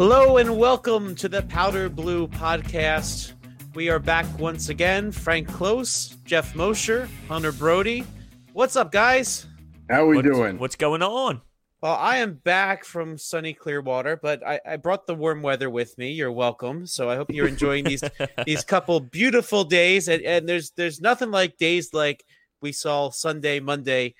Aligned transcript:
Hello 0.00 0.38
and 0.38 0.56
welcome 0.56 1.14
to 1.16 1.28
the 1.28 1.42
Powder 1.42 1.90
Blue 1.90 2.26
Podcast. 2.26 3.34
We 3.74 3.90
are 3.90 3.98
back 3.98 4.24
once 4.38 4.70
again. 4.70 5.12
Frank 5.12 5.46
Close, 5.46 6.16
Jeff 6.24 6.54
Mosher, 6.54 7.06
Hunter 7.28 7.52
Brody. 7.52 8.06
What's 8.54 8.76
up, 8.76 8.92
guys? 8.92 9.44
How 9.90 10.06
we 10.06 10.16
What's- 10.16 10.26
doing? 10.26 10.58
What's 10.58 10.76
going 10.76 11.02
on? 11.02 11.42
Well, 11.82 11.96
I 11.96 12.16
am 12.16 12.32
back 12.32 12.86
from 12.86 13.18
sunny 13.18 13.52
Clearwater, 13.52 14.16
but 14.16 14.42
I, 14.42 14.58
I 14.66 14.76
brought 14.76 15.06
the 15.06 15.14
warm 15.14 15.42
weather 15.42 15.68
with 15.68 15.98
me. 15.98 16.12
You're 16.12 16.32
welcome. 16.32 16.86
So 16.86 17.10
I 17.10 17.16
hope 17.16 17.30
you're 17.30 17.46
enjoying 17.46 17.84
these 17.84 18.02
these 18.46 18.64
couple 18.64 19.00
beautiful 19.00 19.64
days. 19.64 20.08
And, 20.08 20.22
and 20.22 20.48
there's 20.48 20.70
there's 20.70 21.02
nothing 21.02 21.30
like 21.30 21.58
days 21.58 21.92
like 21.92 22.24
we 22.62 22.72
saw 22.72 23.10
Sunday, 23.10 23.60
Monday, 23.60 24.14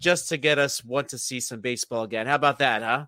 just 0.00 0.30
to 0.30 0.38
get 0.38 0.58
us 0.58 0.82
want 0.82 1.10
to 1.10 1.18
see 1.18 1.40
some 1.40 1.60
baseball 1.60 2.04
again. 2.04 2.26
How 2.26 2.36
about 2.36 2.60
that, 2.60 2.82
huh? 2.82 3.04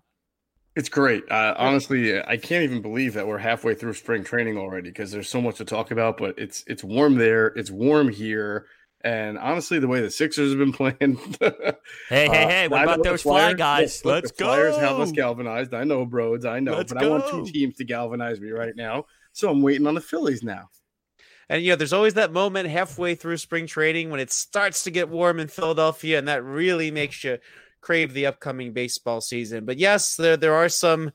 It's 0.79 0.87
great. 0.87 1.29
Uh, 1.29 1.55
honestly, 1.57 2.17
I 2.21 2.37
can't 2.37 2.63
even 2.63 2.81
believe 2.81 3.13
that 3.15 3.27
we're 3.27 3.37
halfway 3.37 3.75
through 3.75 3.95
spring 3.95 4.23
training 4.23 4.57
already 4.57 4.89
because 4.89 5.11
there's 5.11 5.27
so 5.27 5.41
much 5.41 5.57
to 5.57 5.65
talk 5.65 5.91
about. 5.91 6.17
But 6.17 6.39
it's 6.39 6.63
it's 6.67 6.85
warm 6.85 7.15
there. 7.15 7.47
It's 7.47 7.69
warm 7.69 8.07
here. 8.07 8.65
And 9.01 9.37
honestly, 9.37 9.77
the 9.79 9.89
way 9.89 9.99
the 9.99 10.09
Sixers 10.09 10.51
have 10.51 10.57
been 10.57 10.71
playing, 10.81 11.17
Hey, 11.41 11.73
hey, 12.07 12.27
uh, 12.27 12.31
hey! 12.47 12.67
What 12.69 12.83
about 12.83 13.03
those 13.03 13.23
fly 13.23 13.41
Flyers- 13.41 13.57
guys? 13.57 14.05
look, 14.05 14.23
Let's 14.23 14.31
the 14.31 14.45
Flyers 14.45 14.77
have 14.77 14.97
us 15.01 15.11
galvanized. 15.11 15.73
I 15.73 15.83
know, 15.83 16.05
Broads. 16.05 16.45
I 16.45 16.61
know, 16.61 16.77
Let's 16.77 16.93
but 16.93 17.03
I 17.03 17.09
want 17.09 17.27
two 17.29 17.45
teams 17.45 17.75
to 17.75 17.83
galvanize 17.83 18.39
me 18.39 18.51
right 18.51 18.73
now. 18.73 19.03
So 19.33 19.49
I'm 19.49 19.61
waiting 19.61 19.85
on 19.85 19.95
the 19.95 20.01
Phillies 20.01 20.43
now. 20.43 20.69
And 21.49 21.61
you 21.61 21.71
know, 21.71 21.75
there's 21.75 21.91
always 21.91 22.13
that 22.13 22.31
moment 22.31 22.69
halfway 22.69 23.15
through 23.15 23.35
spring 23.35 23.67
training 23.67 24.11
when 24.11 24.21
it 24.21 24.31
starts 24.31 24.85
to 24.85 24.91
get 24.91 25.09
warm 25.09 25.41
in 25.41 25.49
Philadelphia, 25.49 26.17
and 26.19 26.29
that 26.29 26.41
really 26.41 26.89
makes 26.89 27.21
you 27.25 27.37
crave 27.81 28.13
the 28.13 28.25
upcoming 28.25 28.73
baseball 28.73 29.21
season. 29.21 29.65
But 29.65 29.77
yes, 29.77 30.15
there 30.15 30.37
there 30.37 30.55
are 30.55 30.69
some 30.69 31.11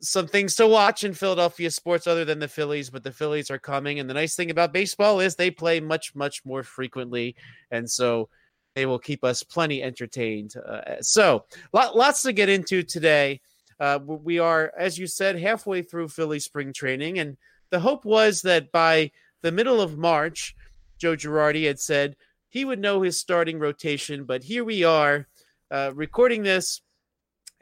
some 0.00 0.26
things 0.26 0.54
to 0.56 0.66
watch 0.66 1.04
in 1.04 1.12
Philadelphia 1.12 1.70
sports 1.70 2.06
other 2.06 2.24
than 2.24 2.38
the 2.38 2.48
Phillies, 2.48 2.90
but 2.90 3.04
the 3.04 3.12
Phillies 3.12 3.50
are 3.50 3.58
coming. 3.58 4.00
And 4.00 4.08
the 4.08 4.14
nice 4.14 4.34
thing 4.34 4.50
about 4.50 4.72
baseball 4.72 5.20
is 5.20 5.34
they 5.34 5.50
play 5.50 5.80
much, 5.80 6.14
much 6.14 6.44
more 6.44 6.62
frequently. 6.62 7.36
And 7.70 7.88
so 7.88 8.28
they 8.74 8.86
will 8.86 8.98
keep 8.98 9.24
us 9.24 9.42
plenty 9.42 9.82
entertained. 9.82 10.54
Uh, 10.56 11.02
so 11.02 11.44
lot, 11.72 11.96
lots 11.96 12.22
to 12.22 12.32
get 12.32 12.48
into 12.48 12.82
today. 12.82 13.40
Uh, 13.78 13.98
we 14.02 14.38
are, 14.38 14.72
as 14.78 14.98
you 14.98 15.06
said, 15.06 15.38
halfway 15.38 15.82
through 15.82 16.08
Philly 16.08 16.38
spring 16.38 16.72
training. 16.72 17.18
And 17.18 17.36
the 17.70 17.80
hope 17.80 18.04
was 18.04 18.42
that 18.42 18.72
by 18.72 19.10
the 19.42 19.52
middle 19.52 19.80
of 19.80 19.98
March, 19.98 20.54
Joe 20.98 21.16
Girardi 21.16 21.66
had 21.66 21.80
said 21.80 22.16
he 22.48 22.64
would 22.64 22.78
know 22.78 23.02
his 23.02 23.18
starting 23.18 23.58
rotation. 23.58 24.24
But 24.24 24.44
here 24.44 24.64
we 24.64 24.84
are 24.84 25.26
uh, 25.70 25.92
recording 25.94 26.42
this 26.42 26.80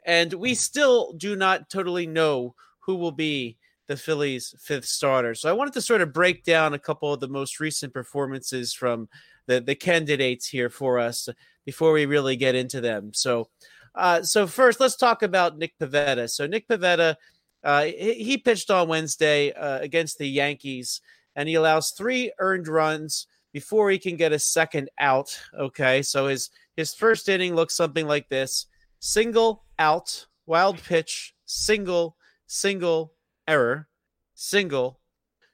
and 0.05 0.33
we 0.33 0.55
still 0.55 1.13
do 1.13 1.35
not 1.35 1.69
totally 1.69 2.07
know 2.07 2.55
who 2.79 2.95
will 2.95 3.11
be 3.11 3.57
the 3.87 3.97
Phillies' 3.97 4.55
fifth 4.59 4.85
starter. 4.85 5.35
So 5.35 5.49
I 5.49 5.53
wanted 5.53 5.73
to 5.73 5.81
sort 5.81 6.01
of 6.01 6.13
break 6.13 6.43
down 6.43 6.73
a 6.73 6.79
couple 6.79 7.11
of 7.11 7.19
the 7.19 7.27
most 7.27 7.59
recent 7.59 7.93
performances 7.93 8.73
from 8.73 9.09
the 9.47 9.61
the 9.61 9.75
candidates 9.75 10.47
here 10.47 10.69
for 10.69 10.99
us 10.99 11.27
before 11.65 11.91
we 11.91 12.05
really 12.05 12.35
get 12.35 12.55
into 12.55 12.81
them. 12.81 13.11
So, 13.13 13.49
uh, 13.95 14.21
so 14.23 14.47
first, 14.47 14.79
let's 14.79 14.95
talk 14.95 15.23
about 15.23 15.57
Nick 15.57 15.77
Pivetta. 15.79 16.29
So 16.29 16.45
Nick 16.45 16.67
Pivetta, 16.67 17.15
uh, 17.63 17.83
he, 17.85 18.13
he 18.13 18.37
pitched 18.37 18.69
on 18.71 18.87
Wednesday 18.87 19.51
uh, 19.51 19.79
against 19.79 20.17
the 20.17 20.27
Yankees, 20.27 21.01
and 21.35 21.49
he 21.49 21.55
allows 21.55 21.91
three 21.91 22.31
earned 22.39 22.67
runs 22.67 23.27
before 23.51 23.89
he 23.89 23.97
can 23.97 24.15
get 24.15 24.31
a 24.31 24.39
second 24.39 24.89
out. 24.99 25.39
Okay, 25.57 26.01
so 26.01 26.27
his 26.27 26.49
his 26.75 26.93
first 26.93 27.29
inning 27.29 27.55
looks 27.55 27.75
something 27.75 28.07
like 28.07 28.29
this 28.29 28.67
single 28.99 29.63
out, 29.77 30.27
wild 30.45 30.81
pitch, 30.83 31.33
single, 31.45 32.15
single, 32.47 33.13
error, 33.47 33.87
single. 34.35 34.99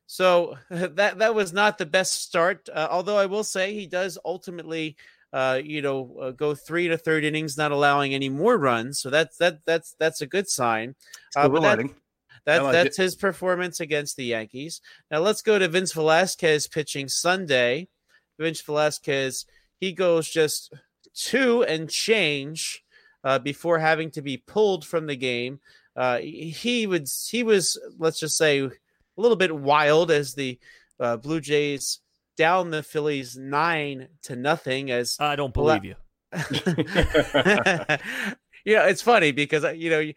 So 0.08 0.58
that 0.70 1.20
that 1.20 1.36
was 1.36 1.54
not 1.54 1.78
the 1.78 1.86
best 1.86 2.24
start. 2.24 2.70
Uh, 2.72 2.88
although 2.90 3.18
I 3.18 3.26
will 3.26 3.44
say 3.44 3.74
he 3.74 3.88
does 3.88 4.18
ultimately, 4.26 4.98
uh, 5.34 5.62
you 5.64 5.82
know, 5.82 6.18
uh, 6.22 6.32
go 6.32 6.56
three 6.56 6.88
to 6.88 6.98
third 6.98 7.24
innings, 7.24 7.58
not 7.58 7.72
allowing 7.72 8.14
any 8.14 8.30
more 8.30 8.58
runs. 8.58 9.00
So 9.00 9.10
that's 9.10 9.38
that 9.38 9.60
that's 9.66 9.96
that's 10.00 10.22
a 10.22 10.28
good 10.28 10.50
sign. 10.50 10.96
Uh, 11.36 11.50
but 11.50 11.62
that. 11.62 11.96
That, 12.46 12.64
like 12.64 12.74
that's 12.74 12.98
his 12.98 13.16
performance 13.16 13.80
against 13.80 14.18
the 14.18 14.26
Yankees. 14.26 14.82
Now 15.12 15.20
let's 15.20 15.42
go 15.42 15.58
to 15.60 15.68
Vince 15.68 15.94
Velasquez 15.94 16.68
pitching 16.68 17.08
Sunday. 17.08 17.88
Vince 18.40 18.62
Velasquez, 18.62 19.46
he 19.80 19.94
goes 19.94 20.30
just 20.30 20.74
two 21.14 21.64
and 21.64 21.90
change 21.90 22.84
uh, 23.24 23.40
before 23.40 23.80
having 23.80 24.12
to 24.12 24.22
be 24.22 24.38
pulled 24.38 24.86
from 24.86 25.08
the 25.08 25.16
game. 25.16 25.60
Uh, 25.96 26.18
he 26.20 26.86
would 26.88 27.08
he 27.30 27.42
was 27.44 27.80
let's 27.98 28.20
just 28.20 28.38
say 28.38 28.60
a 28.60 28.70
little 29.16 29.38
bit 29.38 29.56
wild 29.56 30.12
as 30.12 30.34
the 30.36 30.60
uh, 31.00 31.16
Blue 31.18 31.40
Jays 31.40 32.02
down 32.38 32.70
the 32.70 32.84
Phillies 32.84 33.38
nine 33.38 34.10
to 34.24 34.36
nothing 34.36 34.92
as 34.92 35.16
I 35.20 35.38
don't 35.38 35.54
believe 35.54 35.86
you. 35.86 35.96
yeah, 38.66 38.88
it's 38.88 39.02
funny 39.02 39.32
because 39.32 39.64
you 39.78 39.90
know, 39.90 40.00
you- 40.00 40.14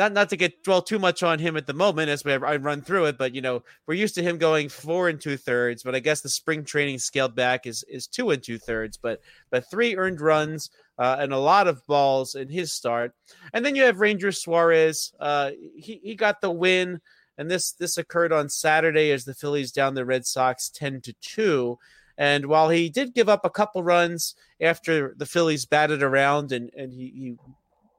not 0.00 0.14
not 0.14 0.30
to 0.30 0.36
get 0.36 0.64
dwell 0.64 0.80
too 0.80 0.98
much 0.98 1.22
on 1.22 1.38
him 1.38 1.58
at 1.58 1.66
the 1.66 1.74
moment 1.74 2.08
as 2.08 2.24
we 2.24 2.32
I 2.32 2.56
run 2.56 2.80
through 2.80 3.04
it, 3.04 3.18
but 3.18 3.34
you 3.34 3.42
know, 3.42 3.62
we're 3.86 3.94
used 3.94 4.14
to 4.14 4.22
him 4.22 4.38
going 4.38 4.70
four 4.70 5.10
and 5.10 5.20
two 5.20 5.36
thirds, 5.36 5.82
but 5.82 5.94
I 5.94 5.98
guess 6.00 6.22
the 6.22 6.30
spring 6.30 6.64
training 6.64 6.98
scaled 6.98 7.34
back 7.34 7.66
is 7.66 7.84
is 7.86 8.06
two 8.06 8.30
and 8.30 8.42
two 8.42 8.56
thirds, 8.58 8.96
but 8.96 9.20
but 9.50 9.70
three 9.70 9.96
earned 9.96 10.22
runs 10.22 10.70
uh, 10.98 11.18
and 11.20 11.34
a 11.34 11.38
lot 11.38 11.68
of 11.68 11.86
balls 11.86 12.34
in 12.34 12.48
his 12.48 12.72
start, 12.72 13.12
and 13.52 13.64
then 13.64 13.76
you 13.76 13.82
have 13.82 14.00
Ranger 14.00 14.32
Suarez. 14.32 15.12
Uh, 15.20 15.50
he 15.76 16.00
he 16.02 16.14
got 16.14 16.40
the 16.40 16.50
win. 16.50 17.00
And 17.38 17.50
this 17.50 17.72
this 17.72 17.96
occurred 17.96 18.34
on 18.34 18.50
Saturday 18.50 19.10
as 19.12 19.24
the 19.24 19.32
Phillies 19.32 19.72
down 19.72 19.94
the 19.94 20.04
Red 20.04 20.26
Sox 20.26 20.68
ten 20.68 21.00
to 21.00 21.14
two. 21.22 21.78
And 22.18 22.46
while 22.46 22.68
he 22.68 22.90
did 22.90 23.14
give 23.14 23.30
up 23.30 23.46
a 23.46 23.50
couple 23.50 23.82
runs 23.82 24.34
after 24.60 25.14
the 25.16 25.24
Phillies 25.24 25.64
batted 25.64 26.02
around, 26.02 26.52
and 26.52 26.70
and 26.76 26.92
he, 26.92 27.12
he 27.16 27.36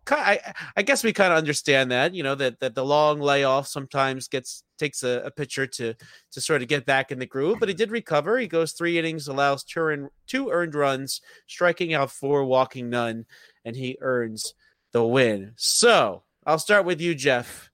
I, 0.10 0.54
I 0.76 0.82
guess 0.82 1.04
we 1.04 1.14
kind 1.14 1.32
of 1.32 1.38
understand 1.38 1.92
that, 1.92 2.14
you 2.14 2.24
know, 2.24 2.36
that 2.36 2.60
that 2.60 2.76
the 2.76 2.86
long 2.86 3.20
layoff 3.20 3.68
sometimes 3.68 4.28
gets 4.28 4.64
takes 4.80 5.04
a, 5.04 5.22
a 5.26 5.32
pitcher 5.32 5.68
to 5.68 5.94
to 6.32 6.42
sort 6.42 6.62
of 6.62 6.68
get 6.68 6.86
back 6.86 7.12
in 7.12 7.20
the 7.20 7.26
groove. 7.26 7.60
But 7.60 7.70
he 7.70 7.76
did 7.76 7.92
recover. 7.92 8.40
He 8.40 8.48
goes 8.48 8.72
three 8.72 8.98
innings, 8.98 9.28
allows 9.28 9.64
two 9.64 10.10
two 10.28 10.50
earned 10.50 10.76
runs, 10.76 11.22
striking 11.48 11.94
out 11.94 12.12
four, 12.12 12.44
walking 12.46 12.90
none, 12.90 13.26
and 13.64 13.76
he 13.76 13.98
earns 14.02 14.54
the 14.92 15.04
win. 15.04 15.54
So 15.56 16.24
I'll 16.46 16.60
start 16.60 16.86
with 16.86 17.00
you, 17.00 17.14
Jeff. 17.16 17.70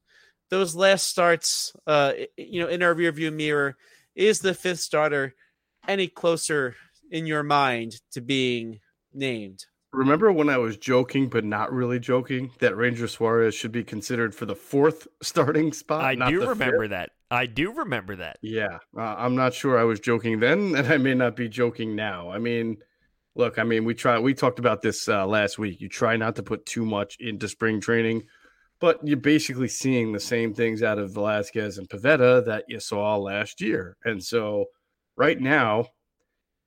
Those 0.49 0.75
last 0.75 1.07
starts, 1.07 1.73
uh, 1.87 2.13
you 2.37 2.61
know, 2.61 2.67
in 2.67 2.83
our 2.83 2.93
rearview 2.93 3.33
mirror, 3.33 3.77
is 4.15 4.39
the 4.39 4.53
fifth 4.53 4.79
starter 4.79 5.33
any 5.87 6.07
closer 6.07 6.75
in 7.09 7.25
your 7.25 7.43
mind 7.43 7.99
to 8.11 8.21
being 8.21 8.79
named? 9.13 9.65
Remember 9.97 10.31
when 10.31 10.47
I 10.47 10.59
was 10.59 10.77
joking, 10.77 11.27
but 11.27 11.43
not 11.43 11.73
really 11.73 11.99
joking, 11.99 12.51
that 12.59 12.77
Ranger 12.77 13.07
Suarez 13.07 13.55
should 13.55 13.71
be 13.71 13.83
considered 13.83 14.35
for 14.35 14.45
the 14.45 14.55
fourth 14.55 15.07
starting 15.23 15.73
spot? 15.73 16.03
I 16.03 16.13
do 16.29 16.47
remember 16.47 16.83
fifth? 16.83 16.91
that. 16.91 17.09
I 17.31 17.47
do 17.47 17.73
remember 17.73 18.15
that. 18.17 18.37
Yeah, 18.43 18.77
uh, 18.95 19.15
I'm 19.17 19.35
not 19.35 19.55
sure 19.55 19.75
I 19.75 19.85
was 19.85 19.99
joking 19.99 20.39
then, 20.39 20.75
and 20.77 20.85
I 20.87 20.97
may 20.97 21.15
not 21.15 21.35
be 21.35 21.49
joking 21.49 21.95
now. 21.95 22.29
I 22.29 22.37
mean, 22.37 22.77
look, 23.35 23.57
I 23.57 23.63
mean, 23.63 23.85
we 23.85 23.95
try. 23.95 24.19
We 24.19 24.35
talked 24.35 24.59
about 24.59 24.83
this 24.83 25.07
uh, 25.09 25.25
last 25.25 25.57
week. 25.57 25.81
You 25.81 25.89
try 25.89 26.15
not 26.15 26.35
to 26.35 26.43
put 26.43 26.67
too 26.67 26.85
much 26.85 27.17
into 27.19 27.47
spring 27.47 27.81
training, 27.81 28.21
but 28.79 28.99
you're 29.03 29.17
basically 29.17 29.67
seeing 29.67 30.11
the 30.11 30.19
same 30.19 30.53
things 30.53 30.83
out 30.83 30.99
of 30.99 31.15
Velasquez 31.15 31.79
and 31.79 31.89
Pivetta 31.89 32.45
that 32.45 32.65
you 32.67 32.79
saw 32.79 33.17
last 33.17 33.61
year. 33.61 33.97
And 34.05 34.23
so, 34.23 34.65
right 35.15 35.41
now, 35.41 35.87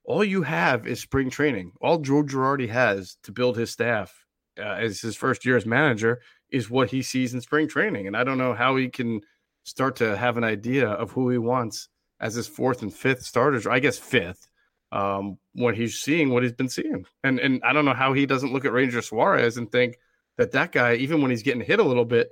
all 0.03 0.23
you 0.23 0.43
have 0.43 0.87
is 0.87 0.99
spring 0.99 1.29
training. 1.29 1.73
All 1.81 1.99
Joe 1.99 2.23
Girardi 2.23 2.69
has 2.69 3.17
to 3.23 3.31
build 3.31 3.57
his 3.57 3.71
staff 3.71 4.13
uh, 4.59 4.63
as 4.63 5.01
his 5.01 5.15
first 5.15 5.45
year 5.45 5.57
as 5.57 5.65
manager 5.65 6.21
is 6.49 6.69
what 6.69 6.89
he 6.89 7.01
sees 7.01 7.33
in 7.33 7.41
spring 7.41 7.67
training. 7.67 8.07
And 8.07 8.17
I 8.17 8.23
don't 8.23 8.37
know 8.37 8.53
how 8.53 8.75
he 8.75 8.89
can 8.89 9.21
start 9.63 9.95
to 9.97 10.17
have 10.17 10.37
an 10.37 10.43
idea 10.43 10.89
of 10.89 11.11
who 11.11 11.29
he 11.29 11.37
wants 11.37 11.87
as 12.19 12.35
his 12.35 12.47
fourth 12.47 12.81
and 12.81 12.93
fifth 12.93 13.23
starters, 13.23 13.65
I 13.65 13.79
guess 13.79 13.97
fifth, 13.97 14.47
um, 14.91 15.37
when 15.53 15.75
he's 15.75 15.99
seeing 15.99 16.29
what 16.29 16.43
he's 16.43 16.51
been 16.51 16.69
seeing. 16.69 17.05
And 17.23 17.39
and 17.39 17.61
I 17.63 17.73
don't 17.73 17.85
know 17.85 17.93
how 17.93 18.13
he 18.13 18.25
doesn't 18.25 18.53
look 18.53 18.65
at 18.65 18.73
Ranger 18.73 19.01
Suarez 19.01 19.57
and 19.57 19.71
think 19.71 19.97
that 20.37 20.51
that 20.51 20.71
guy, 20.71 20.95
even 20.95 21.21
when 21.21 21.31
he's 21.31 21.43
getting 21.43 21.61
hit 21.61 21.79
a 21.79 21.83
little 21.83 22.05
bit, 22.05 22.29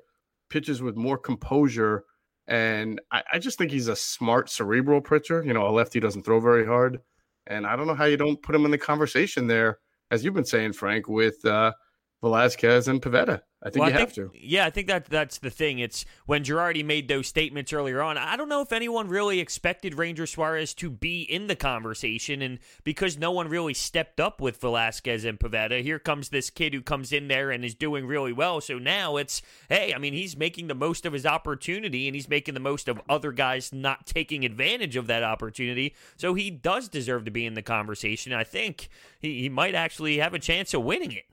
pitches 0.50 0.82
with 0.82 0.96
more 0.96 1.18
composure. 1.18 2.04
And 2.48 3.00
I, 3.12 3.24
I 3.34 3.40
just 3.40 3.58
think 3.58 3.72
he's 3.72 3.88
a 3.88 3.96
smart 3.96 4.50
cerebral 4.50 5.02
pitcher. 5.02 5.44
You 5.44 5.54
know, 5.54 5.68
a 5.68 5.72
lefty 5.72 6.00
doesn't 6.00 6.24
throw 6.24 6.40
very 6.40 6.66
hard. 6.66 7.00
And 7.50 7.66
I 7.66 7.76
don't 7.76 7.88
know 7.88 7.96
how 7.96 8.06
you 8.06 8.18
don't 8.18 8.42
put 8.42 8.56
him 8.56 8.64
in 8.66 8.72
the 8.72 8.78
conversation 8.78 9.48
there, 9.48 9.80
as 10.12 10.24
you've 10.24 10.36
been 10.36 10.46
saying, 10.46 10.74
Frank, 10.74 11.10
with 11.10 11.44
uh, 11.46 11.74
Velasquez 12.22 12.88
and 12.88 13.02
Pivetta. 13.02 13.42
I 13.62 13.70
think 13.70 13.82
Well, 13.82 13.90
you 13.90 13.98
I 13.98 14.00
have 14.00 14.14
think, 14.14 14.32
to. 14.34 14.40
Yeah, 14.40 14.66
I 14.66 14.70
think 14.70 14.88
that 14.88 15.06
that's 15.06 15.40
the 15.40 15.50
thing. 15.50 15.80
It's 15.80 16.06
when 16.26 16.46
Girardi 16.46 16.84
made 16.84 17.10
those 17.10 17.28
statements 17.28 17.74
earlier 17.74 18.02
on. 18.02 18.18
I 18.18 18.38
don't 18.38 18.48
know 18.48 18.62
if 18.62 18.72
anyone 18.72 19.10
really 19.10 19.42
expected 19.42 19.98
Ranger 19.98 20.26
Suarez 20.26 20.74
to 20.76 20.90
be 20.90 21.24
in 21.24 21.48
the 21.48 21.58
conversation, 21.58 22.42
and 22.42 22.60
because 22.86 23.18
no 23.18 23.32
one 23.32 23.50
really 23.50 23.74
stepped 23.74 24.22
up 24.22 24.40
with 24.40 24.62
Velasquez 24.62 25.26
and 25.26 25.38
Pivetta, 25.38 25.82
here 25.82 26.00
comes 26.00 26.30
this 26.30 26.50
kid 26.50 26.74
who 26.74 26.82
comes 26.82 27.12
in 27.12 27.28
there 27.28 27.52
and 27.52 27.66
is 27.66 27.76
doing 27.76 28.06
really 28.08 28.32
well. 28.32 28.62
So 28.62 28.78
now 28.78 29.18
it's 29.18 29.42
hey, 29.68 29.94
I 29.94 29.98
mean, 29.98 30.14
he's 30.14 30.38
making 30.38 30.68
the 30.68 30.76
most 30.76 31.06
of 31.06 31.12
his 31.12 31.26
opportunity, 31.26 32.08
and 32.08 32.16
he's 32.16 32.30
making 32.30 32.54
the 32.54 32.62
most 32.62 32.88
of 32.88 33.02
other 33.10 33.34
guys 33.34 33.74
not 33.74 34.06
taking 34.06 34.46
advantage 34.46 34.96
of 34.96 35.08
that 35.08 35.24
opportunity. 35.24 35.96
So 36.16 36.34
he 36.34 36.50
does 36.50 36.88
deserve 36.88 37.26
to 37.26 37.32
be 37.32 37.46
in 37.46 37.56
the 37.56 37.62
conversation. 37.62 38.32
I 38.32 38.46
think 38.46 38.88
he, 39.20 39.42
he 39.42 39.50
might 39.50 39.76
actually 39.76 40.20
have 40.20 40.34
a 40.34 40.40
chance 40.40 40.74
of 40.74 40.84
winning 40.84 41.12
it. 41.12 41.26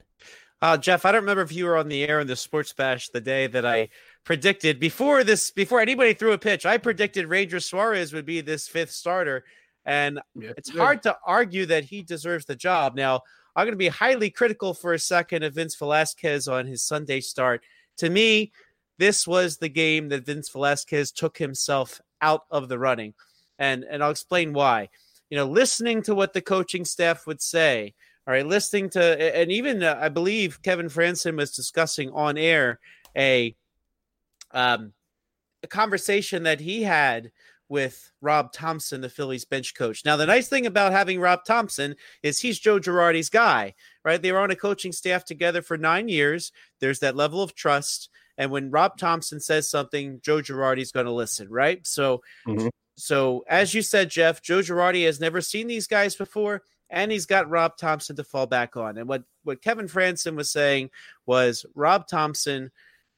Uh, 0.63 0.77
Jeff, 0.79 1.05
I 1.05 1.13
don't 1.13 1.21
remember 1.23 1.43
if 1.43 1.53
you 1.53 1.67
were 1.67 1.77
on 1.77 1.89
the 1.89 2.05
air 2.05 2.21
in 2.21 2.27
the 2.27 2.37
Sports 2.37 2.73
Bash 2.73 3.09
the 3.11 3.21
day 3.21 3.47
that 3.47 3.67
I 3.67 3.91
predicted 4.25 4.81
before 4.81 5.23
this, 5.23 5.51
before 5.51 5.81
anybody 5.81 6.15
threw 6.15 6.33
a 6.33 6.39
pitch. 6.39 6.65
I 6.65 6.79
predicted 6.79 7.27
Ranger 7.29 7.61
Suarez 7.61 8.13
would 8.13 8.25
be 8.25 8.41
this 8.41 8.67
fifth 8.67 8.91
starter, 8.91 9.45
and 9.85 10.19
Yeah. 10.35 10.53
it's 10.57 10.71
hard 10.71 11.03
to 11.03 11.17
argue 11.27 11.67
that 11.67 11.85
he 11.85 12.03
deserves 12.03 12.47
the 12.47 12.57
job. 12.57 12.95
Now, 12.97 13.21
I'm 13.55 13.65
going 13.67 13.73
to 13.73 13.77
be 13.79 13.89
highly 13.89 14.31
critical 14.31 14.73
for 14.73 14.95
a 14.95 14.99
second 14.99 15.43
of 15.43 15.55
Vince 15.55 15.77
Velasquez 15.77 16.49
on 16.49 16.67
his 16.67 16.83
Sunday 16.83 17.21
start. 17.21 17.63
To 17.99 18.09
me, 18.11 18.53
this 18.99 19.27
was 19.27 19.59
the 19.59 19.69
game 19.69 20.09
that 20.09 20.25
Vince 20.25 20.49
Velasquez 20.49 21.13
took 21.13 21.37
himself 21.37 22.01
out 22.23 22.45
of 22.51 22.69
the 22.69 22.79
running, 22.79 23.13
and 23.59 23.85
and 23.85 24.03
I'll 24.03 24.11
explain 24.11 24.55
why. 24.55 24.89
You 25.29 25.37
know, 25.37 25.47
listening 25.47 26.03
to 26.03 26.15
what 26.15 26.33
the 26.33 26.41
coaching 26.41 26.85
staff 26.87 27.27
would 27.27 27.43
say, 27.43 27.95
all 28.27 28.33
right, 28.33 28.47
listening 28.47 28.91
to, 28.91 29.37
and 29.37 29.53
even 29.53 29.83
uh, 29.83 29.99
I 30.01 30.09
believe 30.09 30.63
Kevin 30.63 30.87
Frandsen 30.87 31.37
was 31.37 31.53
discussing 31.53 32.11
on 32.11 32.37
air 32.37 32.81
a 33.17 33.55
um, 34.53 34.93
a 35.63 35.67
conversation 35.67 36.43
that 36.45 36.61
he 36.61 36.83
had 36.83 37.31
with 37.69 38.13
Rob 38.21 38.53
Thomson, 38.53 39.01
the 39.01 39.09
Phillies 39.09 39.45
bench 39.45 39.75
coach. 39.75 40.05
Now, 40.05 40.17
the 40.17 40.27
nice 40.27 40.49
thing 40.49 40.67
about 40.67 40.93
having 40.93 41.19
Rob 41.19 41.45
Thomson 41.45 41.97
is 42.23 42.41
he's 42.41 42.59
Joe 42.59 42.79
Girardi's 42.79 43.29
guy, 43.29 43.75
right? 44.05 44.23
They 44.23 44.31
were 44.31 44.39
on 44.39 44.53
a 44.53 44.57
coaching 44.57 44.93
staff 44.93 45.25
together 45.25 45.63
for 45.63 45.77
nine 45.77 46.09
years. 46.09 46.53
There's 46.81 47.01
that 47.01 47.17
level 47.17 47.43
of 47.43 47.55
trust. 47.55 48.09
And 48.39 48.51
when 48.51 48.71
Rob 48.71 48.99
Thomson 48.99 49.41
says 49.41 49.69
something, 49.69 50.21
Joe 50.23 50.39
Girardi's 50.39 50.93
going 50.93 51.07
to 51.07 51.13
listen, 51.13 51.49
right? 51.49 51.85
So, 51.87 52.23
Mhm. 52.47 52.71
so 52.97 53.45
as 53.49 53.75
you 53.75 53.83
said, 53.83 54.11
Jeff, 54.11 54.43
Joe 54.43 54.61
Girardi 54.61 55.05
has 55.05 55.19
never 55.19 55.41
seen 55.41 55.67
these 55.67 55.89
guys 55.89 56.15
before, 56.15 56.63
and 56.91 57.11
he's 57.11 57.27
got 57.27 57.51
Rob 57.51 57.77
Thomson 57.77 58.17
to 58.17 58.25
fall 58.25 58.47
back 58.47 58.77
on. 58.77 58.99
And 58.99 59.09
what 59.09 59.25
what 59.45 59.63
Kevin 59.63 59.87
Frandsen 59.87 60.37
was 60.37 60.51
saying 60.51 60.91
was 61.25 61.67
Rob 61.75 62.07
Thomson 62.09 62.71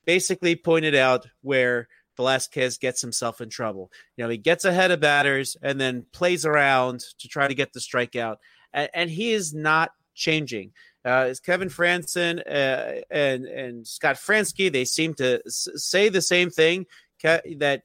basically 0.04 0.56
pointed 0.56 0.94
out 0.94 1.26
where 1.42 1.88
Velasquez 2.16 2.78
gets 2.78 3.00
himself 3.00 3.40
in 3.40 3.48
trouble. 3.48 3.90
You 4.16 4.24
know, 4.24 4.30
he 4.30 4.38
gets 4.38 4.64
ahead 4.64 4.90
of 4.90 5.00
batters 5.00 5.56
and 5.62 5.80
then 5.80 6.06
plays 6.12 6.44
around 6.44 7.00
to 7.18 7.28
try 7.28 7.46
to 7.46 7.54
get 7.54 7.72
the 7.72 7.80
strikeout, 7.80 8.36
and, 8.72 8.90
and 8.94 9.10
he 9.10 9.32
is 9.32 9.54
not 9.54 9.90
changing. 10.14 10.72
Uh, 11.04 11.28
as 11.28 11.40
Kevin 11.40 11.68
Frandsen 11.68 12.40
uh, 12.40 13.02
and 13.10 13.46
and 13.46 13.86
Scott 13.86 14.16
Franzke, 14.16 14.70
they 14.72 14.84
seem 14.84 15.14
to 15.14 15.40
s- 15.46 15.68
say 15.76 16.08
the 16.08 16.20
same 16.20 16.50
thing 16.50 16.86
Ke- 17.18 17.44
that 17.58 17.82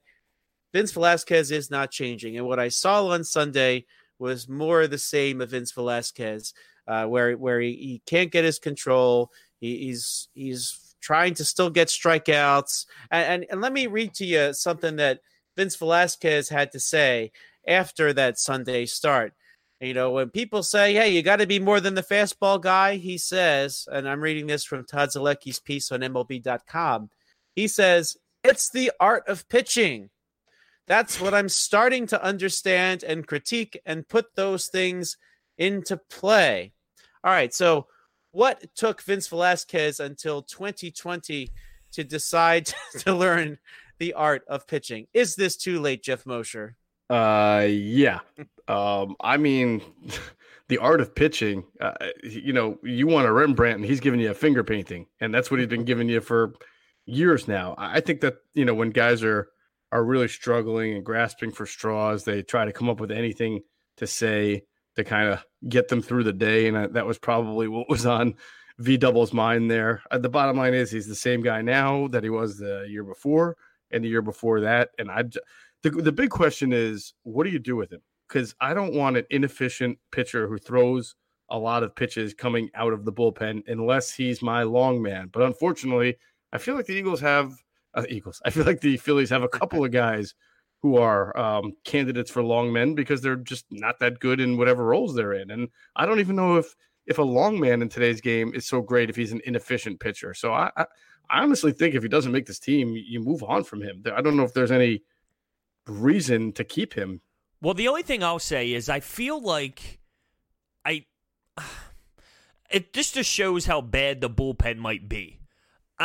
Vince 0.74 0.92
Velasquez 0.92 1.52
is 1.52 1.70
not 1.70 1.92
changing. 1.92 2.38
And 2.38 2.48
what 2.48 2.60
I 2.60 2.70
saw 2.70 3.08
on 3.08 3.24
Sunday 3.24 3.86
was 4.20 4.48
more 4.48 4.88
the 4.88 4.98
same 4.98 5.42
of 5.42 5.52
Vince 5.52 5.72
Velasquez, 5.72 6.54
uh, 6.88 7.06
where 7.06 7.38
where 7.38 7.60
he, 7.60 7.74
he 7.74 8.02
can't 8.06 8.32
get 8.32 8.46
his 8.46 8.60
control. 8.60 9.32
He, 9.60 9.86
he's 9.86 10.30
he's 10.34 10.96
trying 11.02 11.34
to 11.36 11.46
still 11.46 11.70
get 11.70 11.90
strikeouts. 11.90 12.86
And, 13.12 13.44
and 13.44 13.46
and 13.52 13.62
let 13.62 13.74
me 13.74 13.88
read 13.88 14.14
to 14.16 14.26
you 14.26 14.54
something 14.54 14.96
that 14.98 15.20
Vince 15.56 15.76
Velasquez 15.76 16.50
had 16.50 16.72
to 16.72 16.80
say 16.80 17.32
after 17.68 18.14
that 18.14 18.40
Sunday 18.40 18.86
start. 18.86 19.34
You 19.80 19.94
know, 19.94 20.12
when 20.12 20.30
people 20.30 20.64
say, 20.64 20.94
"Hey, 20.94 21.10
you 21.10 21.22
got 21.22 21.38
to 21.38 21.48
be 21.48 21.60
more 21.60 21.82
than 21.82 21.96
the 21.96 22.04
fastball 22.04 22.62
guy," 22.62 22.96
he 22.96 23.18
says, 23.18 23.88
and 23.92 24.08
I'm 24.08 24.22
reading 24.22 24.48
this 24.48 24.64
from 24.64 24.86
Todd 24.86 25.10
Zolecki's 25.10 25.60
piece 25.60 25.92
on 25.92 26.00
MLB.com. 26.00 27.10
He 27.56 27.68
says, 27.68 28.16
"It's 28.44 28.70
the 28.70 28.92
art 29.00 29.28
of 29.28 29.48
pitching." 29.50 30.10
That's 30.88 31.22
what 31.22 31.34
I'm 31.34 31.50
starting 31.50 32.08
to 32.08 32.24
understand 32.24 33.04
and 33.04 33.26
critique 33.26 33.80
and 33.86 34.08
put 34.08 34.36
those 34.36 34.68
things 34.68 35.18
into 35.58 35.98
play. 36.10 36.74
All 37.24 37.32
right. 37.32 37.54
So, 37.54 37.88
what 38.32 38.76
took 38.76 39.02
Vince 39.02 39.28
Velasquez 39.28 40.00
until 40.00 40.42
2020 40.42 41.50
to 41.94 42.04
decide 42.04 42.74
to 43.00 43.14
learn 43.14 43.60
the 44.00 44.14
art 44.14 44.44
of 44.48 44.68
pitching? 44.68 45.08
Is 45.14 45.36
this 45.36 45.56
too 45.56 45.80
late, 45.80 46.04
Jeff 46.04 46.26
Mosher? 46.26 46.76
Uh, 47.10 47.68
yeah. 47.70 48.20
Um, 48.68 49.16
I 49.22 49.38
mean, 49.38 49.82
the 50.68 50.80
art 50.80 51.00
of 51.00 51.16
pitching. 51.16 51.64
Uh, 51.80 51.94
you 52.24 52.54
know, 52.54 52.78
you 52.84 53.08
want 53.08 53.28
a 53.28 53.32
Rembrandt, 53.32 53.78
and 53.78 53.86
he's 53.86 54.00
giving 54.00 54.20
you 54.20 54.32
a 54.32 54.36
finger 54.36 54.64
painting, 54.64 55.08
and 55.22 55.34
that's 55.34 55.52
what 55.52 55.60
he's 55.60 55.70
been 55.70 55.86
giving 55.86 56.10
you 56.10 56.20
for 56.20 56.54
years 57.06 57.48
now. 57.48 57.76
I 57.78 57.98
I 57.98 58.00
think 58.00 58.22
that 58.22 58.38
you 58.54 58.66
know 58.66 58.74
when 58.74 58.90
guys 58.90 59.24
are 59.24 59.50
are 59.94 60.04
really 60.04 60.28
struggling 60.28 60.96
and 60.96 61.06
grasping 61.06 61.52
for 61.52 61.66
straws, 61.66 62.24
they 62.24 62.42
try 62.42 62.66
to 62.66 62.74
come 62.74 62.90
up 62.90 63.00
with 63.00 63.12
anything 63.12 63.62
to 63.98 64.08
say 64.08 64.64
to 64.96 65.04
kind 65.04 65.30
of 65.30 65.44
get 65.70 65.88
them 65.88 66.02
through 66.02 66.24
the 66.24 66.34
day, 66.34 66.68
and 66.68 66.96
that 66.96 67.06
was 67.06 67.18
probably 67.18 67.68
what 67.68 67.90
was 67.90 68.06
on 68.06 68.36
V 68.80 68.98
Double's 68.98 69.34
mind 69.34 69.70
there. 69.70 70.02
Uh, 70.12 70.18
the 70.18 70.30
bottom 70.30 70.58
line 70.58 70.74
is 70.74 70.92
he's 70.92 71.08
the 71.08 71.16
same 71.16 71.42
guy 71.42 71.62
now 71.62 72.08
that 72.10 72.24
he 72.24 72.30
was 72.30 72.58
the 72.58 72.86
year 72.90 73.04
before 73.04 73.56
and 73.92 74.04
the 74.04 74.10
year 74.10 74.22
before 74.22 74.62
that, 74.62 74.90
and 74.98 75.12
I, 75.12 75.24
the, 75.84 75.92
the 75.92 76.12
big 76.12 76.30
question 76.30 76.74
is 76.74 77.14
what 77.24 77.44
do 77.44 77.52
you 77.52 77.60
do 77.60 77.76
with 77.76 77.92
him 77.92 78.02
because 78.28 78.56
i 78.60 78.74
don't 78.74 78.94
want 78.94 79.18
an 79.18 79.26
inefficient 79.30 80.00
pitcher 80.12 80.48
who 80.48 80.58
throws 80.58 81.16
a 81.50 81.58
lot 81.58 81.84
of 81.84 81.96
pitches 81.96 82.34
coming 82.34 82.70
out 82.74 82.94
of 82.94 83.06
the 83.06 83.14
bullpen 83.14 83.62
unless 83.68 84.14
he's 84.14 84.42
my 84.42 84.64
long 84.64 85.02
man 85.02 85.30
but 85.32 85.44
unfortunately 85.44 86.16
i 86.52 86.58
feel 86.58 86.74
like 86.74 86.86
the 86.86 86.94
eagles 86.94 87.22
have 87.22 87.54
uh, 87.96 88.04
eagles 88.10 88.42
i 88.46 88.50
feel 88.50 88.66
like 88.66 88.82
the 88.82 88.98
phillies 88.98 89.30
have 89.30 89.44
a 89.44 89.50
couple 89.50 89.84
of 89.84 89.92
guys 89.92 90.34
who 90.82 90.98
are 90.98 91.36
um, 91.38 91.72
candidates 91.86 92.30
for 92.30 92.44
long 92.44 92.74
men 92.74 92.94
because 92.94 93.22
they're 93.22 93.38
just 93.38 93.66
not 93.72 94.00
that 94.00 94.20
good 94.20 94.42
in 94.42 94.58
whatever 94.58 94.84
roles 94.84 95.16
they're 95.16 95.34
in 95.34 95.52
and 95.52 95.70
i 95.96 96.06
don't 96.06 96.20
even 96.20 96.36
know 96.36 96.58
if 96.58 96.76
if 97.06 97.18
a 97.18 97.24
long 97.24 97.60
man 97.60 97.82
in 97.82 97.90
today's 97.90 98.22
game 98.22 98.54
is 98.54 98.66
so 98.66 98.82
great 98.82 99.10
if 99.10 99.16
he's 99.16 99.32
an 99.32 99.42
inefficient 99.46 100.00
pitcher 100.00 100.34
so 100.34 100.54
i, 100.54 100.70
I 100.76 100.86
I 101.30 101.42
honestly 101.42 101.72
think 101.72 101.96
if 101.96 102.04
he 102.04 102.10
doesn't 102.10 102.32
make 102.32 102.46
this 102.46 102.60
team, 102.60 102.96
you 102.96 103.20
move 103.20 103.44
on 103.44 103.64
from 103.64 103.82
him. 103.82 104.04
I 104.14 104.22
don't 104.22 104.38
know 104.38 104.44
if 104.44 104.54
there's 104.54 104.72
any 104.72 105.04
reason 105.88 106.54
to 106.54 106.64
keep 106.64 106.94
him. 106.94 107.22
Well, 107.62 107.74
the 107.74 107.88
only 107.88 108.04
thing 108.04 108.24
I'll 108.24 108.40
say 108.40 108.74
is 108.74 108.90
I 108.90 109.00
feel 109.00 109.42
like 109.42 110.00
I 110.86 111.06
it 112.70 112.94
just 112.94 113.16
just 113.16 113.30
shows 113.30 113.66
how 113.66 113.82
bad 113.82 114.22
the 114.22 114.30
bullpen 114.30 114.78
might 114.78 115.08
be. 115.08 115.40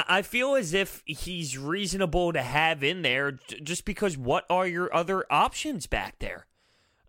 I 0.09 0.23
feel 0.23 0.55
as 0.55 0.75
if 0.75 1.03
he's 1.07 1.57
reasonable 1.57 2.33
to 2.33 2.43
have 2.43 2.83
in 2.83 3.03
there 3.03 3.33
just 3.63 3.85
because 3.85 4.17
what 4.17 4.45
are 4.51 4.67
your 4.67 4.95
other 4.95 5.25
options 5.31 5.87
back 5.87 6.19
there? 6.19 6.47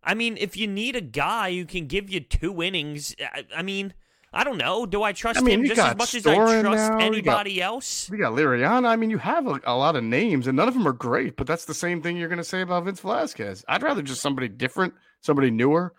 I 0.03 0.13
mean, 0.13 0.37
if 0.37 0.55
you 0.55 0.67
need 0.67 0.95
a 0.95 1.01
guy 1.01 1.53
who 1.53 1.65
can 1.65 1.87
give 1.87 2.09
you 2.09 2.21
two 2.21 2.63
innings, 2.63 3.15
I, 3.19 3.45
I 3.57 3.61
mean, 3.61 3.93
I 4.31 4.43
don't 4.43 4.57
know. 4.57 4.85
Do 4.85 5.03
I 5.03 5.11
trust 5.11 5.39
I 5.39 5.41
mean, 5.41 5.61
him 5.61 5.65
just 5.65 5.81
as 5.81 5.97
much 5.97 6.15
as 6.15 6.25
I 6.27 6.35
trust 6.35 6.63
now, 6.63 6.71
you 6.71 6.81
got- 6.83 7.01
anybody 7.01 7.61
else? 7.61 8.09
We 8.09 8.17
got 8.17 8.33
Liriano. 8.33 8.87
I 8.87 8.95
mean, 8.95 9.09
you 9.09 9.17
have 9.17 9.47
a, 9.47 9.59
a 9.65 9.75
lot 9.75 9.95
of 9.95 10.03
names, 10.03 10.47
and 10.47 10.55
none 10.55 10.67
of 10.67 10.73
them 10.73 10.87
are 10.87 10.93
great. 10.93 11.35
But 11.35 11.47
that's 11.47 11.65
the 11.65 11.73
same 11.73 12.01
thing 12.01 12.15
you're 12.15 12.29
going 12.29 12.37
to 12.37 12.43
say 12.43 12.61
about 12.61 12.85
Vince 12.85 12.99
Velasquez. 13.01 13.65
I'd 13.67 13.83
rather 13.83 14.01
just 14.01 14.21
somebody 14.21 14.47
different, 14.47 14.93
somebody 15.19 15.51
newer. 15.51 15.93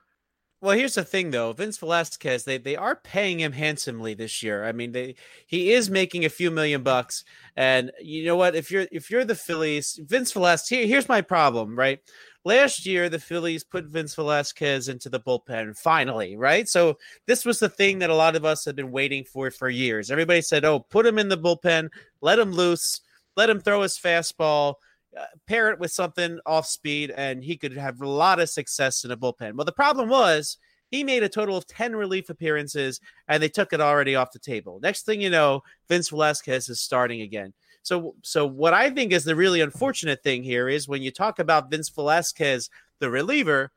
Well, 0.63 0.77
here's 0.77 0.95
the 0.95 1.05
thing, 1.05 1.31
though. 1.31 1.53
Vince 1.55 1.79
Velasquez, 1.79 2.45
they 2.45 2.59
they 2.59 2.77
are 2.77 2.95
paying 2.95 3.41
him 3.41 3.53
handsomely 3.53 4.13
this 4.13 4.43
year. 4.43 4.65
I 4.65 4.73
mean, 4.73 4.93
they 4.93 5.15
he 5.47 5.73
is 5.73 5.89
making 5.89 6.25
a 6.25 6.29
few 6.29 6.51
million 6.51 6.83
bucks, 6.83 7.25
and 7.57 7.91
you 8.01 8.27
know 8.27 8.37
what? 8.37 8.55
If 8.55 8.71
you're 8.71 8.87
if 8.93 9.11
you're 9.11 9.25
the 9.25 9.35
Phillies, 9.35 9.99
Vince 10.05 10.33
Velasquez. 10.33 10.69
Here, 10.69 10.87
here's 10.87 11.09
my 11.09 11.23
problem, 11.23 11.77
right? 11.79 12.01
Last 12.45 12.85
year, 12.85 13.09
the 13.09 13.19
Phillies 13.19 13.65
put 13.65 13.87
Vince 13.87 14.15
Velasquez 14.15 14.89
into 14.89 15.09
the 15.09 15.21
bullpen 15.21 15.79
finally, 15.79 16.37
right? 16.37 16.69
So 16.69 16.99
this 17.27 17.45
was 17.47 17.59
the 17.59 17.69
thing 17.71 17.99
that 18.01 18.11
a 18.11 18.15
lot 18.15 18.37
of 18.37 18.45
us 18.45 18.65
had 18.67 18.77
been 18.77 18.91
waiting 18.93 19.25
for 19.25 19.51
for 19.51 19.71
years. 19.71 20.11
Everybody 20.11 20.43
said, 20.43 20.67
"Oh, 20.67 20.81
put 20.81 21.07
him 21.07 21.19
in 21.19 21.31
the 21.31 21.39
bullpen, 21.39 21.89
let 22.21 22.39
him 22.39 22.53
loose, 22.53 23.01
let 23.35 23.49
him 23.49 23.61
throw 23.61 23.81
his 23.81 23.99
fastball." 23.99 24.75
Uh, 25.19 25.25
pair 25.47 25.71
it 25.71 25.79
with 25.79 25.91
something 25.91 26.39
off 26.47 26.67
speed, 26.67 27.13
and 27.17 27.43
he 27.43 27.57
could 27.57 27.77
have 27.77 28.01
a 28.01 28.09
lot 28.09 28.41
of 28.41 28.49
success 28.49 29.05
in 29.05 29.11
a 29.11 29.17
bullpen. 29.17 29.55
Well, 29.55 29.65
the 29.65 29.73
problem 29.73 30.09
was 30.09 30.59
he 30.91 31.05
made 31.05 31.23
a 31.23 31.29
total 31.29 31.57
of 31.57 31.67
10 31.67 31.95
relief 31.95 32.31
appearances, 32.31 33.01
and 33.29 33.43
they 33.43 33.49
took 33.49 33.73
it 33.73 33.81
already 33.81 34.17
off 34.17 34.33
the 34.33 34.39
table. 34.39 34.81
Next 34.83 35.07
thing 35.07 35.21
you 35.21 35.31
know, 35.31 35.63
Vince 35.89 36.11
Velasquez 36.11 36.69
is 36.69 36.81
starting 36.81 37.23
again. 37.23 37.53
So, 37.83 38.15
so 38.23 38.47
what 38.47 38.75
I 38.75 38.91
think 38.91 39.13
is 39.13 39.25
the 39.25 39.37
really 39.37 39.61
unfortunate 39.61 40.23
thing 40.23 40.43
here 40.43 40.69
is 40.69 40.89
when 40.89 41.03
you 41.03 41.11
talk 41.11 41.39
about 41.39 41.71
Vince 41.71 41.89
Velasquez, 41.89 42.69
the 42.99 43.11
reliever, 43.11 43.73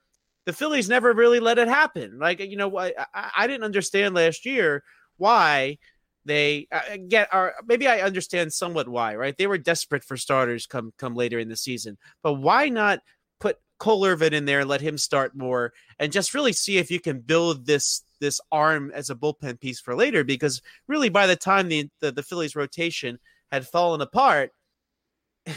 the 0.45 0.53
Phillies 0.53 0.89
never 0.89 1.13
really 1.13 1.39
let 1.39 1.57
it 1.57 1.67
happen. 1.67 2.19
Like, 2.19 2.39
you 2.39 2.57
know, 2.57 2.77
I, 2.77 2.93
I, 3.13 3.31
I 3.37 3.47
didn't 3.47 3.63
understand 3.63 4.13
last 4.13 4.45
year 4.45 4.83
why 5.17 5.77
they 6.25 6.67
uh, 6.71 6.97
get 7.07 7.33
are 7.33 7.55
maybe 7.65 7.87
I 7.87 8.01
understand 8.01 8.53
somewhat 8.53 8.87
why, 8.87 9.15
right? 9.15 9.37
They 9.37 9.47
were 9.47 9.57
desperate 9.57 10.03
for 10.03 10.17
starters 10.17 10.65
come 10.65 10.93
come 10.97 11.15
later 11.15 11.39
in 11.39 11.49
the 11.49 11.55
season, 11.55 11.97
but 12.21 12.33
why 12.33 12.69
not 12.69 12.99
put 13.39 13.57
Cole 13.77 14.05
Irvin 14.05 14.33
in 14.33 14.45
there 14.45 14.61
and 14.61 14.69
let 14.69 14.81
him 14.81 14.97
start 14.97 15.35
more 15.35 15.73
and 15.99 16.11
just 16.11 16.33
really 16.33 16.53
see 16.53 16.77
if 16.77 16.89
you 16.89 16.99
can 16.99 17.19
build 17.19 17.65
this 17.65 18.03
this 18.19 18.39
arm 18.51 18.91
as 18.93 19.09
a 19.09 19.15
bullpen 19.15 19.59
piece 19.59 19.79
for 19.79 19.95
later? 19.95 20.23
Because 20.23 20.61
really, 20.87 21.09
by 21.09 21.27
the 21.27 21.35
time 21.35 21.67
the 21.67 21.89
the, 21.99 22.11
the 22.11 22.23
Phillies 22.23 22.55
rotation 22.55 23.19
had 23.51 23.67
fallen 23.67 24.01
apart. 24.01 24.51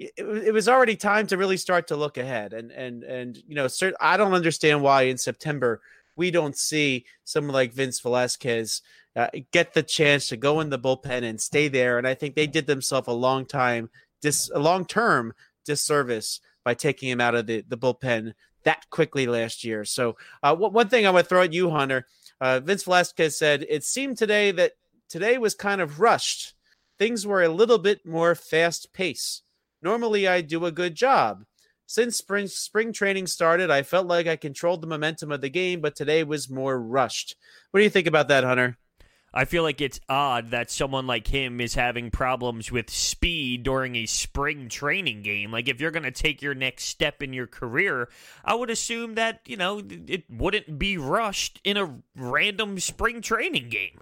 It, 0.00 0.12
it 0.16 0.54
was 0.54 0.68
already 0.68 0.94
time 0.94 1.26
to 1.26 1.36
really 1.36 1.56
start 1.56 1.88
to 1.88 1.96
look 1.96 2.18
ahead, 2.18 2.52
and 2.52 2.70
and 2.70 3.02
and 3.02 3.36
you 3.48 3.56
know, 3.56 3.66
I 4.00 4.16
don't 4.16 4.32
understand 4.32 4.80
why 4.80 5.02
in 5.02 5.18
September 5.18 5.80
we 6.18 6.30
don't 6.30 6.56
see 6.56 7.06
someone 7.24 7.54
like 7.54 7.72
Vince 7.72 7.98
Velasquez 8.00 8.82
uh, 9.18 9.28
get 9.52 9.74
the 9.74 9.82
chance 9.82 10.28
to 10.28 10.36
go 10.36 10.60
in 10.60 10.70
the 10.70 10.78
bullpen 10.78 11.24
and 11.24 11.40
stay 11.40 11.66
there. 11.66 11.98
And 11.98 12.06
I 12.06 12.14
think 12.14 12.36
they 12.36 12.46
did 12.46 12.68
themselves 12.68 13.08
a 13.08 13.12
long 13.12 13.44
time, 13.46 13.90
dis- 14.22 14.50
a 14.54 14.60
long 14.60 14.84
term 14.86 15.34
disservice 15.66 16.40
by 16.64 16.74
taking 16.74 17.08
him 17.08 17.20
out 17.20 17.34
of 17.34 17.46
the, 17.46 17.64
the 17.66 17.76
bullpen 17.76 18.34
that 18.62 18.88
quickly 18.90 19.26
last 19.26 19.64
year. 19.64 19.84
So, 19.84 20.16
uh, 20.42 20.50
w- 20.50 20.72
one 20.72 20.88
thing 20.88 21.04
I 21.04 21.10
would 21.10 21.28
throw 21.28 21.42
at 21.42 21.52
you, 21.52 21.70
Hunter, 21.70 22.06
uh, 22.40 22.60
Vince 22.60 22.84
Velasquez 22.84 23.36
said 23.36 23.66
it 23.68 23.82
seemed 23.82 24.18
today 24.18 24.52
that 24.52 24.74
today 25.08 25.36
was 25.36 25.54
kind 25.54 25.80
of 25.80 25.98
rushed. 25.98 26.54
Things 26.96 27.26
were 27.26 27.42
a 27.42 27.48
little 27.48 27.78
bit 27.78 28.06
more 28.06 28.36
fast 28.36 28.92
pace. 28.92 29.42
Normally, 29.82 30.28
I 30.28 30.42
do 30.42 30.64
a 30.64 30.72
good 30.72 30.94
job. 30.94 31.44
Since 31.86 32.18
spring 32.18 32.46
spring 32.46 32.92
training 32.92 33.26
started, 33.26 33.70
I 33.70 33.82
felt 33.82 34.06
like 34.06 34.28
I 34.28 34.36
controlled 34.36 34.82
the 34.82 34.86
momentum 34.86 35.32
of 35.32 35.40
the 35.40 35.48
game, 35.48 35.80
but 35.80 35.96
today 35.96 36.22
was 36.22 36.48
more 36.50 36.80
rushed. 36.80 37.34
What 37.72 37.80
do 37.80 37.84
you 37.84 37.90
think 37.90 38.06
about 38.06 38.28
that, 38.28 38.44
Hunter? 38.44 38.76
I 39.32 39.44
feel 39.44 39.62
like 39.62 39.80
it's 39.80 40.00
odd 40.08 40.50
that 40.52 40.70
someone 40.70 41.06
like 41.06 41.26
him 41.26 41.60
is 41.60 41.74
having 41.74 42.10
problems 42.10 42.72
with 42.72 42.88
speed 42.88 43.62
during 43.62 43.94
a 43.94 44.06
spring 44.06 44.68
training 44.68 45.22
game. 45.22 45.52
Like, 45.52 45.68
if 45.68 45.80
you're 45.80 45.90
going 45.90 46.04
to 46.04 46.10
take 46.10 46.40
your 46.40 46.54
next 46.54 46.84
step 46.84 47.22
in 47.22 47.32
your 47.32 47.46
career, 47.46 48.08
I 48.44 48.54
would 48.54 48.70
assume 48.70 49.16
that, 49.16 49.40
you 49.46 49.56
know, 49.56 49.82
it 50.06 50.24
wouldn't 50.30 50.78
be 50.78 50.96
rushed 50.96 51.60
in 51.62 51.76
a 51.76 51.98
random 52.16 52.80
spring 52.80 53.20
training 53.20 53.68
game. 53.68 54.00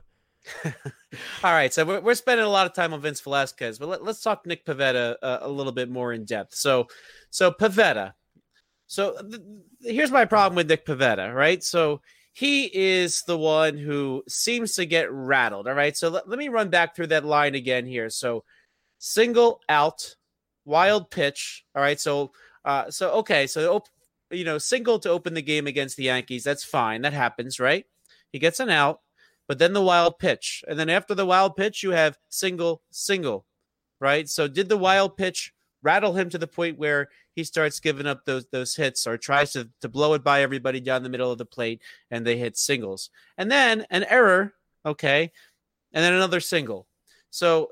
All 0.65 1.53
right, 1.53 1.75
so 1.75 1.85
we're, 1.85 2.01
we're, 2.01 2.15
spending 2.15 2.47
a 2.47 2.51
lot 2.51 2.67
of 2.67 2.73
time 2.73 2.95
on 2.95 3.01
Vince 3.01 3.21
Velasquez, 3.21 3.79
but 3.79 3.89
let, 3.89 4.03
us 4.03 4.23
talk 4.23 4.47
Nick 4.47 4.65
Pivetta 4.65 5.17
uh, 5.21 5.39
a 5.41 5.49
little 5.49 5.73
bit 5.73 5.91
more 5.91 6.13
in 6.13 6.25
depth. 6.25 6.55
So, 6.55 6.87
so 7.31 7.51
Pivetta. 7.51 8.15
So 8.87 9.17
th- 9.21 9.43
here's 9.81 10.13
my 10.13 10.25
problem 10.25 10.55
with 10.55 10.69
Nick 10.69 10.87
Pivetta, 10.87 11.35
right? 11.35 11.65
So 11.65 12.01
he 12.37 12.65
is 12.67 13.23
the 13.23 13.39
one 13.39 13.79
who 13.79 14.23
seems 14.29 14.75
to 14.75 14.85
get 14.85 15.11
rattled. 15.11 15.67
All 15.67 15.73
right. 15.73 15.97
So 15.97 16.11
let, 16.11 16.29
let 16.29 16.39
me 16.39 16.51
run 16.51 16.69
back 16.69 16.95
through 16.95 17.07
that 17.07 17.25
line 17.25 17.55
again 17.55 17.87
here. 17.87 18.11
So 18.11 18.45
single 18.99 19.63
out, 19.71 20.17
wild 20.67 21.11
pitch. 21.11 21.65
All 21.75 21.81
right. 21.81 21.99
So, 21.99 22.33
uh, 22.63 22.91
so, 22.91 23.13
okay. 23.13 23.47
So, 23.47 23.83
you 24.31 24.45
know, 24.45 24.59
single 24.59 24.99
to 24.99 25.09
open 25.09 25.33
the 25.33 25.41
game 25.41 25.67
against 25.67 25.97
the 25.97 26.03
Yankees. 26.03 26.45
That's 26.45 26.63
fine. 26.63 27.01
That 27.01 27.15
happens, 27.15 27.59
right? 27.59 27.87
He 28.33 28.39
gets 28.39 28.61
an 28.61 28.69
out, 28.69 29.01
but 29.49 29.59
then 29.59 29.73
the 29.73 29.81
wild 29.81 30.19
pitch. 30.19 30.63
And 30.69 30.79
then 30.79 30.91
after 30.91 31.15
the 31.15 31.25
wild 31.25 31.57
pitch, 31.57 31.83
you 31.83 31.93
have 31.93 32.19
single, 32.29 32.83
single, 32.91 33.47
right? 33.99 34.29
So, 34.29 34.47
did 34.47 34.69
the 34.69 34.77
wild 34.77 35.17
pitch 35.17 35.55
rattle 35.83 36.13
him 36.13 36.29
to 36.29 36.39
the 36.39 36.47
point 36.47 36.79
where 36.79 37.09
he 37.37 37.45
starts 37.45 37.79
giving 37.79 38.07
up 38.07 38.25
those 38.25 38.47
those 38.47 38.75
hits 38.75 39.07
or 39.07 39.17
tries 39.19 39.53
to, 39.53 39.69
to 39.83 39.89
blow 39.89 40.15
it 40.15 40.25
by 40.25 40.43
everybody 40.43 40.81
down 40.81 41.03
the 41.03 41.11
middle 41.11 41.31
of 41.31 41.39
the 41.39 41.45
plate 41.45 41.83
and 42.11 42.27
they 42.27 42.39
hit 42.39 42.57
singles. 42.57 43.11
And 43.37 43.53
then 43.53 43.87
an 43.91 44.05
error, 44.05 44.55
okay, 44.85 45.31
and 45.93 46.03
then 46.03 46.15
another 46.15 46.41
single. 46.41 46.89
So 47.31 47.69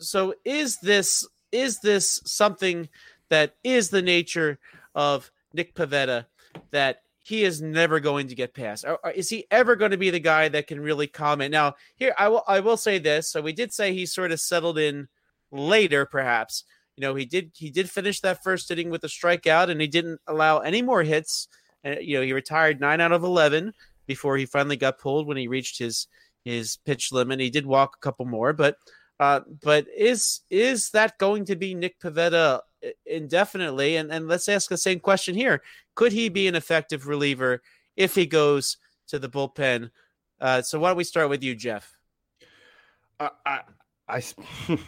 so 0.00 0.34
is 0.44 0.78
this 0.78 1.28
is 1.52 1.80
this 1.80 2.22
something 2.24 2.88
that 3.28 3.54
is 3.62 3.90
the 3.90 4.02
nature 4.02 4.58
of 4.94 5.30
Nick 5.52 5.74
Pivetta 5.74 6.24
that 6.70 7.02
he 7.24 7.44
is 7.44 7.62
never 7.62 8.00
going 8.00 8.28
to 8.28 8.34
get 8.34 8.54
past? 8.54 8.84
Or, 8.84 8.98
or 9.04 9.10
is 9.10 9.28
he 9.28 9.46
ever 9.50 9.76
going 9.76 9.90
to 9.90 9.96
be 9.98 10.10
the 10.10 10.20
guy 10.20 10.48
that 10.48 10.66
can 10.66 10.80
really 10.80 11.06
comment? 11.06 11.52
Now, 11.52 11.74
here 11.96 12.14
I 12.18 12.28
will 12.28 12.44
I 12.48 12.60
will 12.60 12.78
say 12.78 12.98
this. 12.98 13.28
So 13.28 13.42
we 13.42 13.52
did 13.52 13.74
say 13.74 13.92
he 13.92 14.06
sort 14.06 14.32
of 14.32 14.40
settled 14.40 14.78
in 14.78 15.08
later, 15.50 16.06
perhaps 16.06 16.64
you 16.96 17.02
know, 17.02 17.14
he 17.14 17.24
did 17.24 17.52
he 17.56 17.70
did 17.70 17.90
finish 17.90 18.20
that 18.20 18.42
first 18.42 18.70
inning 18.70 18.90
with 18.90 19.04
a 19.04 19.08
strikeout, 19.08 19.70
and 19.70 19.80
he 19.80 19.86
didn't 19.86 20.20
allow 20.26 20.58
any 20.58 20.82
more 20.82 21.02
hits. 21.02 21.48
And 21.84 21.98
you 22.02 22.16
know, 22.16 22.22
he 22.22 22.32
retired 22.32 22.80
nine 22.80 23.00
out 23.00 23.12
of 23.12 23.24
eleven 23.24 23.72
before 24.06 24.36
he 24.36 24.46
finally 24.46 24.76
got 24.76 24.98
pulled 24.98 25.26
when 25.26 25.36
he 25.36 25.48
reached 25.48 25.78
his 25.78 26.06
his 26.44 26.76
pitch 26.84 27.12
limit. 27.12 27.40
He 27.40 27.50
did 27.50 27.66
walk 27.66 27.96
a 27.96 28.04
couple 28.04 28.26
more, 28.26 28.52
but 28.52 28.76
uh, 29.20 29.40
but 29.62 29.86
is 29.96 30.40
is 30.50 30.90
that 30.90 31.18
going 31.18 31.44
to 31.46 31.56
be 31.56 31.74
Nick 31.74 31.98
Pivetta 32.00 32.60
indefinitely? 33.06 33.96
And 33.96 34.12
and 34.12 34.28
let's 34.28 34.48
ask 34.48 34.68
the 34.68 34.76
same 34.76 35.00
question 35.00 35.34
here: 35.34 35.62
Could 35.94 36.12
he 36.12 36.28
be 36.28 36.46
an 36.46 36.54
effective 36.54 37.06
reliever 37.06 37.62
if 37.96 38.14
he 38.14 38.26
goes 38.26 38.76
to 39.08 39.18
the 39.18 39.28
bullpen? 39.28 39.90
Uh, 40.40 40.60
so 40.60 40.78
why 40.78 40.90
don't 40.90 40.96
we 40.96 41.04
start 41.04 41.30
with 41.30 41.42
you, 41.42 41.54
Jeff? 41.54 41.96
Uh, 43.18 43.30
I 43.46 43.60
I 44.08 44.22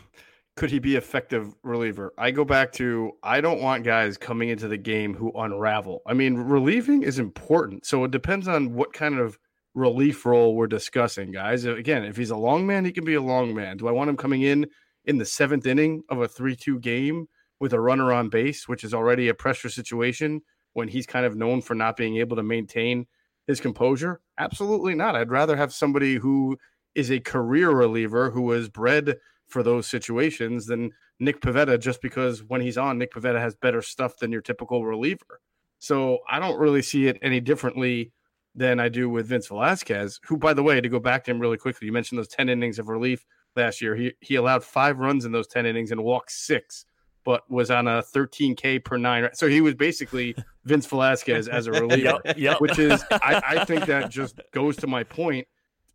could 0.56 0.70
he 0.70 0.78
be 0.78 0.96
effective 0.96 1.54
reliever? 1.62 2.12
I 2.16 2.30
go 2.30 2.44
back 2.44 2.72
to 2.74 3.12
I 3.22 3.40
don't 3.40 3.60
want 3.60 3.84
guys 3.84 4.16
coming 4.16 4.50
into 4.50 4.68
the 4.68 4.76
game 4.76 5.14
who 5.14 5.32
unravel. 5.32 6.02
I 6.06 6.14
mean, 6.14 6.36
relieving 6.36 7.02
is 7.02 7.18
important. 7.18 7.86
So 7.86 8.04
it 8.04 8.10
depends 8.10 8.46
on 8.46 8.74
what 8.74 8.92
kind 8.92 9.18
of 9.18 9.38
relief 9.74 10.24
role 10.24 10.54
we're 10.54 10.68
discussing, 10.68 11.32
guys. 11.32 11.66
Uh, 11.66 11.74
again, 11.74 12.04
if 12.04 12.16
he's 12.16 12.30
a 12.30 12.36
long 12.36 12.66
man, 12.66 12.84
he 12.84 12.92
can 12.92 13.04
be 13.04 13.14
a 13.14 13.22
long 13.22 13.54
man. 13.54 13.76
Do 13.76 13.88
I 13.88 13.92
want 13.92 14.10
him 14.10 14.16
coming 14.16 14.42
in 14.42 14.66
in 15.04 15.18
the 15.18 15.24
seventh 15.24 15.66
inning 15.66 16.02
of 16.08 16.20
a 16.20 16.28
3 16.28 16.54
2 16.54 16.78
game 16.78 17.26
with 17.60 17.72
a 17.72 17.80
runner 17.80 18.12
on 18.12 18.28
base, 18.28 18.68
which 18.68 18.84
is 18.84 18.94
already 18.94 19.28
a 19.28 19.34
pressure 19.34 19.68
situation 19.68 20.42
when 20.74 20.88
he's 20.88 21.06
kind 21.06 21.26
of 21.26 21.36
known 21.36 21.62
for 21.62 21.74
not 21.74 21.96
being 21.96 22.16
able 22.18 22.36
to 22.36 22.42
maintain 22.42 23.06
his 23.48 23.60
composure? 23.60 24.20
Absolutely 24.38 24.94
not. 24.94 25.16
I'd 25.16 25.30
rather 25.30 25.56
have 25.56 25.72
somebody 25.72 26.14
who 26.14 26.56
is 26.94 27.10
a 27.10 27.18
career 27.18 27.70
reliever 27.70 28.30
who 28.30 28.42
was 28.42 28.68
bred 28.68 29.16
for 29.46 29.62
those 29.62 29.86
situations 29.86 30.66
than 30.66 30.90
Nick 31.20 31.40
Pivetta, 31.40 31.78
just 31.78 32.00
because 32.02 32.42
when 32.42 32.60
he's 32.60 32.78
on, 32.78 32.98
Nick 32.98 33.12
Pivetta 33.12 33.40
has 33.40 33.54
better 33.54 33.82
stuff 33.82 34.18
than 34.18 34.32
your 34.32 34.40
typical 34.40 34.84
reliever. 34.84 35.40
So 35.78 36.18
I 36.28 36.38
don't 36.38 36.58
really 36.58 36.82
see 36.82 37.06
it 37.06 37.18
any 37.22 37.40
differently 37.40 38.12
than 38.54 38.80
I 38.80 38.88
do 38.88 39.10
with 39.10 39.26
Vince 39.26 39.48
Velasquez, 39.48 40.20
who, 40.24 40.36
by 40.36 40.54
the 40.54 40.62
way, 40.62 40.80
to 40.80 40.88
go 40.88 41.00
back 41.00 41.24
to 41.24 41.30
him 41.30 41.40
really 41.40 41.58
quickly, 41.58 41.86
you 41.86 41.92
mentioned 41.92 42.18
those 42.18 42.28
10 42.28 42.48
innings 42.48 42.78
of 42.78 42.88
relief 42.88 43.24
last 43.56 43.82
year. 43.82 43.96
He, 43.96 44.12
he 44.20 44.36
allowed 44.36 44.64
five 44.64 44.98
runs 44.98 45.24
in 45.24 45.32
those 45.32 45.48
10 45.48 45.66
innings 45.66 45.90
and 45.90 46.02
walked 46.02 46.30
six, 46.30 46.86
but 47.24 47.48
was 47.50 47.70
on 47.70 47.88
a 47.88 48.02
13K 48.02 48.84
per 48.84 48.96
nine. 48.96 49.28
So 49.34 49.48
he 49.48 49.60
was 49.60 49.74
basically 49.74 50.36
Vince 50.64 50.86
Velasquez 50.86 51.48
as 51.48 51.66
a 51.66 51.72
reliever, 51.72 52.20
yep, 52.24 52.38
yep. 52.38 52.60
which 52.60 52.78
is, 52.78 53.02
I, 53.10 53.42
I 53.44 53.64
think 53.64 53.84
that 53.86 54.10
just 54.10 54.40
goes 54.52 54.76
to 54.76 54.86
my 54.86 55.02
point 55.02 55.46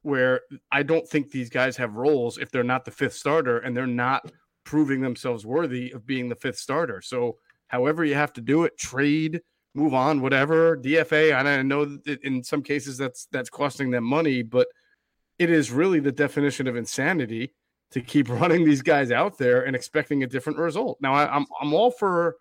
where 0.02 0.42
I 0.72 0.84
don't 0.84 1.08
think 1.08 1.32
these 1.32 1.50
guys 1.50 1.78
have 1.78 1.96
roles 1.96 2.38
if 2.38 2.52
they're 2.52 2.64
not 2.64 2.86
the 2.86 2.92
fifth 2.92 3.16
starter 3.16 3.60
and 3.60 3.76
they're 3.76 3.88
not 3.88 4.32
proving 4.64 5.02
themselves 5.02 5.46
worthy 5.46 5.92
of 5.92 6.06
being 6.06 6.30
the 6.30 6.36
fifth 6.36 6.58
starter. 6.58 7.02
So, 7.02 7.38
however 7.68 8.04
you 8.04 8.16
have 8.16 8.34
to 8.34 8.42
do 8.42 8.64
it, 8.64 8.78
trade, 8.78 9.42
move 9.74 9.94
on, 9.94 10.22
whatever, 10.22 10.78
DFA. 10.78 11.36
I 11.36 11.62
know 11.62 11.86
that 11.86 12.22
in 12.24 12.44
some 12.44 12.62
cases 12.62 12.98
that's 12.98 13.28
that's 13.32 13.50
costing 13.50 13.92
them 13.92 14.04
money, 14.04 14.42
but 14.42 14.68
it 15.38 15.50
is 15.50 15.72
really 15.72 16.00
the 16.00 16.12
definition 16.12 16.68
of 16.68 16.76
insanity 16.76 17.54
to 17.92 18.02
keep 18.02 18.30
running 18.42 18.66
these 18.66 18.82
guys 18.82 19.12
out 19.12 19.38
there 19.38 19.64
and 19.64 19.76
expecting 19.76 20.24
a 20.24 20.28
different 20.28 20.60
result. 20.60 20.98
Now, 21.02 21.14
I, 21.14 21.34
I'm 21.34 21.46
I'm 21.62 21.74
all 21.74 21.92
for 21.92 22.38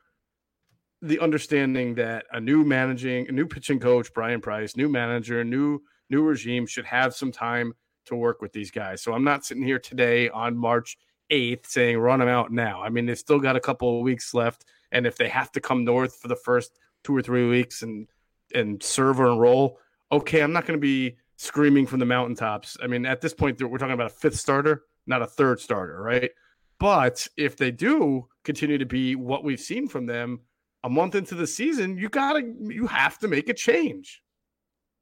the 1.01 1.21
understanding 1.21 1.95
that 1.95 2.27
a 2.33 2.41
new 2.41 2.65
managing, 2.65 3.29
a 3.29 3.33
new 3.33 3.47
pitching 3.47 3.79
coach, 3.79 4.13
Bryan 4.13 4.41
Price, 4.41 4.77
new 4.77 4.89
manager, 4.89 5.45
new 5.45 5.81
new 6.11 6.23
regime 6.23 6.67
should 6.67 6.87
have 6.87 7.15
some 7.15 7.33
time 7.33 7.75
to 8.07 8.17
work 8.17 8.41
with 8.41 8.53
these 8.53 8.71
guys. 8.71 9.03
So 9.03 9.13
I'm 9.13 9.25
not 9.25 9.45
sitting 9.45 9.63
here 9.63 9.79
today 9.79 10.29
on 10.31 10.57
March 10.57 10.97
8th 11.31 11.67
saying 11.67 11.99
run 11.99 12.21
them 12.21 12.29
out 12.29 12.51
now. 12.51 12.83
I 12.83 12.89
mean, 12.89 13.07
they've 13.07 13.19
still 13.19 13.39
got 13.39 13.57
a 13.57 13.61
couple 13.61 13.99
of 13.99 14.03
weeks 14.03 14.35
left. 14.35 14.65
And 14.93 15.07
if 15.07 15.17
they 15.17 15.29
have 15.29 15.53
to 15.53 15.61
come 15.61 15.85
north 15.85 16.17
for 16.17 16.29
the 16.29 16.37
first 16.37 16.79
two 17.05 17.17
or 17.17 17.23
three 17.23 17.49
weeks 17.49 17.83
and 17.83 18.09
and 18.55 18.83
serve 18.83 19.21
or 19.21 19.27
enroll, 19.27 19.79
okay, 20.11 20.41
I'm 20.41 20.53
not 20.53 20.65
going 20.65 20.79
to 20.79 20.81
be 20.81 21.19
screaming 21.37 21.87
from 21.87 22.01
the 22.01 22.07
mountaintops. 22.07 22.79
I 22.83 22.87
mean, 22.87 23.05
at 23.05 23.21
this 23.21 23.35
point, 23.35 23.61
we're 23.61 23.77
talking 23.77 23.93
about 23.93 24.11
a 24.11 24.15
fifth 24.15 24.37
starter, 24.37 24.85
not 25.07 25.21
a 25.21 25.27
third 25.27 25.61
starter, 25.61 26.01
right? 26.01 26.31
But 26.81 27.29
if 27.37 27.57
they 27.57 27.71
do 27.71 28.27
continue 28.45 28.79
to 28.79 28.87
be 28.87 29.17
what 29.17 29.45
we've 29.45 29.61
seen 29.61 29.87
from 29.87 30.07
them 30.07 30.41
a 30.83 30.89
month 30.89 31.15
into 31.15 31.35
the 31.35 31.47
season, 31.47 31.99
you 31.99 32.09
gotta 32.09 32.43
you 32.63 32.87
have 32.87 33.19
to 33.19 33.29
make 33.29 33.49
a 33.49 33.55
change 33.55 34.23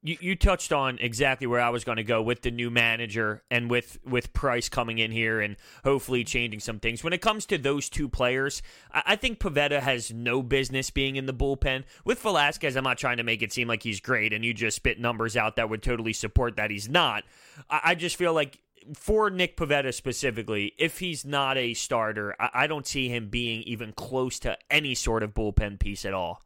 you, 0.03 0.17
you 0.21 0.37
touched 0.37 0.73
on 0.73 0.99
exactly 1.01 1.47
where 1.47 1.61
I 1.61 1.71
was 1.71 1.85
going 1.85 1.97
to 1.97 2.05
go 2.05 2.23
with 2.23 2.43
the 2.43 2.51
new 2.51 2.71
manager 2.71 3.43
and 3.51 3.71
with 3.71 3.99
with 4.05 4.33
Price 4.33 4.69
coming 4.69 4.99
in 4.99 5.11
here 5.11 5.41
and 5.41 5.57
hopefully 5.85 6.25
changing 6.25 6.61
some 6.61 6.79
things. 6.79 7.03
When 7.03 7.13
it 7.13 7.21
comes 7.21 7.47
to 7.47 7.59
those 7.59 7.89
two 7.89 8.09
players, 8.09 8.63
I, 8.93 9.03
I 9.07 9.17
think 9.17 9.39
Pivetta 9.39 9.81
has 9.81 10.13
no 10.13 10.43
business 10.43 10.91
being 10.91 11.17
in 11.17 11.27
the 11.27 11.35
bullpen. 11.35 11.85
With 12.05 12.21
Velasquez, 12.21 12.77
I'm 12.77 12.85
not 12.85 12.99
trying 12.99 13.17
to 13.17 13.25
make 13.25 13.43
it 13.43 13.53
seem 13.53 13.69
like 13.69 13.83
he's 13.83 14.01
great 14.01 14.33
and 14.33 14.45
you 14.45 14.55
just 14.55 14.77
spit 14.77 15.01
numbers 15.01 15.37
out 15.37 15.57
that 15.57 15.71
would 15.71 15.83
totally 15.83 16.13
support 16.13 16.57
that 16.57 16.71
he's 16.71 16.89
not. 16.89 17.25
I, 17.69 17.81
I 17.85 17.95
just 17.95 18.17
feel 18.17 18.33
like 18.33 18.61
for 18.95 19.31
Nick 19.31 19.57
Pivetta 19.57 19.93
specifically, 19.93 20.73
if 20.79 20.99
he's 20.99 21.25
not 21.25 21.57
a 21.57 21.75
starter, 21.75 22.35
I, 22.39 22.51
I 22.55 22.67
don't 22.67 22.87
see 22.87 23.09
him 23.09 23.29
being 23.29 23.63
even 23.63 23.93
close 23.93 24.39
to 24.41 24.57
any 24.71 24.95
sort 24.95 25.23
of 25.23 25.35
bullpen 25.35 25.79
piece 25.81 26.05
at 26.05 26.15
all. 26.15 26.43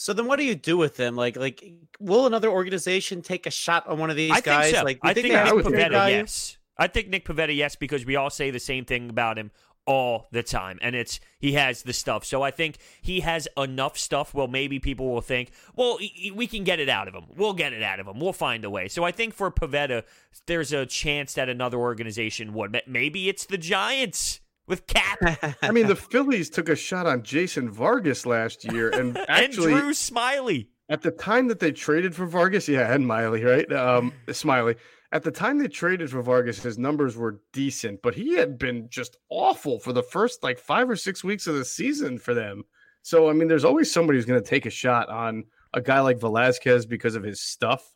So 0.00 0.12
then, 0.12 0.26
what 0.26 0.38
do 0.38 0.44
you 0.44 0.54
do 0.54 0.76
with 0.76 0.96
them? 0.96 1.16
Like, 1.16 1.36
like, 1.36 1.64
will 1.98 2.26
another 2.26 2.48
organization 2.48 3.20
take 3.20 3.46
a 3.46 3.50
shot 3.50 3.84
on 3.88 3.98
one 3.98 4.10
of 4.10 4.16
these 4.16 4.30
I 4.30 4.40
guys? 4.40 4.66
think 4.66 4.76
so. 4.76 4.84
Like, 4.84 4.98
I 5.02 5.12
think 5.12 5.24
think 5.26 5.34
Nick 5.34 5.44
have 5.44 5.62
trade 5.64 5.64
Pivetta, 5.74 5.90
value? 5.90 6.16
yes. 6.18 6.56
I 6.76 6.86
think 6.86 7.08
Nick 7.08 7.24
Pivetta, 7.26 7.54
yes, 7.56 7.74
because 7.74 8.06
we 8.06 8.14
all 8.14 8.30
say 8.30 8.52
the 8.52 8.60
same 8.60 8.84
thing 8.84 9.10
about 9.10 9.36
him 9.36 9.50
all 9.86 10.28
the 10.30 10.44
time, 10.44 10.78
and 10.82 10.94
it's 10.94 11.18
he 11.40 11.54
has 11.54 11.82
the 11.82 11.92
stuff. 11.92 12.24
So 12.24 12.42
I 12.42 12.52
think 12.52 12.76
he 13.02 13.20
has 13.20 13.48
enough 13.56 13.98
stuff. 13.98 14.34
Well, 14.34 14.46
maybe 14.46 14.78
people 14.78 15.08
will 15.10 15.20
think, 15.20 15.50
well, 15.74 15.98
we 16.32 16.46
can 16.46 16.62
get 16.62 16.78
it 16.78 16.88
out 16.88 17.08
of 17.08 17.14
him. 17.14 17.24
We'll 17.36 17.54
get 17.54 17.72
it 17.72 17.82
out 17.82 17.98
of 17.98 18.06
him. 18.06 18.20
We'll 18.20 18.32
find 18.32 18.64
a 18.64 18.70
way. 18.70 18.86
So 18.86 19.02
I 19.02 19.10
think 19.10 19.34
for 19.34 19.50
Pivetta, 19.50 20.04
there's 20.46 20.72
a 20.72 20.86
chance 20.86 21.34
that 21.34 21.48
another 21.48 21.78
organization 21.78 22.52
would. 22.54 22.70
Ma- 22.70 22.78
Maybe 22.86 23.28
it's 23.28 23.46
the 23.46 23.58
Giants 23.58 24.38
with 24.68 24.86
Cap 24.86 25.18
I 25.62 25.70
mean, 25.72 25.86
the 25.86 25.96
Phillies 25.96 26.50
took 26.50 26.68
a 26.68 26.76
shot 26.76 27.06
on 27.06 27.22
Jason 27.22 27.70
Vargas 27.70 28.26
last 28.26 28.70
year, 28.70 28.90
and 28.90 29.16
actually, 29.28 29.72
and 29.72 29.82
Drew 29.82 29.92
Smyly. 29.92 30.68
at 30.88 31.02
the 31.02 31.10
time 31.10 31.48
that 31.48 31.58
they 31.58 31.72
traded 31.72 32.14
for 32.14 32.26
Vargas, 32.26 32.68
yeah, 32.68 32.92
and 32.92 33.06
Miley, 33.06 33.42
right? 33.42 33.70
Um, 33.72 34.12
Smyly. 34.28 34.76
At 35.10 35.22
the 35.22 35.30
time 35.30 35.58
they 35.58 35.68
traded 35.68 36.10
for 36.10 36.20
Vargas, 36.20 36.62
his 36.62 36.78
numbers 36.78 37.16
were 37.16 37.40
decent, 37.54 38.02
but 38.02 38.14
he 38.14 38.36
had 38.36 38.58
been 38.58 38.88
just 38.90 39.16
awful 39.30 39.78
for 39.80 39.94
the 39.94 40.02
first 40.02 40.42
like 40.42 40.58
five 40.58 40.90
or 40.90 40.96
six 40.96 41.24
weeks 41.24 41.46
of 41.46 41.54
the 41.54 41.64
season 41.64 42.18
for 42.18 42.34
them. 42.34 42.64
So, 43.02 43.30
I 43.30 43.32
mean, 43.32 43.48
there's 43.48 43.64
always 43.64 43.90
somebody 43.90 44.18
who's 44.18 44.26
going 44.26 44.42
to 44.42 44.48
take 44.48 44.66
a 44.66 44.70
shot 44.70 45.08
on 45.08 45.44
a 45.72 45.80
guy 45.80 46.00
like 46.00 46.20
Velasquez 46.20 46.84
because 46.84 47.14
of 47.14 47.22
his 47.22 47.40
stuff, 47.40 47.94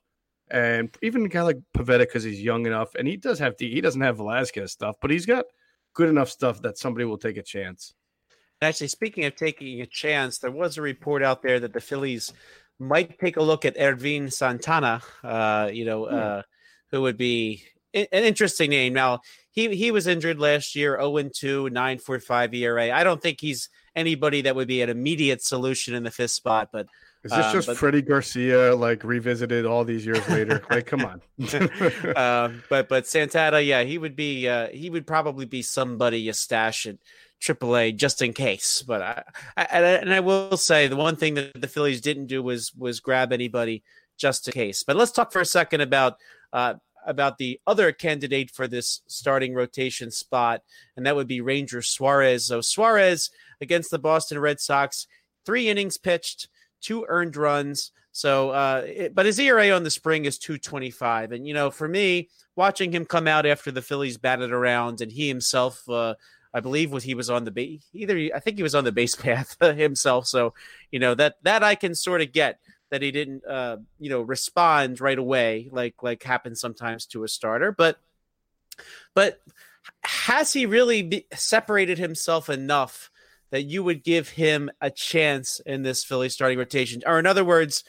and 0.51 0.97
even 1.03 1.27
a 1.27 1.29
guy 1.29 1.43
like 1.43 1.59
Pivetta 1.77 2.01
because 2.01 2.25
he's 2.25 2.41
young 2.41 2.67
enough, 2.67 2.95
and 2.95 3.07
he 3.07 3.19
does 3.19 3.39
have 3.39 3.57
he 3.59 3.83
doesn't 3.83 4.01
have 4.01 4.17
Velasquez 4.17 4.73
stuff, 4.73 4.97
but 5.03 5.11
he's 5.11 5.27
got 5.27 5.45
good 5.95 6.09
enough 6.09 6.31
stuff 6.31 6.63
that 6.63 6.79
somebody 6.79 7.05
will 7.05 7.19
take 7.19 7.37
a 7.37 7.43
chance. 7.43 7.95
Actually, 8.61 8.89
speaking 8.89 9.25
of 9.25 9.35
taking 9.35 9.81
a 9.81 9.87
chance, 9.87 10.39
there 10.39 10.51
was 10.51 10.79
a 10.79 10.83
report 10.83 11.23
out 11.23 11.43
there 11.43 11.59
that 11.59 11.73
the 11.73 11.81
Phillies 11.81 12.33
might 12.79 13.19
take 13.19 13.37
a 13.37 13.43
look 13.43 13.65
at 13.65 13.77
Ervin 13.79 14.31
Santana. 14.31 15.03
Uh, 15.23 15.71
you 15.73 15.85
know, 15.85 16.07
Hmm. 16.07 16.15
uh, 16.15 16.43
who 16.91 17.03
would 17.03 17.17
be 17.17 17.65
an 17.95 18.07
interesting 18.13 18.71
name. 18.71 18.93
Now, 18.95 19.21
he 19.51 19.75
he 19.75 19.91
was 19.91 20.07
injured 20.07 20.39
last 20.39 20.75
year, 20.77 20.99
0 21.01 21.31
2, 21.35 21.69
9.45 21.71 22.55
ERA. 22.55 22.91
I 22.91 23.05
don't 23.05 23.21
think 23.21 23.41
he's 23.41 23.69
anybody 23.95 24.43
that 24.43 24.57
would 24.57 24.69
be 24.69 24.83
an 24.83 24.89
immediate 24.91 25.43
solution 25.43 25.95
in 25.95 26.03
the 26.03 26.11
fifth 26.11 26.31
spot, 26.31 26.69
but 26.73 26.87
Is 27.25 27.31
this 27.31 27.47
Um, 27.47 27.53
just 27.53 27.67
but- 27.69 27.77
Freddy 27.77 28.03
Garcia 28.03 28.75
like 28.75 29.05
revisited 29.05 29.65
all 29.65 29.85
these 29.85 30.05
years 30.05 30.29
later? 30.29 30.63
like, 30.71 30.87
come 30.87 31.05
on. 31.05 31.21
um, 32.17 32.63
but 32.69 32.89
but 32.89 33.07
Santana, 33.07 33.61
yeah, 33.61 33.83
he 33.83 33.99
would 33.99 34.17
be 34.17 34.49
uh, 34.49 34.69
he 34.69 34.91
would 34.91 35.07
probably 35.07 35.47
be 35.47 35.63
somebody 35.63 36.21
you 36.21 36.33
stash 36.33 36.87
at 36.87 36.97
AAA 37.41 37.97
just 37.97 38.23
in 38.23 38.33
case. 38.33 38.83
But 38.83 39.03
I, 39.03 39.23
I 39.57 39.63
and 39.71 39.85
I- 39.87 39.91
and 39.91 40.15
I 40.15 40.21
will 40.21 40.57
say 40.57 40.89
the 40.89 40.97
one 40.97 41.17
thing 41.17 41.35
that 41.35 41.61
the 41.61 41.69
Phillies 41.69 42.01
didn't 42.01 42.27
do 42.27 42.43
was 42.43 42.73
was 42.77 43.01
grab 43.01 43.33
anybody 43.33 43.83
just 44.19 44.49
in 44.49 44.53
case. 44.53 44.83
But 44.83 44.97
let's 44.97 45.13
talk 45.13 45.33
for 45.33 45.41
a 45.41 45.47
second 45.47 45.81
about 45.81 46.17
uh, 46.53 46.75
about 47.07 47.39
the 47.39 47.61
other 47.67 47.93
candidate 47.93 48.51
for 48.51 48.67
this 48.69 49.01
starting 49.07 49.55
rotation 49.55 50.11
spot, 50.11 50.63
and 50.97 51.07
that 51.07 51.17
would 51.17 51.29
be 51.29 51.41
Ranger 51.41 51.83
Suarez. 51.83 52.47
So 52.47 52.61
Suarez 52.61 53.31
against 53.61 53.91
the 53.91 53.99
Boston 53.99 54.39
Red 54.39 54.61
Sox, 54.61 55.07
three 55.47 55.69
innings 55.69 55.99
pitched, 55.99 56.49
two 56.83 57.07
earned 57.09 57.37
runs. 57.37 57.93
So, 58.13 58.51
uh, 58.51 58.85
it, 58.87 59.15
but 59.15 59.25
his 59.25 59.39
ERA 59.39 59.71
on 59.71 59.85
the 59.85 59.91
spring 59.91 60.27
is 60.27 60.39
225. 60.39 61.33
And, 61.33 61.47
you 61.47 61.55
know, 61.55 61.71
for 61.71 61.89
me, 61.89 62.29
watching 62.57 62.93
him 62.93 63.07
come 63.07 63.27
out 63.27 63.47
after 63.47 63.71
the 63.71 63.81
Phillies 63.81 64.19
batted 64.19 64.53
around 64.53 65.01
and 65.01 65.11
he 65.11 65.29
himself, 65.29 65.89
uh, 65.89 66.15
I 66.53 66.61
believe 66.61 66.93
was 66.93 67.05
he 67.05 67.15
was 67.15 67.31
on 67.31 67.45
the 67.45 67.51
base 67.51 67.87
either. 67.95 68.31
I 68.35 68.41
think 68.41 68.59
he 68.59 68.63
was 68.63 68.75
on 68.75 68.85
the 68.85 68.93
base 68.93 69.15
path 69.17 69.57
himself. 69.61 70.27
So, 70.27 70.53
you 70.91 70.99
know, 70.99 71.15
that, 71.15 71.37
that 71.43 71.63
I 71.63 71.75
can 71.75 71.95
sort 71.95 72.21
of 72.21 72.33
get 72.33 72.59
that 72.91 73.01
he 73.01 73.11
didn't, 73.11 73.47
uh, 73.47 73.79
you 73.99 74.11
know, 74.11 74.21
respond 74.21 75.01
right 75.01 75.19
away, 75.19 75.71
like, 75.73 76.03
like 76.03 76.23
happens 76.23 76.61
sometimes 76.61 77.07
to 77.07 77.25
a 77.25 77.29
starter, 77.29 77.73
but, 77.73 77.99
but 79.15 79.41
has 80.03 80.53
he 80.53 80.67
really 80.67 81.03
be, 81.03 81.27
separated 81.33 81.99
himself 81.99 82.51
enough 82.51 83.11
that 83.53 83.63
you 83.65 83.85
would 83.85 84.03
give 84.03 84.31
him 84.31 84.71
a 84.81 84.91
chance 84.91 85.61
in 85.61 85.83
this 85.83 86.03
Philly 86.03 86.31
starting 86.31 86.59
rotation? 86.59 87.03
Or 87.07 87.19
in 87.19 87.27
other 87.27 87.45
words, 87.45 87.85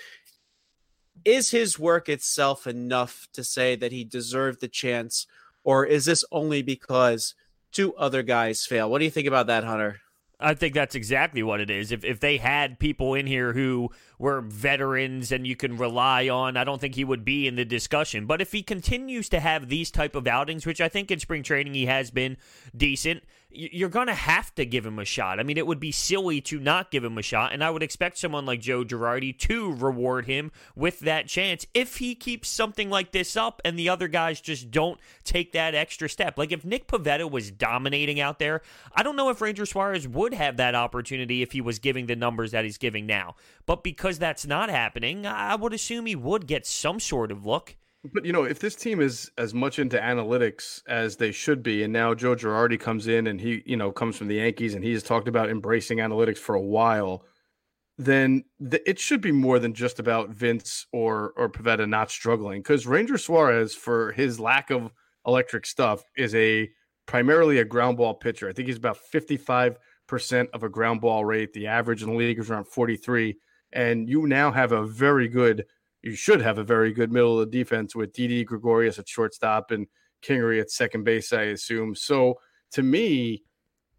is 1.26 1.52
his 1.52 1.80
work 1.80 2.10
itself 2.10 2.68
enough 2.68 3.28
to 3.34 3.44
say 3.44 3.76
that 3.78 3.94
he 3.94 4.04
deserved 4.04 4.60
the 4.60 4.68
chance, 4.68 5.26
or 5.64 5.86
is 5.86 6.04
this 6.04 6.26
only 6.32 6.62
because 6.62 7.34
two 7.72 7.96
other 7.96 8.24
guys 8.24 8.66
fail? 8.66 8.90
What 8.90 9.00
do 9.00 9.06
you 9.06 9.12
think 9.12 9.26
about 9.26 9.48
that, 9.48 9.64
Hunter? 9.64 10.02
I 10.38 10.54
think 10.54 10.74
that's 10.74 10.96
exactly 10.96 11.42
what 11.42 11.62
it 11.62 11.70
is. 11.70 11.94
If 11.94 12.04
if 12.04 12.20
they 12.20 12.36
had 12.38 12.78
people 12.78 13.14
in 13.14 13.26
here 13.26 13.54
who 13.54 13.90
were 14.20 14.42
veterans 14.42 15.32
and 15.32 15.48
you 15.48 15.56
can 15.56 15.78
rely 15.78 16.28
on, 16.28 16.58
I 16.58 16.66
don't 16.66 16.82
think 16.82 16.96
he 16.96 17.06
would 17.06 17.24
be 17.24 17.48
in 17.48 17.56
the 17.56 17.64
discussion. 17.64 18.26
But 18.26 18.42
if 18.42 18.52
he 18.52 18.62
continues 18.62 19.30
to 19.30 19.40
have 19.40 19.70
these 19.70 19.90
type 19.90 20.16
of 20.16 20.28
outings, 20.28 20.66
which 20.66 20.82
I 20.82 20.90
think 20.90 21.10
in 21.10 21.20
spring 21.20 21.44
training 21.44 21.76
he 21.76 21.86
has 21.86 22.12
been 22.12 22.36
decent, 22.76 23.24
you're 23.54 23.90
going 23.90 24.08
to 24.08 24.14
have 24.14 24.54
to 24.56 24.66
give 24.66 24.86
him 24.86 25.00
a 25.00 25.06
shot. 25.06 25.40
I 25.40 25.44
mean, 25.44 25.58
it 25.58 25.68
would 25.68 25.80
be 25.80 25.92
silly 25.92 26.42
to 26.42 26.60
not 26.60 26.92
give 26.92 27.04
him 27.04 27.18
a 27.18 27.22
shot, 27.22 27.54
and 27.54 27.64
I 27.64 27.70
would 27.70 27.84
expect 27.84 28.18
someone 28.18 28.46
like 28.46 28.62
Joe 28.62 28.84
Girardi 28.84 29.38
to 29.40 29.74
reward 29.74 30.26
him 30.26 30.52
with 30.76 31.00
that 31.02 31.28
chance 31.28 31.66
if 31.74 31.98
he 31.98 32.16
keeps 32.16 32.50
something 32.50 32.90
like 32.90 33.12
this 33.12 33.38
up 33.38 33.62
and 33.64 33.78
the 33.78 33.90
other 33.90 34.08
guys 34.08 34.42
just 34.42 34.72
don't 34.72 35.00
take 35.24 35.52
that 35.54 35.76
extra 35.76 36.10
step. 36.10 36.38
Like 36.38 36.52
if 36.52 36.66
Nick 36.66 36.88
Pivetta 36.88 37.30
was 37.30 37.52
dominating 37.52 38.20
out 38.20 38.40
there, 38.40 38.62
I 38.94 39.04
don't 39.04 39.16
know 39.16 39.30
if 39.30 39.42
Ranger 39.42 39.66
Suarez 39.66 40.08
would 40.08 40.34
have 40.34 40.58
that 40.58 40.76
opportunity 40.76 41.42
if 41.42 41.52
he 41.52 41.62
was 41.62 41.80
giving 41.80 42.08
the 42.08 42.16
numbers 42.16 42.52
that 42.52 42.66
he's 42.66 42.78
giving 42.78 43.06
now. 43.06 43.36
But 43.66 43.84
because 43.84 44.20
that's 44.20 44.46
not 44.46 44.70
happening, 44.70 45.26
I 45.26 45.56
would 45.56 45.74
assume 45.74 46.06
he 46.06 46.16
would 46.16 46.48
get 46.48 46.66
some 46.66 47.00
sort 47.00 47.32
of 47.32 47.46
look. 47.46 47.76
But 48.12 48.26
you 48.26 48.34
know, 48.34 48.44
if 48.44 48.60
this 48.60 48.76
team 48.76 49.00
is 49.00 49.32
as 49.38 49.54
much 49.54 49.80
into 49.80 49.98
analytics 49.98 50.82
as 50.88 51.16
they 51.16 51.32
should 51.32 51.64
be, 51.64 51.84
and 51.84 51.94
now 51.94 52.14
Joe 52.14 52.36
Girardi 52.36 52.78
comes 52.80 53.08
in 53.08 53.28
and 53.28 53.40
he, 53.40 53.64
you 53.66 53.78
know, 53.78 53.92
comes 53.92 54.18
from 54.18 54.28
the 54.28 54.36
Yankees 54.36 54.76
and 54.76 54.84
he 54.84 54.92
has 54.92 55.04
talked 55.04 55.30
about 55.30 55.50
embracing 55.50 56.00
analytics 56.00 56.38
for 56.38 56.56
a 56.56 56.62
while, 56.62 57.24
then 57.98 58.44
th- 58.70 58.84
it 58.86 59.00
should 59.00 59.22
be 59.22 59.32
more 59.32 59.58
than 59.58 59.74
just 59.74 60.00
about 60.00 60.32
Vince 60.32 60.86
or 60.92 61.34
or 61.38 61.50
Pivetta 61.50 61.88
not 61.88 62.12
struggling. 62.12 62.60
Because 62.60 62.86
Ranger 62.86 63.18
Suarez, 63.18 63.74
for 63.74 64.12
his 64.12 64.38
lack 64.38 64.70
of 64.70 64.92
electric 65.26 65.66
stuff, 65.66 66.04
is 66.18 66.36
a 66.36 66.70
primarily 67.06 67.60
a 67.60 67.66
ground 67.66 67.96
ball 67.96 68.16
pitcher. 68.16 68.50
I 68.50 68.54
think 68.54 68.68
he's 68.68 68.78
about 68.78 68.98
fifty 68.98 69.38
five 69.38 69.78
percent 70.08 70.50
of 70.54 70.64
a 70.64 70.70
ground 70.70 71.00
ball 71.00 71.24
rate. 71.24 71.54
The 71.54 71.68
average 71.68 72.04
in 72.04 72.10
the 72.10 72.16
league 72.16 72.40
is 72.40 72.50
around 72.50 72.66
forty 72.66 72.98
three, 72.98 73.38
and 73.72 74.10
you 74.10 74.28
now 74.28 74.52
have 74.52 74.74
a 74.74 74.86
very 74.86 75.30
good 75.30 75.66
you 76.04 76.16
should 76.16 76.42
have 76.42 76.58
a 76.58 76.64
very 76.64 76.92
good 76.92 77.12
middle 77.12 77.40
of 77.40 77.50
the 77.50 77.58
defense 77.58 77.96
with 77.96 78.14
Didi 78.14 78.44
Gregorius 78.44 79.00
at 79.00 79.08
shortstop 79.08 79.72
and 79.72 79.88
Kingery 80.22 80.60
at 80.60 80.72
second 80.72 81.04
base, 81.04 81.34
I 81.34 81.44
assume. 81.44 81.96
So 81.96 82.36
to 82.72 82.84
me, 82.84 83.44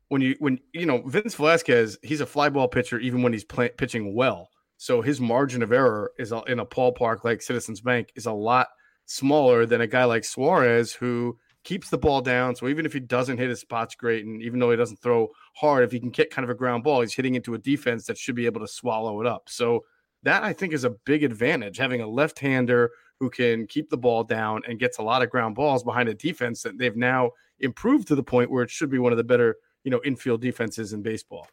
when 0.09 0.21
you 0.21 0.37
when 0.39 0.61
you 0.73 0.87
know 0.87 1.03
Vince 1.07 1.35
Velasquez, 1.35 1.99
he's 2.03 2.21
a 2.21 2.27
fly 2.27 2.49
ball 2.49 2.69
pitcher 2.69 2.99
even 2.99 3.23
when 3.23 3.33
he's 3.33 3.45
play, 3.45 3.71
pitching 3.71 4.15
well. 4.15 4.51
So 4.77 5.01
his 5.01 5.21
margin 5.21 5.63
of 5.63 5.73
error 5.73 6.13
is 6.19 6.33
a, 6.33 6.43
in 6.43 6.59
a 6.59 6.67
ballpark 6.67 7.25
like 7.25 7.41
Citizens 7.41 7.81
Bank 7.81 8.13
is 8.17 8.27
a 8.27 8.33
lot 8.33 8.69
smaller 9.07 9.67
than 9.67 9.81
a 9.81 9.87
guy 9.87 10.05
like 10.05 10.25
Suarez 10.25 10.93
who 10.93 11.39
keeps 11.63 11.89
the 11.89 11.99
ball 11.99 12.21
down. 12.21 12.55
So 12.55 12.69
even 12.69 12.85
if 12.85 12.93
he 12.93 13.01
doesn't 13.01 13.39
hit 13.39 13.49
his 13.49 13.61
spots 13.61 13.95
great, 13.95 14.27
and 14.27 14.43
even 14.43 14.59
though 14.59 14.71
he 14.71 14.77
doesn't 14.77 15.01
throw 15.01 15.29
hard, 15.57 15.85
if 15.85 15.93
he 15.93 16.01
can 16.01 16.11
get 16.11 16.31
kind 16.31 16.45
of 16.45 16.51
a 16.51 16.55
ground 16.55 16.85
ball, 16.85 17.01
he's 17.01 17.15
hitting 17.15 17.35
into 17.35 17.55
a 17.55 17.59
defense 17.59 18.05
that 18.07 18.19
should 18.19 18.35
be 18.35 18.47
able 18.47 18.61
to 18.61 18.69
swallow 18.69 19.21
it 19.21 19.27
up. 19.27 19.45
So 19.49 19.85
that 20.25 20.43
I 20.43 20.53
think 20.53 20.73
is 20.73 20.85
a 20.85 20.91
big 20.91 21.23
advantage 21.23 21.77
having 21.77 22.01
a 22.01 22.07
left-hander 22.07 22.91
who 23.21 23.31
can 23.31 23.67
keep 23.67 23.91
the 23.91 23.97
ball 23.97 24.25
down 24.25 24.63
and 24.67 24.79
gets 24.79 24.99
a 24.99 25.03
lot 25.03 25.23
of 25.23 25.31
ground 25.31 25.55
balls 25.55 25.85
behind 25.85 26.09
a 26.09 26.15
defense 26.15 26.63
that 26.63 26.77
they've 26.79 26.97
now 26.97 27.31
improved 27.61 28.09
to 28.09 28.15
the 28.15 28.23
point 28.23 28.51
where 28.51 28.65
it 28.65 28.71
should 28.71 28.91
be 28.91 28.99
one 28.99 29.13
of 29.13 29.19
the 29.19 29.25
better, 29.25 29.57
you 29.85 29.91
know, 29.91 30.01
infield 30.05 30.41
defenses 30.41 30.93
in 30.93 31.03
baseball. 31.03 31.47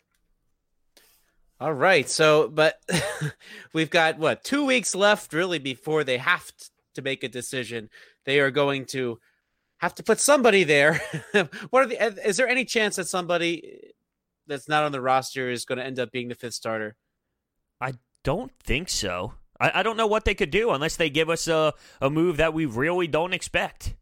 All 1.59 1.73
right. 1.73 2.09
So, 2.09 2.47
but 2.47 2.81
we've 3.73 3.91
got 3.91 4.17
what 4.17 4.43
two 4.43 4.65
weeks 4.65 4.95
left 4.95 5.31
really 5.31 5.59
before 5.59 6.03
they 6.03 6.17
have 6.17 6.51
to 6.95 7.01
make 7.01 7.23
a 7.23 7.29
decision. 7.29 7.89
They 8.25 8.39
are 8.39 8.51
going 8.51 8.85
to 8.87 9.19
have 9.77 9.93
to 9.95 10.03
put 10.03 10.19
somebody 10.19 10.63
there. 10.63 10.99
what 11.69 11.83
are 11.83 11.85
the? 11.85 12.27
Is 12.27 12.37
there 12.37 12.47
any 12.47 12.65
chance 12.65 12.95
that 12.95 13.07
somebody 13.07 13.93
that's 14.47 14.67
not 14.67 14.83
on 14.83 14.91
the 14.91 15.01
roster 15.01 15.51
is 15.51 15.65
going 15.65 15.77
to 15.77 15.85
end 15.85 15.99
up 15.99 16.11
being 16.11 16.29
the 16.29 16.35
fifth 16.35 16.55
starter? 16.55 16.95
Don't 18.23 18.51
think 18.63 18.89
so. 18.89 19.33
I, 19.59 19.79
I 19.79 19.83
don't 19.83 19.97
know 19.97 20.07
what 20.07 20.25
they 20.25 20.35
could 20.35 20.51
do 20.51 20.71
unless 20.71 20.95
they 20.95 21.09
give 21.09 21.29
us 21.29 21.47
a, 21.47 21.73
a 22.01 22.09
move 22.09 22.37
that 22.37 22.53
we 22.53 22.65
really 22.65 23.07
don't 23.07 23.33
expect. 23.33 23.95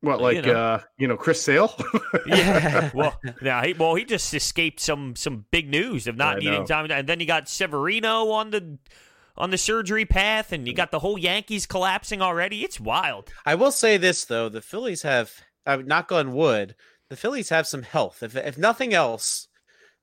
What, 0.00 0.18
You 0.18 0.22
like 0.22 0.44
know. 0.44 0.52
uh, 0.54 0.80
you 0.98 1.08
know, 1.08 1.16
Chris 1.16 1.40
Sale? 1.40 1.74
Yeah. 2.26 2.90
well, 2.94 3.18
yeah. 3.42 3.64
He, 3.64 3.72
well, 3.74 3.94
he 3.94 4.04
just 4.04 4.32
escaped 4.34 4.80
some 4.80 5.14
some 5.16 5.44
big 5.50 5.68
news 5.68 6.06
of 6.06 6.16
not 6.16 6.36
I 6.36 6.38
needing 6.40 6.60
know. 6.60 6.66
time, 6.66 6.90
and 6.90 7.08
then 7.08 7.20
you 7.20 7.26
got 7.26 7.48
Severino 7.48 8.30
on 8.30 8.50
the 8.50 8.78
on 9.36 9.50
the 9.50 9.58
surgery 9.58 10.04
path, 10.04 10.52
and 10.52 10.66
you 10.66 10.74
got 10.74 10.90
the 10.90 10.98
whole 11.00 11.18
Yankees 11.18 11.66
collapsing 11.66 12.20
already. 12.22 12.62
It's 12.64 12.78
wild. 12.78 13.30
I 13.46 13.54
will 13.54 13.72
say 13.72 13.96
this 13.96 14.24
though: 14.24 14.48
the 14.48 14.60
Phillies 14.62 15.02
have, 15.02 15.32
uh, 15.66 15.76
knock 15.84 16.12
on 16.12 16.32
wood, 16.34 16.74
the 17.10 17.16
Phillies 17.16 17.48
have 17.48 17.66
some 17.66 17.82
health. 17.82 18.22
If 18.22 18.36
if 18.36 18.56
nothing 18.58 18.92
else, 18.94 19.48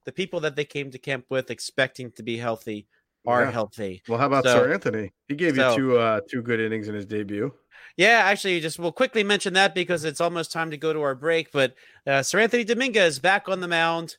the 0.05 0.11
people 0.11 0.39
that 0.41 0.55
they 0.55 0.65
came 0.65 0.91
to 0.91 0.97
camp 0.99 1.25
with 1.29 1.49
expecting 1.51 2.11
to 2.13 2.23
be 2.23 2.37
healthy 2.37 2.87
are 3.25 3.43
Yeah. 3.43 3.51
healthy. 3.51 4.01
Well, 4.07 4.17
how 4.19 4.27
about 4.27 4.43
So- 4.43 4.59
Seranthony? 4.65 5.11
He 5.27 5.35
gave 5.35 5.55
so- 5.55 5.71
you 5.71 5.77
two 5.77 5.97
uh, 5.97 6.21
two 6.29 6.41
good 6.41 6.59
innings 6.59 6.87
in 6.87 6.95
his 6.95 7.05
debut. 7.05 7.53
Yeah, 7.97 8.21
actually, 8.25 8.59
just 8.61 8.79
we'll 8.79 8.91
quickly 8.91 9.23
mention 9.23 9.53
that 9.55 9.75
because 9.75 10.05
it's 10.05 10.21
almost 10.21 10.51
time 10.51 10.71
to 10.71 10.77
go 10.77 10.93
to 10.93 11.01
our 11.01 11.15
break. 11.15 11.51
But 11.51 11.75
uh, 12.07 12.21
Seranthony 12.21 12.65
Dominguez 12.65 13.13
is 13.13 13.19
back 13.19 13.49
on 13.49 13.59
the 13.59 13.67
mound, 13.67 14.15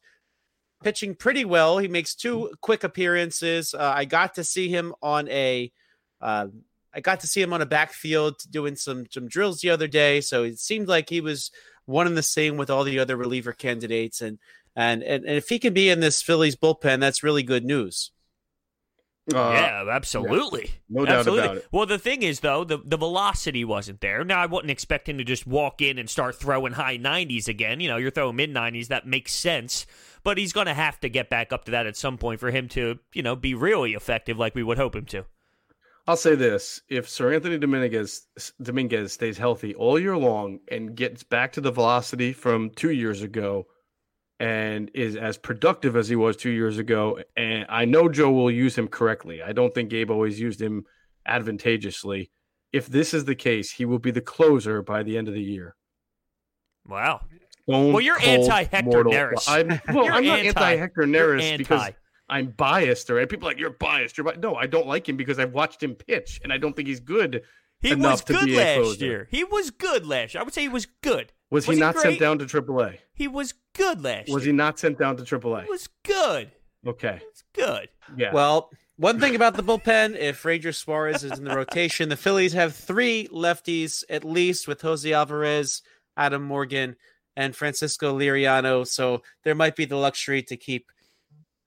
pitching 0.85 1.15
pretty 1.15 1.45
well. 1.45 1.79
He 1.79 1.89
makes 1.89 2.15
two 2.15 2.53
quick 2.61 2.85
appearances. 2.85 3.73
Uh, 3.75 3.93
I 3.95 4.05
got 4.05 4.35
to 4.35 4.45
see 4.45 4.69
him 4.69 4.95
on 5.03 5.29
a, 5.29 5.73
uh, 6.21 6.49
I 6.93 7.01
got 7.01 7.21
to 7.21 7.27
see 7.27 7.41
him 7.41 7.53
on 7.53 7.63
a 7.63 7.67
backfield 7.67 8.37
doing 8.51 8.77
some 8.77 9.07
some 9.11 9.27
drills 9.27 9.61
the 9.61 9.71
other 9.71 9.89
day. 9.89 10.21
So 10.21 10.43
it 10.45 10.59
seemed 10.59 10.89
like 10.89 11.09
he 11.09 11.21
was 11.21 11.51
one 11.87 12.07
and 12.07 12.17
the 12.17 12.23
same 12.23 12.57
with 12.59 12.69
all 12.71 12.85
the 12.85 12.99
other 12.99 13.17
reliever 13.17 13.53
candidates. 13.53 14.21
And 14.21 14.39
and 14.77 15.03
and, 15.03 15.25
and 15.25 15.37
if 15.37 15.49
he 15.49 15.59
can 15.59 15.73
be 15.73 15.89
in 15.89 16.01
this 16.01 16.21
Phillies 16.21 16.57
bullpen, 16.57 17.01
that's 17.01 17.23
really 17.23 17.43
good 17.43 17.65
news. 17.65 18.11
Uh, 19.33 19.53
yeah, 19.55 19.85
absolutely. 19.89 20.71
no 20.89 21.05
doubt 21.05 21.19
absolutely. 21.19 21.45
about 21.45 21.57
it. 21.59 21.69
Well, 21.71 21.87
the 21.87 21.99
thing 21.99 22.23
is, 22.23 22.41
though, 22.41 22.65
the, 22.65 22.79
the 22.85 22.97
velocity 22.97 23.65
wasn't 23.65 24.01
there. 24.01 24.25
Now, 24.25 24.41
I 24.41 24.47
wouldn't 24.47 24.71
expect 24.71 25.09
him 25.09 25.19
to 25.19 25.25
just 25.25 25.47
walk 25.47 25.81
in 25.81 25.99
and 25.99 26.11
start 26.11 26.35
throwing 26.35 26.73
high 26.73 26.99
90s 26.99 27.47
again. 27.47 27.79
You 27.79 27.89
know, 27.89 27.99
you're 27.99 28.11
throwing 28.11 28.35
mid 28.35 28.53
90s. 28.53 28.89
That 28.89 29.07
makes 29.07 29.33
sense. 29.33 29.87
But 30.25 30.39
he's 30.39 30.53
going 30.53 30.67
to 30.67 30.75
have 30.75 30.99
to 31.01 31.09
get 31.09 31.31
back 31.31 31.53
up 31.53 31.67
to 31.67 31.71
that 31.71 31.87
at 31.87 31.97
some 31.97 32.19
point 32.19 32.41
for 32.41 32.51
him 32.51 32.69
to, 32.71 32.99
you 33.13 33.23
know, 33.23 33.37
be 33.37 33.55
really 33.55 33.93
effective 33.95 34.39
like 34.39 34.57
we 34.57 34.65
would 34.65 34.79
hope 34.79 34.97
him 34.97 35.07
to. 35.07 35.25
I'll 36.07 36.17
say 36.17 36.35
this: 36.35 36.81
if 36.89 37.07
Seranthony 37.07 37.61
Dominguez 37.61 38.27
Dominguez 38.61 39.13
stays 39.13 39.39
healthy 39.39 39.73
all 39.75 40.01
year 40.01 40.17
long 40.17 40.59
and 40.69 40.97
gets 40.97 41.23
back 41.23 41.53
to 41.53 41.61
the 41.61 41.71
velocity 41.71 42.33
from 42.33 42.71
two 42.71 42.91
years 42.91 43.23
ago, 43.23 43.69
and 44.43 44.91
is 44.93 45.15
as 45.15 45.39
productive 45.39 45.95
as 45.95 46.09
he 46.09 46.17
was 46.17 46.37
two 46.37 46.51
years 46.51 46.77
ago, 46.77 47.21
and 47.37 47.65
I 47.69 47.85
know 47.85 48.09
Joe 48.09 48.33
will 48.33 48.51
use 48.51 48.77
him 48.77 48.89
correctly. 48.89 49.41
I 49.41 49.53
don't 49.53 49.73
think 49.73 49.89
Gabe 49.89 50.11
always 50.11 50.41
used 50.41 50.61
him 50.61 50.85
advantageously. 51.25 52.33
If 52.73 52.89
this 52.89 53.15
is 53.15 53.25
the 53.25 53.37
case, 53.37 53.71
he 53.71 53.85
will 53.85 54.01
be 54.01 54.11
the 54.11 54.21
closer 54.21 54.83
by 54.83 55.05
the 55.05 55.17
end 55.17 55.29
of 55.29 55.35
the 55.35 55.43
year. 55.43 55.77
Wow. 56.89 57.21
Stone 57.63 57.93
Well, 57.93 58.01
you're 58.01 58.21
anti-Hector 58.21 59.05
Neris. 59.05 59.45
I'm, 59.47 59.69
well, 59.95 60.13
I'm 60.13 60.25
not 60.25 60.41
anti- 60.41 60.49
anti 60.49 60.77
Hector 60.77 61.03
Neris 61.03 61.59
because 61.59 61.91
I'm 62.29 62.49
biased, 62.49 63.11
or 63.11 63.25
people 63.29 63.47
are 63.47 63.53
like 63.53 63.61
you're 63.61 63.71
biased. 63.71 64.19
You're 64.19 64.25
bi-. 64.25 64.41
no, 64.41 64.57
I 64.57 64.67
don't 64.67 64.89
like 64.89 65.09
him 65.09 65.17
because 65.17 65.39
I've 65.39 65.53
watched 65.53 65.81
him 65.81 65.95
pitch, 65.95 66.41
and 66.43 66.53
I 66.53 66.59
don't 66.59 66.75
think 66.75 66.89
he's 66.89 66.99
good. 66.99 67.43
He 67.79 67.93
enough 67.93 68.13
was 68.13 68.23
to 68.23 68.33
good 68.33 68.51
last 68.51 69.01
year. 69.01 69.29
He 69.31 69.45
was 69.45 69.71
good 69.71 70.05
last 70.05 70.35
year. 70.35 70.41
I 70.41 70.45
would 70.45 70.55
say 70.55 70.63
he 70.63 70.69
was 70.69 70.87
good. 71.03 71.33
Was, 71.53 71.67
Was 71.69 71.77
he 71.77 71.81
he 71.81 71.81
not 71.81 71.95
great? 71.95 72.03
sent 72.03 72.19
down 72.21 72.39
to 72.39 72.45
AAA? 72.47 72.99
He 73.15 73.29
was 73.29 73.55
good 73.75 74.03
last 74.03 74.29
year. 74.29 74.35
Was 74.35 74.45
he 74.45 74.53
not 74.53 74.79
sent 74.79 74.99
down 74.99 75.17
to 75.19 75.23
AAA? 75.23 75.65
He 75.65 75.71
was 75.71 75.89
good. 76.05 76.51
Okay, 76.87 77.19
He 77.21 77.27
was 77.27 77.45
good. 77.53 77.89
yeah. 78.17 78.33
Well, 78.33 78.71
one 78.97 79.21
thing 79.21 79.35
about 79.37 79.55
the 79.55 79.63
bullpen, 79.63 80.17
if 80.17 80.45
Ranger 80.45 80.73
Suarez 80.73 81.23
is 81.25 81.39
in 81.39 81.45
the 81.45 81.55
rotation, 81.55 82.09
the 82.09 82.17
Phillies 82.17 82.53
have 82.55 82.75
three 82.75 83.29
lefties 83.33 84.03
at 84.11 84.25
least 84.25 84.67
with 84.67 84.81
Jose 84.83 85.11
Alvarez, 85.13 85.83
Adam 86.17 86.43
Morgan, 86.43 86.97
and 87.37 87.55
Francisco 87.55 88.19
Liriano. 88.19 88.87
So 88.87 89.23
there 89.45 89.55
might 89.55 89.77
be 89.77 89.85
the 89.85 89.97
luxury 89.97 90.43
to 90.45 90.57
keep 90.57 90.91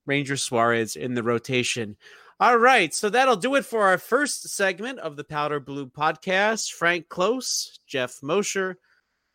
Ranger 0.05 0.37
Suarez 0.37 0.95
in 0.95 1.13
the 1.13 1.23
rotation. 1.23 1.95
All 2.39 2.57
right, 2.57 2.93
so 2.93 3.09
that'll 3.09 3.37
do 3.37 3.55
it 3.55 3.65
for 3.65 3.83
our 3.83 3.97
first 3.97 4.49
segment 4.49 4.99
of 4.99 5.15
the 5.15 5.23
Powder 5.23 5.59
Blue 5.59 5.87
podcast. 5.87 6.73
Frank 6.73 7.07
Close, 7.09 7.79
Jeff 7.87 8.21
Mosher, 8.21 8.77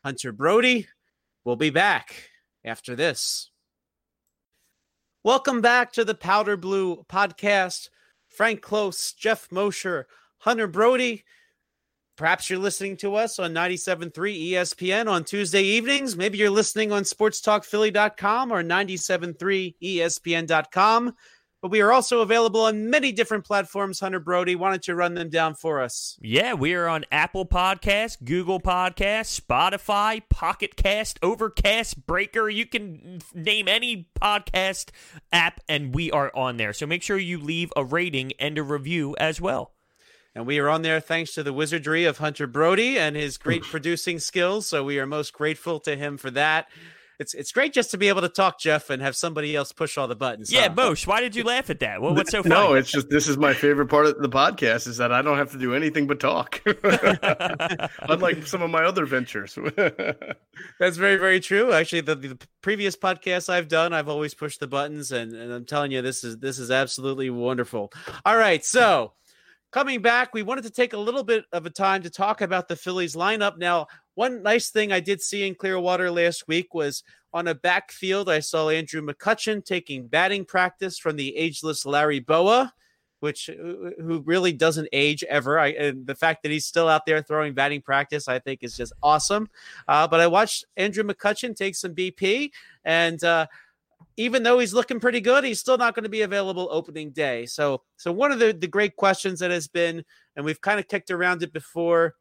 Hunter 0.05 0.33
Brody. 0.33 0.89
We'll 1.45 1.57
be 1.57 1.71
back 1.71 2.31
after 2.65 2.95
this. 2.95 3.51
Welcome 5.23 5.61
back 5.61 5.93
to 5.93 6.05
the 6.05 6.15
Powder 6.15 6.57
Blue 6.57 7.05
podcast. 7.05 7.91
Frank 8.29 8.63
Close, 8.63 9.13
Jeff 9.13 9.51
Mosher, 9.51 10.07
Hunter 10.39 10.67
Brody. 10.67 11.25
Perhaps 12.17 12.49
you're 12.49 12.59
listening 12.59 12.97
to 12.99 13.15
us 13.15 13.39
on 13.39 13.53
97.3 13.53 14.13
ESPN 14.13 15.09
on 15.09 15.25
Tuesday 15.25 15.63
evenings. 15.63 16.17
Maybe 16.17 16.39
you're 16.39 16.51
listening 16.51 16.93
on 16.93 17.03
sportstalkphilly.com 17.03 18.53
or 18.53 18.63
97.3 18.63 19.75
ESPN.com. 19.83 21.15
But 21.63 21.71
we 21.71 21.83
are 21.83 21.93
also 21.93 22.21
available 22.21 22.63
on 22.63 22.89
many 22.89 23.13
different 23.13 23.45
platforms, 23.45 24.01
Hunter 24.01 24.19
Brody. 24.19 24.57
Why 24.57 24.71
don't 24.71 24.89
you 24.89 24.95
run 24.95 25.13
them 25.13 25.29
down 25.29 25.55
for 25.55 25.83
us? 25.83 26.17
Yeah, 26.23 26.55
we 26.55 26.73
are 26.73 26.89
on 26.89 27.05
Apple 27.13 27.45
Podcasts, 27.45 28.17
Google 28.25 28.61
Podcasts, 28.61 29.39
Spotify, 29.39 30.23
Pocket 30.31 30.77
Cast, 30.77 31.19
Overcast, 31.23 32.07
Breaker. 32.07 32.49
You 32.49 32.65
can 32.65 33.21
name 33.35 33.69
any 33.69 34.09
podcast 34.19 34.89
app, 35.33 35.61
and 35.69 35.95
we 35.95 36.11
are 36.11 36.33
on 36.35 36.57
there. 36.57 36.73
So 36.73 36.87
make 36.87 37.03
sure 37.03 37.19
you 37.19 37.39
leave 37.39 37.71
a 37.77 37.85
rating 37.85 38.33
and 38.39 38.57
a 38.57 38.63
review 38.63 39.15
as 39.19 39.39
well. 39.39 39.73
And 40.35 40.47
we 40.47 40.59
are 40.61 40.69
on 40.69 40.83
there 40.83 41.01
thanks 41.01 41.35
to 41.35 41.43
the 41.43 41.53
wizardry 41.53 42.05
of 42.05 42.19
Hunter 42.19 42.47
Brody 42.47 42.99
and 42.99 43.17
his 43.17 43.37
great 43.37 43.63
producing 43.65 44.19
skills. 44.19 44.67
So 44.67 44.85
we 44.85 44.99
are 44.99 45.07
most 45.07 45.35
grateful 45.35 45.81
to 45.81 45.97
him 45.97 46.17
for 46.17 46.31
that. 46.31 46.69
It's 47.21 47.35
it's 47.35 47.53
great 47.53 47.75
just 47.75 47.91
to 47.91 47.99
be 47.99 48.09
able 48.09 48.23
to 48.23 48.31
talk, 48.31 48.59
Jeff, 48.59 48.89
and 48.89 49.03
have 49.03 49.15
somebody 49.15 49.55
else 49.55 49.73
push 49.73 49.99
all 49.99 50.09
the 50.09 50.17
buttons. 50.17 50.51
Yeah, 50.51 50.69
huh? 50.69 50.75
Mosh, 50.75 51.07
why 51.07 51.21
did 51.21 51.37
you 51.37 51.45
laugh 51.45 51.69
at 51.69 51.79
that? 51.81 52.01
Well, 52.01 52.15
what's 52.15 52.31
so 52.31 52.43
funny? 52.43 52.55
no, 52.55 52.73
it's 52.73 52.91
just 52.91 53.11
this 53.11 53.29
is 53.29 53.37
my 53.37 53.53
favorite 53.53 53.89
part 53.89 54.07
of 54.07 54.23
the 54.23 54.29
podcast 54.31 54.89
is 54.89 54.97
that 54.97 55.13
I 55.13 55.21
don't 55.21 55.37
have 55.37 55.53
to 55.53 55.59
do 55.59 55.75
anything 55.75 56.07
but 56.07 56.19
talk, 56.19 56.63
unlike 58.09 58.47
some 58.47 58.63
of 58.63 58.71
my 58.71 58.85
other 58.85 59.05
ventures. 59.05 59.59
That's 60.79 60.97
very, 60.97 61.19
very 61.19 61.41
true. 61.41 61.75
Actually, 61.75 62.01
the, 62.01 62.15
the 62.15 62.39
previous 62.63 62.97
podcasts 62.97 63.51
I've 63.51 63.69
done, 63.69 63.93
I've 63.93 64.09
always 64.09 64.33
pushed 64.33 64.61
the 64.61 64.67
buttons, 64.67 65.13
and, 65.13 65.35
and 65.35 65.53
I'm 65.53 65.67
telling 65.67 65.93
you, 65.93 66.01
this 66.01 66.25
is 66.25 66.39
this 66.39 66.59
is 66.59 66.71
absolutely 66.71 67.29
wonderful. 67.29 67.93
All 68.25 68.39
right, 68.39 68.65
so 68.65 69.13
coming 69.73 70.01
back, 70.01 70.33
we 70.33 70.43
wanted 70.43 70.65
to 70.65 70.71
take 70.71 70.95
a 70.95 70.99
little 70.99 71.23
bit 71.23 71.45
of 71.53 71.67
a 71.67 71.71
time 71.71 72.03
to 72.05 72.11
talk 72.11 72.41
about 72.41 72.69
the 72.69 72.77
Phillies 72.77 73.15
lineup. 73.15 73.59
Now, 73.59 73.89
one 74.21 74.43
nice 74.43 74.69
thing 74.69 74.93
I 74.93 75.01
did 75.01 75.23
see 75.23 75.47
in 75.47 75.55
Clearwater 75.55 76.11
last 76.11 76.47
week 76.47 76.75
was 76.75 77.03
on 77.33 77.49
a 77.49 77.55
backfield, 77.55 78.29
I 78.29 78.41
saw 78.41 78.69
Andrew 78.69 79.01
McCutchen 79.01 79.65
taking 79.65 80.09
batting 80.09 80.45
practice 80.45 80.99
from 80.99 81.17
the 81.17 81.35
ageless 81.37 81.87
Larry 81.87 82.21
Bowa. 82.21 82.75
Which 83.21 83.51
who 83.55 84.23
really 84.25 84.55
doesn't 84.55 84.89
age 84.95 85.23
ever. 85.25 85.59
I 85.59 85.69
and 85.73 86.07
the 86.07 86.15
fact 86.15 86.43
that 86.43 86.51
he's 86.51 86.65
still 86.65 86.89
out 86.89 87.05
there 87.05 87.21
throwing 87.21 87.53
batting 87.53 87.83
practice, 87.83 88.29
I 88.29 88.39
think, 88.39 88.63
is 88.63 88.75
just 88.75 88.95
awesome. 89.03 89.51
Uh, 89.87 90.09
but 90.09 90.21
I 90.21 90.27
watched 90.27 90.65
Andrew 90.79 91.05
McCutchen 91.05 91.55
take 91.55 91.77
some 91.77 91.95
BP, 91.95 92.51
and 92.83 93.23
uh, 93.23 93.47
even 94.17 94.43
though 94.43 94.59
he's 94.59 94.73
looking 94.73 95.01
pretty 95.01 95.21
good, 95.21 95.45
he's 95.45 95.61
still 95.61 95.77
not 95.77 95.95
going 95.95 96.05
to 96.05 96.09
be 96.09 96.23
available 96.23 96.69
opening 96.71 97.11
day. 97.11 97.45
So, 97.45 97.83
so 97.99 98.11
one 98.11 98.33
of 98.33 98.39
the 98.39 98.55
the 98.55 98.67
great 98.67 98.97
questions 98.97 99.41
that 99.41 99.51
has 99.51 99.69
been, 99.69 100.03
and 100.35 100.43
we've 100.43 100.63
kind 100.63 100.81
of 100.81 100.89
kicked 100.89 101.11
around 101.11 101.43
it 101.43 101.53
before, 101.53 102.15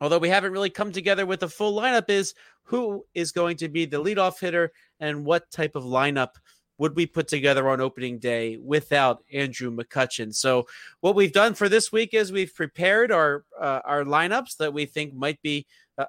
although 0.00 0.18
we 0.18 0.28
haven't 0.28 0.52
really 0.52 0.70
come 0.70 0.92
together 0.92 1.26
with 1.26 1.42
a 1.42 1.48
full 1.48 1.78
lineup, 1.78 2.10
is 2.10 2.34
who 2.64 3.04
is 3.14 3.32
going 3.32 3.56
to 3.58 3.68
be 3.68 3.84
the 3.84 4.02
leadoff 4.02 4.40
hitter 4.40 4.72
and 5.00 5.24
what 5.24 5.50
type 5.50 5.76
of 5.76 5.84
lineup 5.84 6.30
would 6.78 6.96
we 6.96 7.06
put 7.06 7.28
together 7.28 7.68
on 7.68 7.80
opening 7.80 8.18
day 8.18 8.56
without 8.56 9.22
Andrew 9.32 9.70
McCutchen? 9.70 10.34
So, 10.34 10.66
what 11.00 11.14
we've 11.14 11.32
done 11.32 11.54
for 11.54 11.68
this 11.68 11.92
week 11.92 12.14
is 12.14 12.32
we've 12.32 12.54
prepared 12.54 13.12
our 13.12 13.44
uh, 13.60 13.80
our 13.84 14.04
lineups 14.04 14.56
that 14.58 14.72
we 14.72 14.86
think 14.86 15.14
might 15.14 15.40
be 15.42 15.66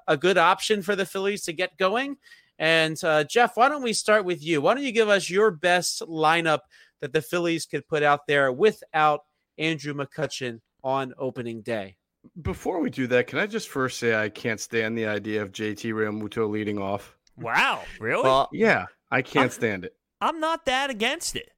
a, 0.08 0.16
good 0.16 0.38
option 0.38 0.82
for 0.82 0.96
the 0.96 1.06
Phillies 1.06 1.42
to 1.44 1.52
get 1.52 1.76
going. 1.76 2.16
And 2.58 3.02
uh, 3.04 3.24
Jeff, 3.24 3.56
why 3.56 3.68
don't 3.68 3.82
we 3.82 3.92
start 3.92 4.24
with 4.24 4.42
you? 4.42 4.60
Why 4.60 4.74
don't 4.74 4.82
you 4.82 4.92
give 4.92 5.08
us 5.08 5.30
your 5.30 5.50
best 5.50 6.00
lineup 6.02 6.60
that 7.00 7.12
the 7.12 7.22
Phillies 7.22 7.66
could 7.66 7.86
put 7.86 8.02
out 8.02 8.26
there 8.26 8.50
without 8.50 9.24
Andrew 9.58 9.94
McCutchen 9.94 10.60
on 10.82 11.14
opening 11.18 11.60
day? 11.62 11.96
Before 12.40 12.80
we 12.80 12.90
do 12.90 13.06
that, 13.08 13.26
can 13.26 13.38
I 13.38 13.46
just 13.46 13.68
first 13.68 13.98
say 13.98 14.14
I 14.14 14.28
can't 14.28 14.60
stand 14.60 14.96
the 14.96 15.06
idea 15.06 15.42
of 15.42 15.52
JT 15.52 15.92
Realmuto 15.92 16.48
leading 16.48 16.78
off? 16.78 17.16
Wow, 17.36 17.82
really? 18.00 18.22
Well, 18.22 18.48
Yeah, 18.52 18.86
I 19.10 19.22
can't 19.22 19.52
stand 19.52 19.84
it. 19.84 19.94
I'm 20.20 20.40
not 20.40 20.64
that 20.66 20.90
against 20.90 21.36
it. 21.36 21.50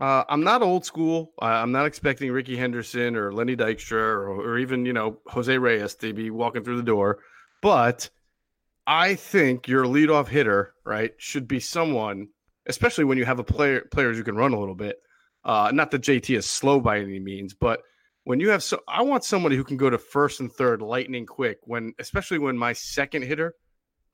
Uh, 0.00 0.24
I'm 0.28 0.42
not 0.42 0.62
old 0.62 0.84
school. 0.84 1.32
Uh, 1.40 1.46
I'm 1.46 1.72
not 1.72 1.86
expecting 1.86 2.32
Rickey 2.32 2.56
Henderson 2.56 3.16
or 3.16 3.32
Lenny 3.32 3.54
Dykstra 3.54 3.92
or, 3.92 4.28
or 4.28 4.58
even 4.58 4.86
you 4.86 4.92
know 4.92 5.18
Jose 5.26 5.56
Reyes 5.56 5.94
to 5.96 6.12
be 6.12 6.30
walking 6.30 6.64
through 6.64 6.78
the 6.78 6.82
door, 6.82 7.18
but 7.60 8.08
I 8.86 9.14
think 9.14 9.68
your 9.68 9.84
leadoff 9.84 10.28
hitter, 10.28 10.74
right, 10.84 11.12
should 11.18 11.46
be 11.46 11.60
someone, 11.60 12.28
especially 12.66 13.04
when 13.04 13.18
you 13.18 13.26
have 13.26 13.38
a 13.38 13.44
player 13.44 13.82
players 13.92 14.16
who 14.16 14.24
can 14.24 14.36
run 14.36 14.54
a 14.54 14.58
little 14.58 14.74
bit. 14.74 15.00
Uh, 15.44 15.70
not 15.72 15.90
that 15.90 16.02
JT 16.02 16.36
is 16.36 16.46
slow 16.46 16.80
by 16.80 16.98
any 16.98 17.20
means, 17.20 17.54
but 17.54 17.82
when 18.24 18.40
you 18.40 18.50
have 18.50 18.62
so, 18.62 18.80
I 18.86 19.02
want 19.02 19.24
somebody 19.24 19.56
who 19.56 19.64
can 19.64 19.76
go 19.76 19.90
to 19.90 19.98
first 19.98 20.40
and 20.40 20.52
third 20.52 20.82
lightning 20.82 21.26
quick. 21.26 21.58
When 21.64 21.94
especially 21.98 22.38
when 22.38 22.56
my 22.56 22.72
second 22.72 23.22
hitter, 23.22 23.54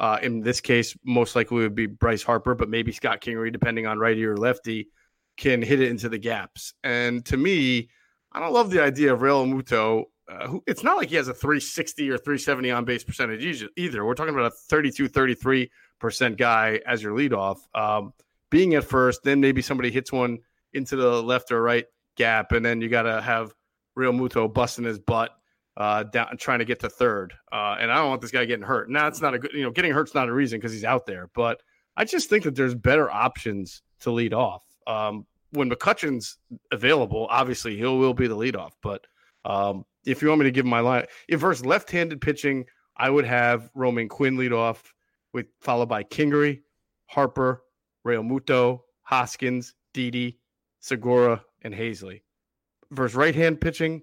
uh, 0.01 0.19
in 0.23 0.41
this 0.41 0.61
case, 0.61 0.97
most 1.05 1.37
likely 1.37 1.59
would 1.59 1.75
be 1.75 1.87
Bryce 1.87 2.23
Harper, 2.23 2.55
but 2.55 2.69
maybe 2.69 2.93
Scott 2.93 3.21
Kingery, 3.21 3.53
depending 3.53 3.87
on 3.87 3.99
righty 3.99 4.25
or 4.25 4.37
lefty, 4.37 4.89
can 5.37 5.63
hit 5.63 5.81
it 5.81 5.91
into 5.91 6.09
the 6.09 6.19
gaps. 6.19 6.75
And 6.85 7.25
to 7.27 7.37
me, 7.37 7.91
I 8.33 8.41
don't 8.41 8.53
love 8.53 8.71
the 8.71 8.83
idea 8.83 9.13
of 9.13 9.21
Realmuto. 9.21 10.05
Uh, 10.29 10.47
who, 10.49 10.63
it's 10.67 10.83
not 10.83 10.97
like 10.97 11.09
he 11.09 11.17
has 11.17 11.29
a 11.29 11.35
360 11.35 12.11
or 12.11 12.19
370 12.19 12.71
on 12.71 12.85
base 12.85 13.05
percentage 13.05 13.65
either. 13.77 14.05
We're 14.05 14.15
talking 14.15 14.35
about 14.35 14.53
a 14.53 14.57
32, 14.69 15.09
33 15.09 15.71
percent 15.99 16.37
guy 16.37 16.81
as 16.87 17.03
your 17.03 17.17
leadoff. 17.17 17.59
Um, 17.75 18.13
being 18.51 18.75
at 18.75 18.85
first, 18.85 19.23
then 19.25 19.41
maybe 19.41 19.63
somebody 19.63 19.91
hits 19.91 20.13
one 20.13 20.39
into 20.73 20.97
the 20.97 21.23
left 21.23 21.53
or 21.53 21.63
right 21.63 21.87
gap, 22.17 22.53
and 22.53 22.65
then 22.65 22.81
you 22.81 22.89
got 22.89 23.03
to 23.03 23.21
have 23.21 23.55
Realmuto 23.97 24.53
busting 24.53 24.85
his 24.85 24.99
butt 24.99 25.31
uh, 25.77 26.05
down, 26.05 26.37
trying 26.39 26.59
to 26.61 26.65
get 26.65 26.81
to 26.81 26.89
third. 26.89 27.35
Uh, 27.53 27.77
and 27.79 27.91
I 27.91 27.97
don't 27.97 28.09
want 28.09 28.21
this 28.21 28.31
guy 28.31 28.45
getting 28.45 28.65
hurt. 28.65 28.91
Now, 28.91 29.07
it's 29.07 29.21
not 29.21 29.35
a 29.35 29.39
good, 29.39 29.53
you 29.53 29.63
know, 29.63 29.71
getting 29.71 29.93
hurt's 29.93 30.15
not 30.15 30.29
a 30.29 30.33
reason 30.33 30.59
because 30.59 30.73
he's 30.73 30.85
out 30.85 31.07
there, 31.07 31.31
but 31.35 31.61
I 31.97 32.05
just 32.05 32.29
think 32.29 32.45
that 32.45 32.55
there's 32.55 32.75
better 32.75 33.11
options 33.11 33.83
to 34.01 34.11
lead 34.11 34.35
off. 34.35 34.63
Um, 34.87 35.27
when 35.51 35.71
McCutchen's 35.71 36.39
available, 36.73 37.27
obviously 37.31 37.77
he 37.77 37.83
will 37.83 38.15
be 38.15 38.27
the 38.27 38.37
leadoff. 38.37 38.73
But 38.83 39.07
um, 39.45 39.85
if 40.05 40.23
you 40.23 40.29
want 40.29 40.41
me 40.41 40.45
to 40.45 40.51
give 40.51 40.67
my 40.67 40.81
line, 40.81 41.05
if 41.29 41.41
versus 41.41 41.65
left-handed 41.65 42.21
pitching, 42.21 42.67
I 42.97 43.11
would 43.11 43.25
have 43.25 43.71
Roman 43.75 44.09
Quinn 44.09 44.37
lead 44.37 44.53
off, 44.53 44.93
with 45.33 45.47
followed 45.61 45.89
by 45.89 46.03
Kingery, 46.03 46.63
Harper, 47.07 47.63
Realmuto, 48.07 48.81
Hoskins, 49.03 49.75
Didi, 49.93 50.39
Segura, 50.81 51.45
and 51.63 51.75
Haseley. 51.75 52.23
Versus 52.91 53.17
right-hand 53.17 53.61
pitching, 53.61 54.03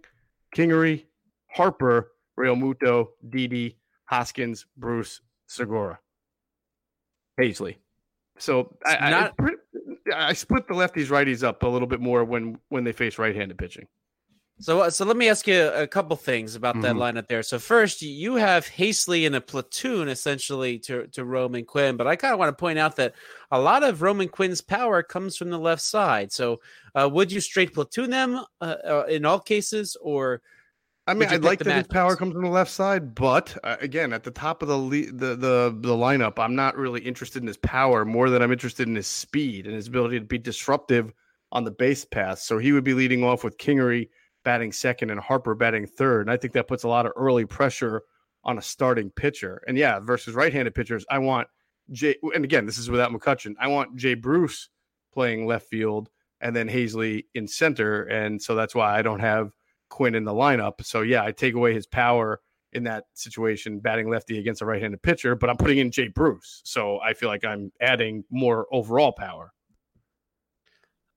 Kingery, 0.55 1.05
Harper, 1.51 2.11
Realmuto, 2.37 3.09
Didi, 3.29 3.77
Hoskins, 4.05 4.65
Bruce, 4.77 5.21
Segura, 5.47 5.99
Haseley. 7.39 7.77
So 8.37 8.75
I, 8.85 9.09
not, 9.09 9.33
I, 9.39 10.29
I, 10.29 10.33
split 10.33 10.67
the 10.67 10.73
lefties 10.73 11.07
righties 11.07 11.43
up 11.43 11.61
a 11.63 11.67
little 11.67 11.87
bit 11.87 12.01
more 12.01 12.23
when 12.23 12.57
when 12.69 12.83
they 12.83 12.91
face 12.91 13.17
right-handed 13.17 13.57
pitching. 13.57 13.87
So 14.59 14.81
uh, 14.81 14.89
so 14.89 15.03
let 15.03 15.17
me 15.17 15.29
ask 15.29 15.47
you 15.47 15.69
a 15.69 15.87
couple 15.87 16.15
things 16.15 16.55
about 16.55 16.79
that 16.81 16.95
mm-hmm. 16.95 17.17
lineup 17.17 17.27
there. 17.27 17.43
So 17.43 17.57
first, 17.57 18.01
you 18.01 18.35
have 18.35 18.65
Haseley 18.65 19.25
in 19.25 19.33
a 19.33 19.41
platoon 19.41 20.07
essentially 20.07 20.77
to 20.79 21.07
to 21.07 21.25
Roman 21.25 21.65
Quinn, 21.65 21.97
but 21.97 22.07
I 22.07 22.15
kind 22.15 22.33
of 22.33 22.39
want 22.39 22.55
to 22.55 22.59
point 22.59 22.77
out 22.77 22.95
that 22.97 23.13
a 23.51 23.59
lot 23.59 23.83
of 23.83 24.01
Roman 24.01 24.29
Quinn's 24.29 24.61
power 24.61 25.01
comes 25.01 25.35
from 25.35 25.49
the 25.49 25.57
left 25.57 25.81
side. 25.81 26.31
So 26.31 26.61
uh, 26.93 27.09
would 27.11 27.31
you 27.31 27.41
straight 27.41 27.73
platoon 27.73 28.11
them 28.11 28.41
uh, 28.61 28.75
uh 28.85 29.05
in 29.09 29.25
all 29.25 29.39
cases, 29.39 29.97
or 29.99 30.41
I 31.07 31.13
mean, 31.13 31.29
I'd 31.29 31.43
like 31.43 31.59
that 31.59 31.75
his 31.75 31.87
power 31.87 32.15
comes 32.15 32.33
from 32.33 32.43
the 32.43 32.49
left 32.49 32.71
side, 32.71 33.13
but 33.13 33.57
uh, 33.63 33.75
again, 33.81 34.13
at 34.13 34.23
the 34.23 34.31
top 34.31 34.61
of 34.61 34.69
the, 34.69 34.77
le- 34.77 35.11
the 35.11 35.35
the 35.35 35.75
the 35.77 35.95
lineup, 35.95 36.39
I'm 36.39 36.55
not 36.55 36.77
really 36.77 37.01
interested 37.01 37.41
in 37.41 37.47
his 37.47 37.57
power 37.57 38.05
more 38.05 38.29
than 38.29 38.41
I'm 38.41 38.51
interested 38.51 38.87
in 38.87 38.95
his 38.95 39.07
speed 39.07 39.65
and 39.65 39.75
his 39.75 39.87
ability 39.87 40.19
to 40.19 40.25
be 40.25 40.37
disruptive 40.37 41.11
on 41.51 41.65
the 41.65 41.71
base 41.71 42.05
path. 42.05 42.39
So 42.39 42.57
he 42.57 42.71
would 42.71 42.85
be 42.85 42.93
leading 42.93 43.23
off 43.23 43.43
with 43.43 43.57
Kingery 43.57 44.09
batting 44.43 44.71
second 44.71 45.09
and 45.09 45.19
Harper 45.19 45.55
batting 45.55 45.85
third, 45.87 46.21
and 46.21 46.31
I 46.31 46.37
think 46.37 46.53
that 46.53 46.67
puts 46.67 46.83
a 46.83 46.87
lot 46.87 47.05
of 47.05 47.13
early 47.15 47.45
pressure 47.45 48.03
on 48.43 48.57
a 48.57 48.61
starting 48.61 49.09
pitcher. 49.09 49.63
And 49.67 49.77
yeah, 49.77 49.99
versus 49.99 50.33
right-handed 50.33 50.75
pitchers, 50.75 51.05
I 51.09 51.19
want 51.19 51.47
Jay. 51.91 52.15
And 52.35 52.43
again, 52.43 52.65
this 52.65 52.77
is 52.77 52.89
without 52.89 53.11
McCutchen. 53.11 53.55
I 53.59 53.67
want 53.67 53.95
Jay 53.95 54.13
Bruce 54.13 54.69
playing 55.13 55.45
left 55.45 55.67
field 55.67 56.09
and 56.41 56.55
then 56.55 56.67
Haseley 56.67 57.25
in 57.33 57.47
center, 57.47 58.03
and 58.03 58.41
so 58.41 58.55
that's 58.55 58.75
why 58.75 58.97
I 58.97 59.01
don't 59.01 59.21
have 59.21 59.51
Quinn 59.89 60.15
in 60.15 60.25
the 60.25 60.33
lineup. 60.33 60.83
So 60.83 61.01
yeah, 61.01 61.23
I 61.23 61.31
take 61.31 61.53
away 61.53 61.73
his 61.73 61.87
power 61.87 62.41
in 62.73 62.83
that 62.83 63.05
situation, 63.13 63.79
batting 63.79 64.09
lefty 64.09 64.39
against 64.39 64.61
a 64.61 64.65
right-handed 64.65 65.01
pitcher, 65.03 65.35
but 65.35 65.49
I'm 65.49 65.57
putting 65.57 65.77
in 65.77 65.91
Jay 65.91 66.07
Bruce. 66.07 66.61
So 66.65 66.99
I 66.99 67.13
feel 67.13 67.29
like 67.29 67.45
I'm 67.45 67.71
adding 67.79 68.23
more 68.31 68.65
overall 68.71 69.11
power. 69.11 69.53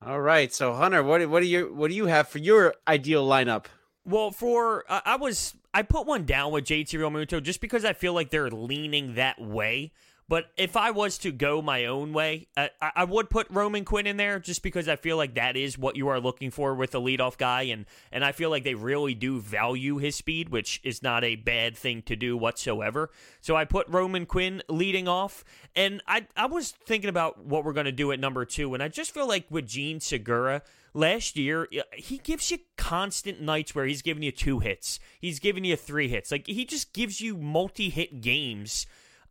All 0.05 0.21
right. 0.21 0.53
So 0.53 0.73
Hunter, 0.73 1.03
what 1.03 1.27
what 1.29 1.41
do 1.41 1.47
you 1.47 1.73
what 1.73 1.89
do 1.89 1.95
you 1.95 2.05
have 2.05 2.27
for 2.27 2.37
your 2.37 2.75
ideal 2.87 3.27
lineup? 3.27 3.65
Well, 4.05 4.31
for 4.31 4.85
uh, 4.87 5.01
I 5.05 5.15
was 5.15 5.55
I 5.73 5.81
put 5.81 6.05
one 6.05 6.25
down 6.25 6.51
with 6.51 6.65
JT 6.65 6.89
Realmuto 6.89 7.41
just 7.41 7.61
because 7.61 7.83
I 7.83 7.93
feel 7.93 8.13
like 8.13 8.29
they're 8.29 8.49
leaning 8.51 9.15
that 9.15 9.41
way. 9.41 9.91
But 10.29 10.51
if 10.57 10.75
I 10.75 10.91
was 10.91 11.17
to 11.19 11.31
go 11.31 11.61
my 11.61 11.85
own 11.85 12.11
way, 12.11 12.47
I, 12.57 12.69
I, 12.81 13.05
would 13.05 13.29
put 13.29 13.47
Roman 13.49 13.85
Quinn 13.85 14.05
in 14.05 14.17
there 14.17 14.39
just 14.39 14.61
because 14.61 14.89
I 14.89 14.97
feel 14.97 15.15
like 15.15 15.35
that 15.35 15.55
is 15.55 15.77
what 15.77 15.95
you 15.95 16.09
are 16.09 16.19
looking 16.19 16.51
for 16.51 16.75
with 16.75 16.93
a 16.95 16.99
leadoff 16.99 17.37
guy, 17.37 17.63
and 17.63 17.85
and 18.11 18.25
I 18.25 18.33
feel 18.33 18.49
like 18.49 18.65
they 18.65 18.75
really 18.75 19.13
do 19.13 19.39
value 19.39 19.97
his 19.97 20.17
speed, 20.17 20.49
which 20.49 20.81
is 20.83 21.01
not 21.01 21.23
a 21.23 21.37
bad 21.37 21.77
thing 21.77 22.01
to 22.03 22.17
do 22.17 22.35
whatsoever. 22.35 23.09
So 23.39 23.55
I 23.55 23.63
put 23.63 23.87
Roman 23.87 24.25
Quinn 24.25 24.61
leading 24.67 25.07
off, 25.07 25.45
and 25.77 26.03
I 26.05 26.27
I 26.35 26.47
was 26.47 26.71
thinking 26.71 27.09
about 27.09 27.45
what 27.45 27.63
we're 27.63 27.71
gonna 27.71 27.93
do 27.93 28.11
at 28.11 28.19
number 28.19 28.43
two, 28.43 28.73
and 28.73 28.83
I 28.83 28.89
just 28.89 29.13
feel 29.13 29.29
like 29.29 29.45
with 29.49 29.65
Jean 29.65 30.01
Segura 30.01 30.61
last 30.93 31.37
year, 31.37 31.69
he 31.93 32.17
gives 32.17 32.51
you 32.51 32.57
constant 32.75 33.39
nights 33.39 33.73
where 33.73 33.85
he's 33.85 34.01
giving 34.01 34.23
you 34.23 34.33
two 34.33 34.59
hits. 34.59 34.99
He's 35.21 35.39
giving 35.39 35.63
you 35.63 35.77
three 35.77 36.09
hits. 36.09 36.31
Like 36.31 36.47
he 36.47 36.65
just 36.65 36.91
gives 36.91 37.21
you 37.21 37.37
multi-hit 37.37 38.19
games 38.19 38.85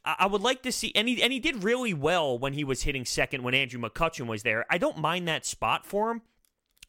I 0.07 0.27
would 0.27 0.43
like 0.43 0.63
to 0.63 0.73
see, 0.73 0.93
and 0.95 1.09
he 1.09 1.21
and 1.23 1.33
he 1.33 1.41
did 1.41 1.65
really 1.65 1.93
well 1.93 2.39
when 2.39 2.53
he 2.53 2.63
was 2.63 2.83
hitting 2.83 3.05
second 3.05 3.43
when 3.43 3.55
Andrew 3.55 3.81
McCutchen 3.81 4.27
was 4.27 4.45
there. 4.45 4.65
I 4.71 4.79
don't 4.79 4.99
mind 4.99 5.27
that 5.27 5.45
spot 5.45 5.85
for 5.85 6.11
him. 6.11 6.23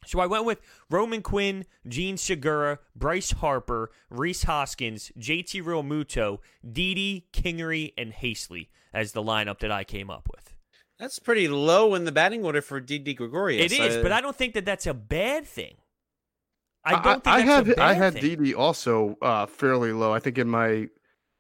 So 0.06 0.20
I 0.20 0.28
went 0.28 0.46
with 0.46 0.62
Roman 0.90 1.22
Quinn, 1.22 1.66
Jean 1.88 2.18
Segura, 2.18 2.80
Bryce 2.96 3.32
Harper, 3.32 3.90
Rhys 4.10 4.44
Hoskins, 4.44 5.12
JT 5.18 5.64
Realmuto, 5.64 6.40
Didi, 6.72 7.26
Kingery, 7.34 7.94
and 7.98 8.14
Haseley 8.14 8.68
as 8.94 9.14
the 9.14 9.24
lineup 9.24 9.60
that 9.60 9.72
I 9.72 9.84
came 9.84 10.10
up 10.10 10.30
with. 10.32 10.54
That's 11.00 11.20
pretty 11.20 11.48
low 11.48 11.96
in 11.96 12.06
the 12.06 12.12
batting 12.12 12.46
order 12.46 12.62
for 12.62 12.80
Didi 12.80 13.16
Gregorius. 13.16 13.72
It 13.72 13.80
is, 13.80 13.98
but 13.98 14.12
I 14.12 14.22
don't 14.22 14.36
think 14.36 14.54
that 14.54 14.66
that's 14.66 14.88
a 14.88 14.94
bad 14.94 15.46
thing. 15.46 15.76
I 16.84 17.02
don't 17.02 17.24
think 17.24 17.28
I, 17.28 17.38
I 17.38 17.42
have 17.42 17.80
I 17.80 17.94
had 17.94 18.16
Didi 18.16 18.56
also 18.56 19.18
uh, 19.22 19.46
fairly 19.46 19.92
low. 19.92 20.14
I 20.14 20.20
think 20.20 20.38
in 20.38 20.48
my 20.48 20.88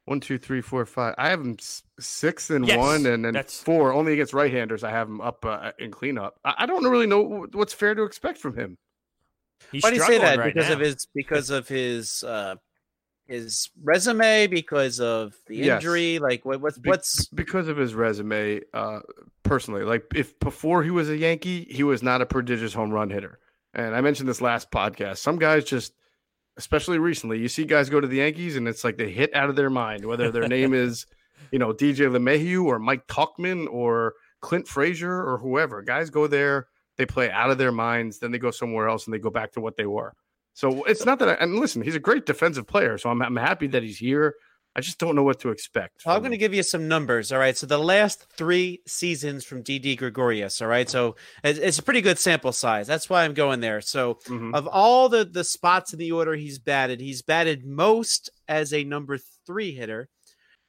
one, 0.07 0.21
two, 0.21 0.37
three, 0.37 0.61
four, 0.61 0.85
five. 0.85 1.15
I 1.17 1.29
have 1.29 1.39
them 1.39 1.57
six 1.99 2.49
and 2.49 2.65
yes, 2.65 2.77
one, 2.77 3.05
and 3.05 3.25
then 3.25 3.33
that's... 3.33 3.61
four. 3.61 3.91
Only 3.91 4.13
against 4.13 4.33
right-handers, 4.33 4.85
I 4.85 4.89
have 4.89 5.09
him 5.09 5.19
up 5.19 5.43
uh, 5.43 5.71
in 5.79 5.91
cleanup. 5.91 6.39
I, 6.45 6.53
I, 6.59 6.65
don't 6.65 6.85
really 6.85 7.07
know 7.07 7.45
what's 7.51 7.73
fair 7.73 7.93
to 7.93 8.03
expect 8.03 8.37
from 8.37 8.55
him. 8.55 8.77
He's 9.69 9.83
Why 9.83 9.89
do 9.89 9.97
you 9.97 10.03
say 10.03 10.17
that? 10.17 10.39
Right 10.39 10.53
because 10.53 10.69
now. 10.69 10.75
of 10.75 10.79
his 10.79 11.07
because 11.13 11.49
of 11.49 11.67
his 11.67 12.23
uh, 12.23 12.55
his 13.27 13.69
resume, 13.83 14.47
because 14.47 15.01
of 15.01 15.35
the 15.47 15.69
injury. 15.69 16.13
Yes. 16.13 16.21
Like 16.21 16.45
what, 16.45 16.61
what's 16.61 16.79
what's 16.85 17.27
because 17.27 17.67
of 17.67 17.75
his 17.75 17.93
resume. 17.93 18.61
Uh, 18.73 18.99
personally, 19.43 19.83
like 19.83 20.05
if 20.15 20.39
before 20.39 20.83
he 20.83 20.89
was 20.89 21.09
a 21.09 21.17
Yankee, 21.17 21.67
he 21.69 21.83
was 21.83 22.01
not 22.01 22.21
a 22.21 22.25
prodigious 22.25 22.73
home 22.73 22.91
run 22.91 23.09
hitter. 23.09 23.39
And 23.73 23.93
I 23.93 23.99
mentioned 23.99 24.29
this 24.29 24.39
last 24.39 24.71
podcast. 24.71 25.17
Some 25.17 25.37
guys 25.37 25.65
just 25.65 25.91
especially 26.57 26.99
recently, 26.99 27.39
you 27.39 27.47
see 27.47 27.65
guys 27.65 27.89
go 27.89 28.01
to 28.01 28.07
the 28.07 28.17
Yankees 28.17 28.55
and 28.55 28.67
it's 28.67 28.83
like 28.83 28.97
they 28.97 29.11
hit 29.11 29.33
out 29.35 29.49
of 29.49 29.55
their 29.55 29.69
mind, 29.69 30.05
whether 30.05 30.31
their 30.31 30.47
name 30.47 30.73
is, 30.73 31.05
you 31.51 31.59
know, 31.59 31.73
DJ 31.73 32.09
LeMahieu 32.09 32.65
or 32.65 32.79
Mike 32.79 33.07
Tauchman 33.07 33.67
or 33.71 34.13
Clint 34.41 34.67
Frazier 34.67 35.23
or 35.23 35.37
whoever. 35.37 35.81
Guys 35.81 36.09
go 36.09 36.27
there, 36.27 36.67
they 36.97 37.05
play 37.05 37.29
out 37.29 37.51
of 37.51 37.57
their 37.57 37.71
minds, 37.71 38.19
then 38.19 38.31
they 38.31 38.39
go 38.39 38.51
somewhere 38.51 38.87
else 38.87 39.05
and 39.05 39.13
they 39.13 39.19
go 39.19 39.29
back 39.29 39.53
to 39.53 39.61
what 39.61 39.77
they 39.77 39.85
were. 39.85 40.13
So 40.53 40.83
it's 40.85 41.05
not 41.05 41.19
that, 41.19 41.29
I, 41.29 41.33
and 41.33 41.59
listen, 41.59 41.83
he's 41.83 41.95
a 41.95 41.99
great 41.99 42.25
defensive 42.25 42.65
player. 42.65 42.97
So 42.97 43.11
I'm, 43.11 43.21
I'm 43.21 43.35
happy 43.35 43.67
that 43.67 43.83
he's 43.83 43.99
here. 43.99 44.35
I 44.77 44.81
just 44.81 44.99
don't 44.99 45.15
know 45.15 45.23
what 45.23 45.39
to 45.39 45.49
expect. 45.49 46.03
I'm 46.05 46.19
going 46.19 46.31
to 46.31 46.37
give 46.37 46.53
you 46.53 46.61
some 46.61 46.87
numbers. 46.87 47.31
All 47.31 47.39
right. 47.39 47.57
So 47.57 47.65
the 47.65 47.79
last 47.79 48.27
three 48.37 48.83
seasons 48.85 49.43
from 49.43 49.63
Didi 49.63 49.95
Gregorius. 49.95 50.61
All 50.61 50.67
right. 50.67 50.87
So 50.87 51.15
it's 51.43 51.79
a 51.79 51.83
pretty 51.83 52.01
good 52.01 52.19
sample 52.19 52.51
size. 52.51 52.85
That's 52.85 53.09
why 53.09 53.25
I'm 53.25 53.33
going 53.33 53.59
there. 53.59 53.81
So 53.81 54.19
mm-hmm. 54.25 54.53
of 54.53 54.67
all 54.67 55.09
the 55.09 55.25
the 55.25 55.43
spots 55.43 55.93
in 55.93 55.99
the 55.99 56.11
order 56.11 56.35
he's 56.35 56.59
batted, 56.59 57.01
he's 57.01 57.23
batted 57.23 57.65
most 57.65 58.29
as 58.47 58.71
a 58.71 58.83
number 58.83 59.17
three 59.47 59.71
hitter, 59.71 60.09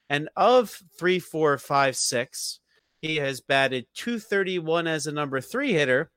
and 0.09 0.31
of 0.35 0.75
three, 0.99 1.18
four, 1.18 1.59
five, 1.59 1.94
six, 1.94 2.61
he 3.03 3.16
has 3.16 3.42
batted 3.42 3.88
231 3.94 4.87
as 4.87 5.07
a 5.07 5.12
number 5.12 5.42
three 5.42 5.75
hitter. 5.75 6.11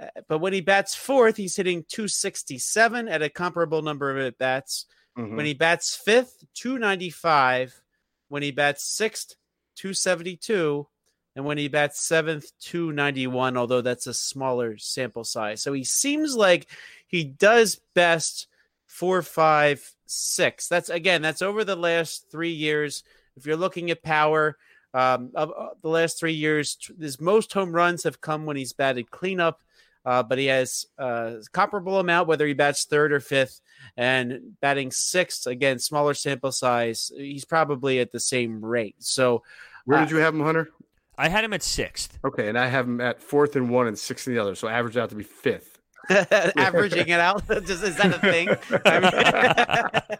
Uh, 0.00 0.06
but 0.30 0.38
when 0.38 0.54
he 0.54 0.62
bats 0.62 0.94
fourth, 0.94 1.36
he's 1.36 1.56
hitting 1.56 1.84
267 1.90 3.06
at 3.06 3.20
a 3.20 3.28
comparable 3.28 3.82
number 3.82 4.10
of 4.10 4.24
at 4.24 4.38
bats 4.38 4.86
Mm-hmm. 5.18 5.36
When 5.36 5.46
he 5.46 5.54
bats 5.54 5.96
fifth, 5.96 6.44
295. 6.54 7.82
When 8.28 8.42
he 8.42 8.50
bats 8.50 8.84
sixth, 8.84 9.34
272. 9.76 10.86
And 11.34 11.44
when 11.44 11.58
he 11.58 11.68
bats 11.68 12.00
seventh, 12.00 12.50
291, 12.60 13.56
although 13.56 13.80
that's 13.80 14.06
a 14.06 14.14
smaller 14.14 14.76
sample 14.78 15.24
size. 15.24 15.62
So 15.62 15.72
he 15.72 15.84
seems 15.84 16.36
like 16.36 16.68
he 17.06 17.24
does 17.24 17.80
best 17.94 18.48
four, 18.86 19.22
five, 19.22 19.94
six. 20.06 20.68
That's 20.68 20.88
again, 20.88 21.22
that's 21.22 21.42
over 21.42 21.64
the 21.64 21.76
last 21.76 22.30
three 22.30 22.50
years. 22.50 23.04
If 23.36 23.46
you're 23.46 23.56
looking 23.56 23.90
at 23.90 24.02
power, 24.02 24.56
um, 24.94 25.30
of 25.34 25.52
uh, 25.56 25.68
the 25.82 25.88
last 25.88 26.18
three 26.18 26.32
years, 26.32 26.76
his 26.98 27.20
most 27.20 27.52
home 27.52 27.72
runs 27.72 28.04
have 28.04 28.20
come 28.20 28.46
when 28.46 28.56
he's 28.56 28.72
batted 28.72 29.10
cleanup 29.10 29.60
uh, 30.08 30.22
but 30.22 30.38
he 30.38 30.46
has 30.46 30.86
a 30.96 31.34
comparable 31.52 31.98
amount 32.00 32.28
whether 32.28 32.46
he 32.46 32.54
bats 32.54 32.86
third 32.86 33.12
or 33.12 33.20
fifth, 33.20 33.60
and 33.94 34.56
batting 34.58 34.90
sixth 34.90 35.46
again, 35.46 35.78
smaller 35.78 36.14
sample 36.14 36.50
size. 36.50 37.12
He's 37.14 37.44
probably 37.44 38.00
at 38.00 38.10
the 38.10 38.18
same 38.18 38.64
rate. 38.64 38.96
So, 39.00 39.42
where 39.84 39.98
did 40.00 40.10
uh, 40.14 40.16
you 40.16 40.22
have 40.22 40.34
him, 40.34 40.40
Hunter? 40.40 40.70
I 41.18 41.28
had 41.28 41.44
him 41.44 41.52
at 41.52 41.62
sixth. 41.62 42.18
Okay, 42.24 42.48
and 42.48 42.58
I 42.58 42.68
have 42.68 42.86
him 42.86 43.02
at 43.02 43.20
fourth 43.20 43.54
and 43.54 43.68
one 43.68 43.86
and 43.86 43.98
sixth 43.98 44.26
in 44.26 44.34
the 44.34 44.40
other, 44.40 44.54
so 44.54 44.66
average 44.66 44.96
out 44.96 45.10
to 45.10 45.14
be 45.14 45.24
fifth. 45.24 45.78
averaging 46.08 47.08
it 47.08 47.20
out. 47.20 47.46
Just, 47.66 47.84
is 47.84 47.96
that 47.96 48.14
a 48.14 48.18
thing? 48.18 48.48
I, 48.86 49.00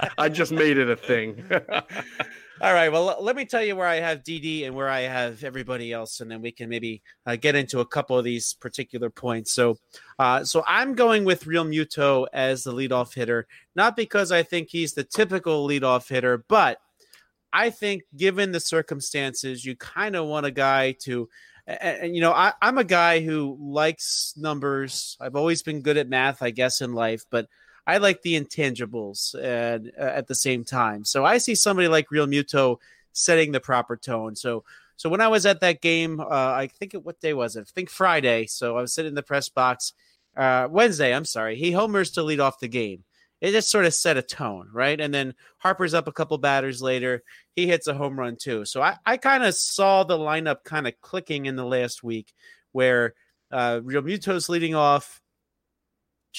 mean... 0.02 0.10
I 0.18 0.28
just 0.28 0.52
made 0.52 0.76
it 0.76 0.90
a 0.90 0.96
thing. 0.96 1.42
All 2.60 2.74
right. 2.74 2.90
Well, 2.90 3.18
let 3.20 3.36
me 3.36 3.44
tell 3.44 3.62
you 3.62 3.76
where 3.76 3.86
I 3.86 4.00
have 4.00 4.24
Didi 4.24 4.64
and 4.64 4.74
where 4.74 4.88
I 4.88 5.02
have 5.02 5.44
everybody 5.44 5.92
else, 5.92 6.18
and 6.18 6.28
then 6.28 6.42
we 6.42 6.50
can 6.50 6.68
maybe 6.68 7.02
uh, 7.24 7.36
get 7.36 7.54
into 7.54 7.78
a 7.78 7.86
couple 7.86 8.18
of 8.18 8.24
these 8.24 8.54
particular 8.54 9.10
points. 9.10 9.52
So, 9.52 9.76
uh, 10.18 10.42
so 10.42 10.64
I'm 10.66 10.94
going 10.94 11.24
with 11.24 11.44
Realmuto 11.44 12.26
as 12.32 12.64
the 12.64 12.72
leadoff 12.72 13.14
hitter, 13.14 13.46
not 13.76 13.96
because 13.96 14.32
I 14.32 14.42
think 14.42 14.70
he's 14.70 14.92
the 14.92 15.04
typical 15.04 15.68
leadoff 15.68 16.08
hitter, 16.08 16.44
but 16.48 16.78
I 17.52 17.70
think 17.70 18.02
given 18.16 18.50
the 18.50 18.60
circumstances, 18.60 19.64
you 19.64 19.76
kind 19.76 20.16
of 20.16 20.26
want 20.26 20.46
a 20.46 20.50
guy 20.50 20.96
to. 21.02 21.28
And, 21.68 21.98
and 21.98 22.14
you 22.16 22.22
know, 22.22 22.32
I, 22.32 22.54
I'm 22.60 22.78
a 22.78 22.84
guy 22.84 23.20
who 23.20 23.56
likes 23.60 24.34
numbers. 24.36 25.16
I've 25.20 25.36
always 25.36 25.62
been 25.62 25.82
good 25.82 25.96
at 25.96 26.08
math, 26.08 26.42
I 26.42 26.50
guess, 26.50 26.80
in 26.80 26.92
life, 26.92 27.24
but 27.30 27.46
I 27.88 27.96
like 27.96 28.20
the 28.20 28.38
intangibles 28.38 29.34
and 29.34 29.90
uh, 29.98 30.02
at 30.02 30.26
the 30.26 30.34
same 30.34 30.62
time. 30.62 31.06
So 31.06 31.24
I 31.24 31.38
see 31.38 31.54
somebody 31.54 31.88
like 31.88 32.10
Realmuto 32.10 32.76
setting 33.12 33.50
the 33.50 33.60
proper 33.60 33.96
tone. 33.96 34.36
So 34.36 34.64
so 34.96 35.08
when 35.08 35.22
I 35.22 35.28
was 35.28 35.46
at 35.46 35.60
that 35.60 35.80
game, 35.80 36.20
uh, 36.20 36.24
I 36.24 36.66
think 36.66 36.92
it, 36.92 37.04
what 37.04 37.20
day 37.20 37.32
was 37.32 37.56
it? 37.56 37.60
I 37.62 37.72
think 37.72 37.88
Friday. 37.88 38.46
So 38.46 38.76
I 38.76 38.82
was 38.82 38.92
sitting 38.92 39.10
in 39.10 39.14
the 39.14 39.22
press 39.22 39.48
box. 39.48 39.94
Uh, 40.36 40.68
Wednesday, 40.70 41.14
I'm 41.14 41.24
sorry. 41.24 41.56
He 41.56 41.72
homers 41.72 42.10
to 42.12 42.22
lead 42.22 42.40
off 42.40 42.60
the 42.60 42.68
game. 42.68 43.04
It 43.40 43.52
just 43.52 43.70
sort 43.70 43.86
of 43.86 43.94
set 43.94 44.16
a 44.16 44.22
tone, 44.22 44.68
right? 44.72 45.00
And 45.00 45.14
then 45.14 45.34
Harper's 45.58 45.94
up 45.94 46.08
a 46.08 46.12
couple 46.12 46.36
batters 46.38 46.82
later. 46.82 47.22
He 47.54 47.68
hits 47.68 47.86
a 47.86 47.94
home 47.94 48.18
run 48.18 48.36
too. 48.36 48.64
So 48.64 48.82
I, 48.82 48.96
I 49.06 49.16
kind 49.16 49.44
of 49.44 49.54
saw 49.54 50.02
the 50.04 50.18
lineup 50.18 50.64
kind 50.64 50.86
of 50.86 51.00
clicking 51.00 51.46
in 51.46 51.56
the 51.56 51.64
last 51.64 52.02
week 52.02 52.34
where 52.72 53.14
uh, 53.50 53.80
Realmuto's 53.80 54.48
leading 54.48 54.74
off. 54.74 55.22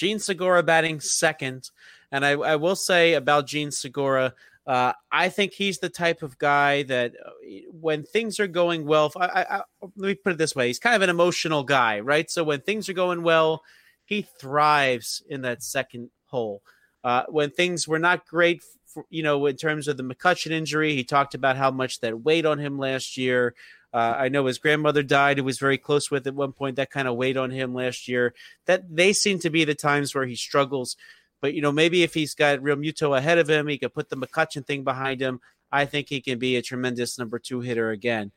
Jean 0.00 0.18
Segura 0.18 0.62
batting 0.62 0.98
second. 0.98 1.70
And 2.10 2.24
I, 2.24 2.30
I 2.30 2.56
will 2.56 2.74
say 2.74 3.12
about 3.12 3.46
Jean 3.46 3.70
Segura, 3.70 4.32
uh, 4.66 4.94
I 5.12 5.28
think 5.28 5.52
he's 5.52 5.78
the 5.78 5.90
type 5.90 6.22
of 6.22 6.38
guy 6.38 6.84
that 6.84 7.12
uh, 7.22 7.30
when 7.70 8.04
things 8.04 8.40
are 8.40 8.46
going 8.46 8.86
well, 8.86 9.12
I, 9.14 9.26
I, 9.26 9.56
I, 9.56 9.62
let 9.96 10.08
me 10.08 10.14
put 10.14 10.32
it 10.32 10.38
this 10.38 10.56
way: 10.56 10.68
he's 10.68 10.78
kind 10.78 10.96
of 10.96 11.02
an 11.02 11.10
emotional 11.10 11.64
guy, 11.64 12.00
right? 12.00 12.30
So 12.30 12.44
when 12.44 12.62
things 12.62 12.88
are 12.88 12.94
going 12.94 13.22
well, 13.22 13.62
he 14.06 14.22
thrives 14.22 15.22
in 15.28 15.42
that 15.42 15.62
second 15.62 16.08
hole. 16.24 16.62
Uh, 17.04 17.24
when 17.28 17.50
things 17.50 17.86
were 17.86 17.98
not 17.98 18.26
great, 18.26 18.62
for, 18.86 19.04
you 19.10 19.22
know, 19.22 19.44
in 19.46 19.56
terms 19.56 19.86
of 19.86 19.98
the 19.98 20.02
McCutchen 20.02 20.50
injury, 20.50 20.94
he 20.94 21.04
talked 21.04 21.34
about 21.34 21.56
how 21.58 21.70
much 21.70 22.00
that 22.00 22.22
weighed 22.22 22.46
on 22.46 22.58
him 22.58 22.78
last 22.78 23.18
year. 23.18 23.54
Uh, 23.92 24.14
I 24.18 24.28
know 24.28 24.46
his 24.46 24.58
grandmother 24.58 25.02
died, 25.02 25.38
who 25.38 25.44
was 25.44 25.58
very 25.58 25.78
close 25.78 26.10
with 26.10 26.26
at 26.26 26.34
one 26.34 26.52
point. 26.52 26.76
That 26.76 26.90
kind 26.90 27.08
of 27.08 27.16
weighed 27.16 27.36
on 27.36 27.50
him 27.50 27.74
last 27.74 28.08
year. 28.08 28.34
That 28.66 28.84
they 28.94 29.12
seem 29.12 29.38
to 29.40 29.50
be 29.50 29.64
the 29.64 29.74
times 29.74 30.14
where 30.14 30.26
he 30.26 30.36
struggles. 30.36 30.96
But 31.40 31.54
you 31.54 31.62
know, 31.62 31.72
maybe 31.72 32.02
if 32.02 32.14
he's 32.14 32.34
got 32.34 32.60
Realmuto 32.60 33.16
ahead 33.16 33.38
of 33.38 33.48
him, 33.48 33.66
he 33.66 33.78
could 33.78 33.94
put 33.94 34.08
the 34.08 34.16
McCutchen 34.16 34.66
thing 34.66 34.84
behind 34.84 35.20
him. 35.20 35.40
I 35.72 35.86
think 35.86 36.08
he 36.08 36.20
can 36.20 36.38
be 36.38 36.56
a 36.56 36.62
tremendous 36.62 37.18
number 37.18 37.38
two 37.38 37.60
hitter 37.60 37.90
again. 37.90 38.32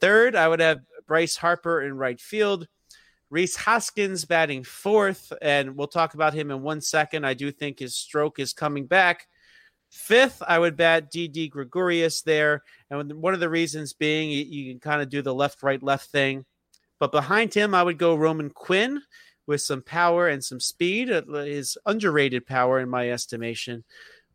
Third, 0.00 0.34
I 0.34 0.48
would 0.48 0.60
have 0.60 0.80
Bryce 1.06 1.36
Harper 1.36 1.82
in 1.82 1.96
right 1.96 2.20
field. 2.20 2.68
Rhys 3.30 3.54
Hoskins 3.54 4.24
batting 4.24 4.64
fourth, 4.64 5.32
and 5.40 5.76
we'll 5.76 5.86
talk 5.86 6.14
about 6.14 6.34
him 6.34 6.50
in 6.50 6.62
one 6.62 6.80
second. 6.80 7.24
I 7.24 7.34
do 7.34 7.52
think 7.52 7.78
his 7.78 7.94
stroke 7.94 8.40
is 8.40 8.52
coming 8.52 8.86
back. 8.86 9.28
Fifth, 9.90 10.42
I 10.46 10.58
would 10.58 10.76
bat 10.76 11.10
Didi 11.10 11.48
Gregorius 11.48 12.22
there. 12.22 12.62
And 12.90 13.12
one 13.14 13.34
of 13.34 13.40
the 13.40 13.48
reasons 13.48 13.92
being 13.92 14.30
you, 14.30 14.44
you 14.44 14.72
can 14.72 14.80
kind 14.80 15.02
of 15.02 15.08
do 15.08 15.20
the 15.20 15.34
left, 15.34 15.62
right, 15.62 15.82
left 15.82 16.10
thing. 16.10 16.44
But 16.98 17.12
behind 17.12 17.52
him, 17.52 17.74
I 17.74 17.82
would 17.82 17.98
go 17.98 18.14
Roman 18.14 18.50
Quinn 18.50 19.02
with 19.46 19.60
some 19.62 19.82
power 19.82 20.28
and 20.28 20.44
some 20.44 20.60
speed. 20.60 21.08
His 21.08 21.76
underrated 21.86 22.46
power, 22.46 22.78
in 22.78 22.88
my 22.88 23.10
estimation. 23.10 23.84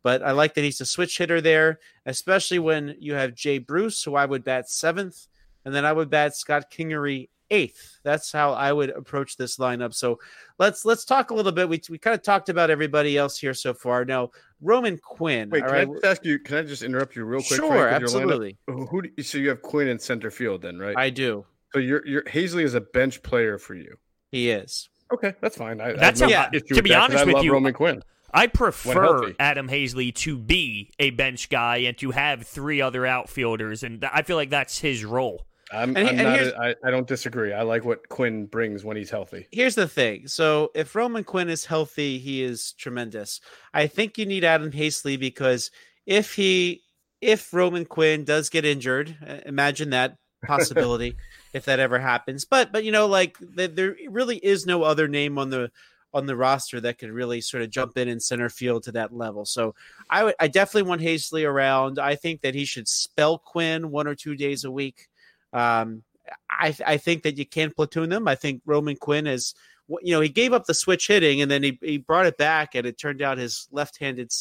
But 0.02 0.22
I 0.22 0.32
like 0.32 0.54
that 0.54 0.64
he's 0.64 0.80
a 0.80 0.86
switch 0.86 1.16
hitter 1.16 1.40
there, 1.40 1.80
especially 2.04 2.58
when 2.58 2.94
you 2.98 3.14
have 3.14 3.34
Jay 3.34 3.58
Bruce, 3.58 4.02
who 4.02 4.14
I 4.14 4.26
would 4.26 4.44
bat 4.44 4.68
seventh. 4.68 5.26
And 5.64 5.74
then 5.74 5.84
I 5.84 5.92
would 5.92 6.10
bat 6.10 6.36
Scott 6.36 6.70
Kingery 6.70 7.28
eighth. 7.50 7.98
That's 8.02 8.32
how 8.32 8.52
I 8.52 8.72
would 8.72 8.90
approach 8.90 9.36
this 9.36 9.56
lineup. 9.56 9.94
So 9.94 10.18
let's 10.58 10.84
let's 10.84 11.04
talk 11.04 11.30
a 11.30 11.34
little 11.34 11.52
bit. 11.52 11.68
We 11.68 11.80
we 11.90 11.98
kind 11.98 12.14
of 12.14 12.22
talked 12.22 12.48
about 12.48 12.70
everybody 12.70 13.16
else 13.16 13.38
here 13.38 13.54
so 13.54 13.74
far. 13.74 14.04
Now 14.04 14.30
Roman 14.60 14.98
Quinn. 14.98 15.50
Wait, 15.50 15.64
can 15.64 15.72
right? 15.72 15.88
I 15.88 15.92
just 15.92 16.04
ask 16.04 16.24
you? 16.24 16.38
Can 16.38 16.56
I 16.56 16.62
just 16.62 16.82
interrupt 16.82 17.16
you 17.16 17.24
real 17.24 17.40
quick? 17.40 17.60
Sure, 17.60 17.88
Frank, 17.88 18.02
absolutely. 18.02 18.58
Who, 18.66 18.86
who 18.86 19.02
do, 19.02 19.22
so 19.22 19.38
you 19.38 19.48
have 19.48 19.62
Quinn 19.62 19.88
in 19.88 19.98
center 19.98 20.30
field 20.30 20.62
then, 20.62 20.78
right? 20.78 20.96
I 20.96 21.10
do. 21.10 21.44
So 21.72 21.78
you're 21.78 22.06
you're 22.06 22.22
Haseley 22.22 22.62
is 22.62 22.74
a 22.74 22.80
bench 22.80 23.22
player 23.22 23.58
for 23.58 23.74
you. 23.74 23.96
He 24.30 24.50
is. 24.50 24.88
Okay, 25.12 25.34
that's 25.40 25.56
fine. 25.56 25.80
I, 25.80 25.92
that's 25.92 26.20
I 26.22 26.28
yeah. 26.28 26.48
To 26.48 26.82
be 26.82 26.94
honest 26.94 27.26
with 27.26 27.44
you, 27.44 27.52
Roman 27.52 27.72
Quinn. 27.72 28.02
I 28.32 28.48
prefer 28.48 29.34
Adam 29.38 29.68
Haseley 29.68 30.14
to 30.16 30.36
be 30.36 30.90
a 30.98 31.10
bench 31.10 31.48
guy 31.48 31.78
and 31.78 31.96
to 31.98 32.10
have 32.10 32.46
three 32.46 32.82
other 32.82 33.06
outfielders, 33.06 33.82
and 33.82 34.04
I 34.04 34.22
feel 34.22 34.36
like 34.36 34.50
that's 34.50 34.78
his 34.78 35.04
role. 35.04 35.46
I'm, 35.72 35.96
and, 35.96 36.08
I'm 36.08 36.18
and 36.18 36.18
not. 36.18 36.38
A, 36.38 36.58
I, 36.58 36.88
I 36.88 36.90
don't 36.90 37.06
disagree. 37.06 37.52
I 37.52 37.62
like 37.62 37.84
what 37.84 38.08
Quinn 38.08 38.46
brings 38.46 38.84
when 38.84 38.96
he's 38.96 39.10
healthy. 39.10 39.48
Here's 39.50 39.74
the 39.74 39.88
thing. 39.88 40.28
So 40.28 40.70
if 40.74 40.94
Roman 40.94 41.24
Quinn 41.24 41.48
is 41.48 41.64
healthy, 41.64 42.18
he 42.18 42.42
is 42.42 42.72
tremendous. 42.72 43.40
I 43.74 43.86
think 43.86 44.16
you 44.16 44.26
need 44.26 44.44
Adam 44.44 44.70
Haseley 44.70 45.18
because 45.18 45.70
if 46.06 46.34
he, 46.34 46.82
if 47.20 47.52
Roman 47.52 47.84
Quinn 47.84 48.24
does 48.24 48.48
get 48.48 48.64
injured, 48.64 49.16
imagine 49.44 49.90
that 49.90 50.16
possibility 50.44 51.16
if 51.52 51.64
that 51.64 51.80
ever 51.80 51.98
happens. 51.98 52.44
But 52.44 52.72
but 52.72 52.84
you 52.84 52.92
know, 52.92 53.06
like 53.06 53.36
there 53.40 53.96
really 54.08 54.36
is 54.36 54.66
no 54.66 54.82
other 54.82 55.08
name 55.08 55.38
on 55.38 55.50
the 55.50 55.70
on 56.14 56.26
the 56.26 56.36
roster 56.36 56.80
that 56.80 56.98
could 56.98 57.10
really 57.10 57.40
sort 57.40 57.62
of 57.62 57.70
jump 57.70 57.98
in 57.98 58.08
in 58.08 58.20
center 58.20 58.48
field 58.48 58.84
to 58.84 58.92
that 58.92 59.12
level. 59.12 59.44
So 59.44 59.74
I 60.08 60.24
would 60.24 60.34
I 60.38 60.48
definitely 60.48 60.88
want 60.88 61.02
Haseley 61.02 61.46
around. 61.46 61.98
I 61.98 62.14
think 62.14 62.40
that 62.42 62.54
he 62.54 62.64
should 62.64 62.88
spell 62.88 63.38
Quinn 63.38 63.90
one 63.90 64.06
or 64.06 64.14
two 64.14 64.36
days 64.36 64.64
a 64.64 64.70
week. 64.70 65.08
Um, 65.56 66.02
I, 66.50 66.74
I 66.86 66.96
think 66.96 67.22
that 67.22 67.38
you 67.38 67.46
can 67.46 67.70
platoon 67.70 68.10
them. 68.10 68.28
I 68.28 68.34
think 68.34 68.62
Roman 68.66 68.96
Quinn 68.96 69.26
is, 69.26 69.54
you 70.02 70.12
know, 70.12 70.20
he 70.20 70.28
gave 70.28 70.52
up 70.52 70.66
the 70.66 70.74
switch 70.74 71.06
hitting 71.06 71.40
and 71.40 71.50
then 71.50 71.62
he, 71.62 71.78
he 71.82 71.98
brought 71.98 72.26
it 72.26 72.36
back, 72.36 72.74
and 72.74 72.86
it 72.86 72.98
turned 72.98 73.22
out 73.22 73.38
his 73.38 73.68
left-handed 73.70 74.32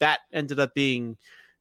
bat 0.00 0.20
ended 0.32 0.58
up 0.58 0.74
being 0.74 1.16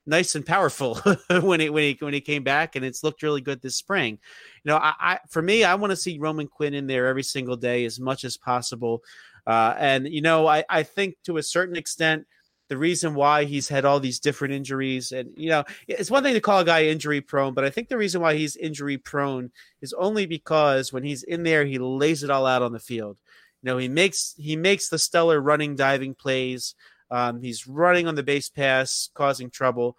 nice 0.06 0.36
and 0.36 0.46
powerful 0.46 0.96
when 1.42 1.60
he 1.60 1.70
when 1.70 1.84
he 1.84 1.98
when 2.00 2.14
he 2.14 2.22
came 2.22 2.44
back, 2.44 2.76
and 2.76 2.86
it's 2.86 3.04
looked 3.04 3.24
really 3.24 3.42
good 3.42 3.62
this 3.62 3.76
spring. 3.76 4.20
You 4.64 4.72
know, 4.72 4.78
I, 4.78 4.94
I 5.00 5.20
for 5.30 5.42
me, 5.42 5.64
I 5.64 5.76
want 5.76 5.92
to 5.92 5.98
see 5.98 6.20
Roman 6.20 6.48
Quinn 6.48 6.74
in 6.74 6.88
there 6.88 7.08
every 7.08 7.24
single 7.24 7.56
day 7.56 7.86
as 7.86 8.00
much 8.00 8.24
as 8.24 8.38
possible. 8.38 9.02
Uh, 9.46 9.76
and 9.78 10.08
you 10.08 10.22
know, 10.22 10.48
I 10.48 10.64
I 10.70 10.84
think 10.84 11.16
to 11.26 11.38
a 11.38 11.44
certain 11.44 11.76
extent 11.76 12.26
the 12.74 12.80
reason 12.80 13.14
why 13.14 13.44
he's 13.44 13.70
had 13.70 13.86
all 13.86 14.00
these 14.00 14.20
different 14.20 14.56
injuries. 14.56 15.12
And, 15.12 15.30
you 15.38 15.48
know, 15.48 15.64
it's 15.88 16.10
one 16.10 16.24
thing 16.24 16.34
to 16.34 16.42
call 16.42 16.58
a 16.58 16.66
guy 16.66 16.86
injury 16.86 17.22
prone, 17.22 17.54
but 17.54 17.64
I 17.64 17.70
think 17.70 17.88
the 17.88 18.00
reason 18.00 18.20
why 18.20 18.34
he's 18.34 18.56
injury 18.56 18.98
prone 18.98 19.52
is 19.80 19.94
only 19.94 20.26
because 20.26 20.92
when 20.92 21.04
he's 21.04 21.22
in 21.22 21.44
there, 21.44 21.66
he 21.66 21.78
lays 21.78 22.24
it 22.24 22.32
all 22.32 22.48
out 22.48 22.64
on 22.64 22.74
the 22.74 22.80
field. 22.80 23.18
You 23.62 23.68
know, 23.68 23.78
he 23.78 23.88
makes 23.90 24.34
he 24.40 24.56
makes 24.56 24.90
the 24.90 24.98
stellar 24.98 25.40
running 25.40 25.76
diving 25.76 26.16
plays. 26.16 26.74
Um, 27.12 27.44
he's 27.44 27.68
running 27.68 28.08
on 28.08 28.16
the 28.16 28.24
base 28.24 28.50
pass, 28.50 29.12
causing 29.14 29.52
trouble. 29.52 29.96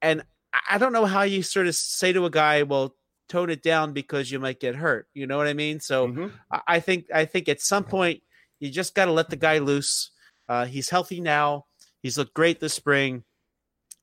And 0.00 0.22
I 0.70 0.78
don't 0.78 0.92
know 0.92 1.06
how 1.06 1.22
you 1.22 1.42
sort 1.42 1.66
of 1.66 1.74
say 1.74 2.12
to 2.12 2.26
a 2.26 2.30
guy, 2.30 2.62
well, 2.62 2.94
tone 3.28 3.50
it 3.50 3.60
down 3.60 3.92
because 3.92 4.30
you 4.30 4.38
might 4.38 4.60
get 4.60 4.76
hurt. 4.76 5.08
You 5.14 5.26
know 5.26 5.36
what 5.36 5.48
I 5.48 5.54
mean? 5.54 5.80
So 5.80 6.06
mm-hmm. 6.06 6.28
I 6.68 6.78
think 6.78 7.06
I 7.12 7.24
think 7.24 7.48
at 7.48 7.60
some 7.60 7.82
point 7.82 8.22
you 8.60 8.70
just 8.70 8.94
got 8.94 9.06
to 9.06 9.12
let 9.12 9.30
the 9.30 9.36
guy 9.36 9.58
loose. 9.58 10.12
Uh, 10.48 10.66
he's 10.66 10.90
healthy 10.90 11.20
now. 11.20 11.64
He's 12.04 12.18
looked 12.18 12.34
great 12.34 12.60
this 12.60 12.74
spring. 12.74 13.24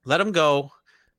Let 0.06 0.20
him 0.20 0.32
go, 0.32 0.72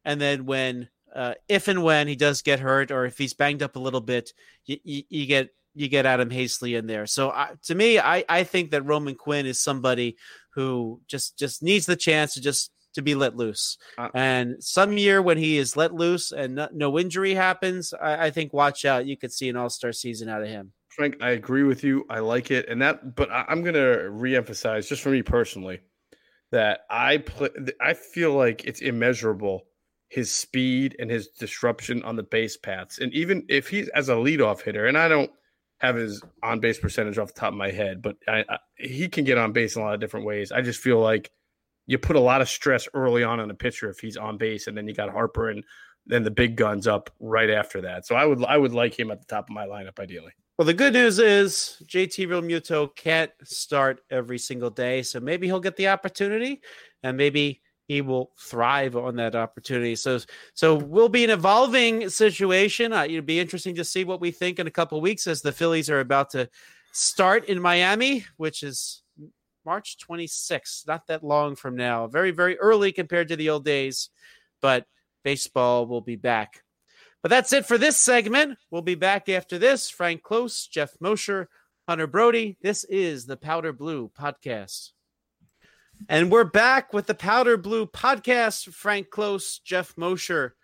and 0.04 0.20
then 0.20 0.46
when, 0.46 0.88
uh, 1.14 1.34
if 1.48 1.68
and 1.68 1.84
when 1.84 2.08
he 2.08 2.16
does 2.16 2.42
get 2.42 2.58
hurt, 2.58 2.90
or 2.90 3.06
if 3.06 3.16
he's 3.16 3.34
banged 3.34 3.62
up 3.62 3.76
a 3.76 3.78
little 3.78 4.00
bit, 4.00 4.32
you, 4.66 4.78
you, 4.82 5.02
you 5.08 5.26
get 5.26 5.50
you 5.76 5.86
get 5.86 6.06
Adam 6.06 6.28
Haseley 6.28 6.76
in 6.76 6.88
there. 6.88 7.06
So 7.06 7.30
uh, 7.30 7.54
to 7.66 7.76
me, 7.76 8.00
I 8.00 8.24
I 8.28 8.42
think 8.42 8.72
that 8.72 8.84
Roman 8.84 9.14
Quinn 9.14 9.46
is 9.46 9.62
somebody 9.62 10.16
who 10.54 11.00
just 11.06 11.38
just 11.38 11.62
needs 11.62 11.86
the 11.86 11.94
chance 11.94 12.34
to 12.34 12.40
just 12.40 12.72
to 12.94 13.02
be 13.02 13.14
let 13.14 13.36
loose. 13.36 13.78
Uh, 13.96 14.08
and 14.12 14.56
some 14.58 14.98
year 14.98 15.22
when 15.22 15.38
he 15.38 15.58
is 15.58 15.76
let 15.76 15.94
loose 15.94 16.32
and 16.32 16.56
no, 16.56 16.68
no 16.72 16.98
injury 16.98 17.32
happens, 17.32 17.94
I, 17.94 18.26
I, 18.26 18.30
think 18.30 18.52
watch 18.52 18.84
out. 18.84 19.06
You 19.06 19.16
could 19.16 19.32
see 19.32 19.48
an 19.48 19.56
All 19.56 19.70
Star 19.70 19.92
season 19.92 20.28
out 20.28 20.42
of 20.42 20.48
him. 20.48 20.72
Frank, 20.88 21.22
I 21.22 21.30
agree 21.30 21.62
with 21.62 21.84
you. 21.84 22.04
I 22.10 22.18
like 22.18 22.50
it, 22.50 22.68
and 22.68 22.82
that. 22.82 23.14
But 23.14 23.30
I, 23.30 23.44
I'm 23.46 23.62
going 23.62 23.74
to 23.74 24.10
reemphasize, 24.10 24.88
just 24.88 25.00
for 25.00 25.10
me 25.10 25.22
personally, 25.22 25.80
that 26.52 26.80
I 26.88 27.18
play. 27.18 27.48
I 27.80 27.94
feel 27.94 28.32
like 28.32 28.64
it's 28.64 28.80
immeasurable 28.80 29.64
his 30.08 30.30
speed 30.30 30.94
and 30.98 31.10
his 31.10 31.28
disruption 31.28 32.02
on 32.02 32.16
the 32.16 32.22
base 32.22 32.58
paths. 32.58 32.98
And 32.98 33.12
even 33.14 33.46
if 33.48 33.68
he's 33.68 33.88
as 33.88 34.10
a 34.10 34.14
leadoff 34.14 34.60
hitter, 34.60 34.86
and 34.86 34.96
I 34.96 35.08
don't 35.08 35.30
have 35.78 35.96
his 35.96 36.22
on 36.42 36.60
base 36.60 36.78
percentage 36.78 37.16
off 37.16 37.32
the 37.32 37.40
top 37.40 37.52
of 37.52 37.58
my 37.58 37.70
head, 37.70 38.02
but 38.02 38.16
I, 38.28 38.44
I, 38.48 38.58
he 38.76 39.08
can 39.08 39.24
get 39.24 39.38
on 39.38 39.52
base 39.52 39.74
in 39.74 39.80
a 39.80 39.84
lot 39.86 39.94
of 39.94 40.00
different 40.00 40.26
ways. 40.26 40.52
I 40.52 40.60
just 40.60 40.80
feel 40.80 41.00
like 41.00 41.30
you 41.86 41.98
put 41.98 42.16
a 42.16 42.20
lot 42.20 42.42
of 42.42 42.50
stress 42.50 42.86
early 42.92 43.24
on 43.24 43.40
on 43.40 43.50
a 43.50 43.54
pitcher 43.54 43.88
if 43.88 44.00
he's 44.00 44.18
on 44.18 44.36
base, 44.36 44.66
and 44.66 44.76
then 44.76 44.86
you 44.86 44.94
got 44.94 45.08
Harper 45.08 45.48
and 45.48 45.64
then 46.04 46.24
the 46.24 46.30
big 46.30 46.56
guns 46.56 46.86
up 46.86 47.10
right 47.18 47.50
after 47.50 47.80
that. 47.80 48.06
So 48.06 48.14
I 48.14 48.26
would 48.26 48.44
I 48.44 48.58
would 48.58 48.72
like 48.72 48.98
him 48.98 49.10
at 49.10 49.20
the 49.20 49.26
top 49.26 49.48
of 49.48 49.54
my 49.54 49.66
lineup 49.66 49.98
ideally. 49.98 50.32
Well, 50.58 50.66
the 50.66 50.74
good 50.74 50.92
news 50.92 51.18
is 51.18 51.82
JT 51.86 52.28
Realmuto 52.28 52.94
can't 52.94 53.30
start 53.42 54.00
every 54.10 54.38
single 54.38 54.68
day, 54.68 55.02
so 55.02 55.18
maybe 55.18 55.46
he'll 55.46 55.60
get 55.60 55.76
the 55.76 55.88
opportunity, 55.88 56.60
and 57.02 57.16
maybe 57.16 57.62
he 57.88 58.02
will 58.02 58.32
thrive 58.38 58.94
on 58.94 59.16
that 59.16 59.34
opportunity. 59.34 59.96
So, 59.96 60.18
so 60.52 60.74
we'll 60.74 61.08
be 61.08 61.24
an 61.24 61.30
evolving 61.30 62.10
situation. 62.10 62.92
Uh, 62.92 63.04
it'll 63.04 63.22
be 63.22 63.40
interesting 63.40 63.74
to 63.76 63.84
see 63.84 64.04
what 64.04 64.20
we 64.20 64.30
think 64.30 64.58
in 64.58 64.66
a 64.66 64.70
couple 64.70 65.00
weeks 65.00 65.26
as 65.26 65.40
the 65.40 65.52
Phillies 65.52 65.88
are 65.88 66.00
about 66.00 66.28
to 66.30 66.50
start 66.92 67.46
in 67.46 67.60
Miami, 67.60 68.26
which 68.36 68.62
is 68.62 69.02
March 69.64 69.96
26th, 70.06 70.86
not 70.86 71.06
that 71.06 71.24
long 71.24 71.56
from 71.56 71.76
now. 71.76 72.06
Very, 72.08 72.30
very 72.30 72.58
early 72.58 72.92
compared 72.92 73.28
to 73.28 73.36
the 73.36 73.48
old 73.48 73.64
days, 73.64 74.10
but 74.60 74.86
baseball 75.24 75.86
will 75.86 76.02
be 76.02 76.16
back. 76.16 76.62
But 77.22 77.28
that's 77.28 77.52
it 77.52 77.66
for 77.66 77.78
this 77.78 77.96
segment. 77.96 78.58
We'll 78.72 78.82
be 78.82 78.96
back 78.96 79.28
after 79.28 79.56
this. 79.56 79.88
Frank 79.88 80.22
Close, 80.22 80.66
Jeff 80.66 80.96
Mosher, 81.00 81.48
Hunter 81.88 82.08
Brody. 82.08 82.58
This 82.62 82.82
is 82.82 83.26
the 83.26 83.36
Powder 83.36 83.72
Blue 83.72 84.10
Podcast. 84.10 84.90
And 86.08 86.32
we're 86.32 86.42
back 86.42 86.92
with 86.92 87.06
the 87.06 87.14
Powder 87.14 87.56
Blue 87.56 87.86
Podcast. 87.86 88.72
Frank 88.74 89.10
Close, 89.10 89.60
Jeff 89.60 89.96
Mosher, 89.96 90.56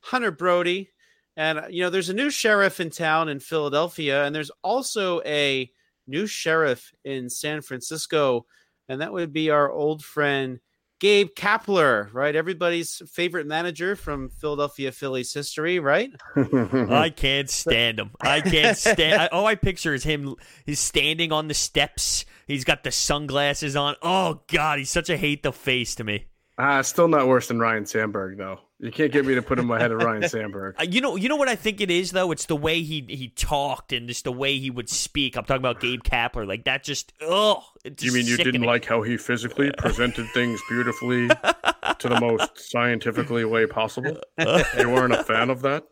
Hunter 0.00 0.30
Brody. 0.30 0.88
And, 1.36 1.60
you 1.68 1.82
know, 1.82 1.90
there's 1.90 2.08
a 2.08 2.14
new 2.14 2.30
sheriff 2.30 2.80
in 2.80 2.88
town 2.88 3.28
in 3.28 3.38
Philadelphia, 3.38 4.24
and 4.24 4.34
there's 4.34 4.50
also 4.64 5.20
a 5.26 5.70
new 6.06 6.26
sheriff 6.26 6.94
in 7.04 7.28
San 7.28 7.60
Francisco. 7.60 8.46
And 8.88 9.02
that 9.02 9.12
would 9.12 9.34
be 9.34 9.50
our 9.50 9.70
old 9.70 10.02
friend 10.02 10.60
Gabe 10.98 11.28
Kapler, 11.36 12.12
right? 12.14 12.34
Everybody's 12.34 13.02
favorite 13.10 13.46
manager 13.46 13.96
from 13.96 14.30
Philadelphia 14.30 14.92
Phillies 14.92 15.32
history, 15.32 15.78
right? 15.78 16.10
I 16.36 17.12
can't 17.14 17.50
stand 17.50 17.98
him. 17.98 18.12
I 18.20 18.40
can't 18.40 18.76
stand. 18.78 19.20
I, 19.20 19.26
all 19.26 19.46
I 19.46 19.56
picture 19.56 19.92
is 19.92 20.04
him. 20.04 20.36
He's 20.64 20.80
standing 20.80 21.32
on 21.32 21.48
the 21.48 21.54
steps. 21.54 22.24
He's 22.46 22.64
got 22.64 22.82
the 22.82 22.92
sunglasses 22.92 23.76
on. 23.76 23.96
Oh 24.00 24.42
God, 24.46 24.78
he's 24.78 24.90
such 24.90 25.10
a 25.10 25.16
hate 25.16 25.42
the 25.42 25.52
face 25.52 25.94
to 25.96 26.04
me. 26.04 26.26
Ah, 26.58 26.78
uh, 26.78 26.82
still 26.82 27.08
not 27.08 27.28
worse 27.28 27.48
than 27.48 27.60
Ryne 27.60 27.84
Sandberg 27.84 28.38
though. 28.38 28.60
You 28.78 28.90
can't 28.90 29.10
get 29.10 29.24
me 29.24 29.34
to 29.34 29.42
put 29.42 29.58
him 29.58 29.70
ahead 29.70 29.90
of 29.90 30.02
Ryne 30.02 30.28
Sandberg. 30.28 30.74
Uh, 30.78 30.84
you 30.84 31.00
know, 31.00 31.16
you 31.16 31.30
know 31.30 31.36
what 31.36 31.48
I 31.48 31.56
think 31.56 31.80
it 31.80 31.90
is 31.90 32.12
though. 32.12 32.30
It's 32.30 32.44
the 32.44 32.56
way 32.56 32.82
he 32.82 33.04
he 33.08 33.28
talked 33.28 33.92
and 33.92 34.06
just 34.06 34.24
the 34.24 34.32
way 34.32 34.58
he 34.58 34.70
would 34.70 34.90
speak. 34.90 35.36
I'm 35.36 35.44
talking 35.44 35.62
about 35.62 35.80
Gabe 35.80 36.02
Kapler. 36.02 36.46
Like 36.46 36.64
that, 36.64 36.84
just 36.84 37.14
oh. 37.22 37.64
you 38.00 38.12
mean 38.12 38.26
you 38.26 38.36
didn't 38.36 38.62
like 38.62 38.84
how 38.84 39.00
he 39.02 39.16
physically 39.16 39.70
presented 39.78 40.28
things 40.34 40.60
beautifully 40.68 41.28
to 41.28 42.08
the 42.08 42.20
most 42.20 42.50
scientifically 42.70 43.46
way 43.46 43.66
possible? 43.66 44.18
you 44.38 44.90
weren't 44.90 45.14
a 45.14 45.24
fan 45.24 45.48
of 45.48 45.62
that. 45.62 45.84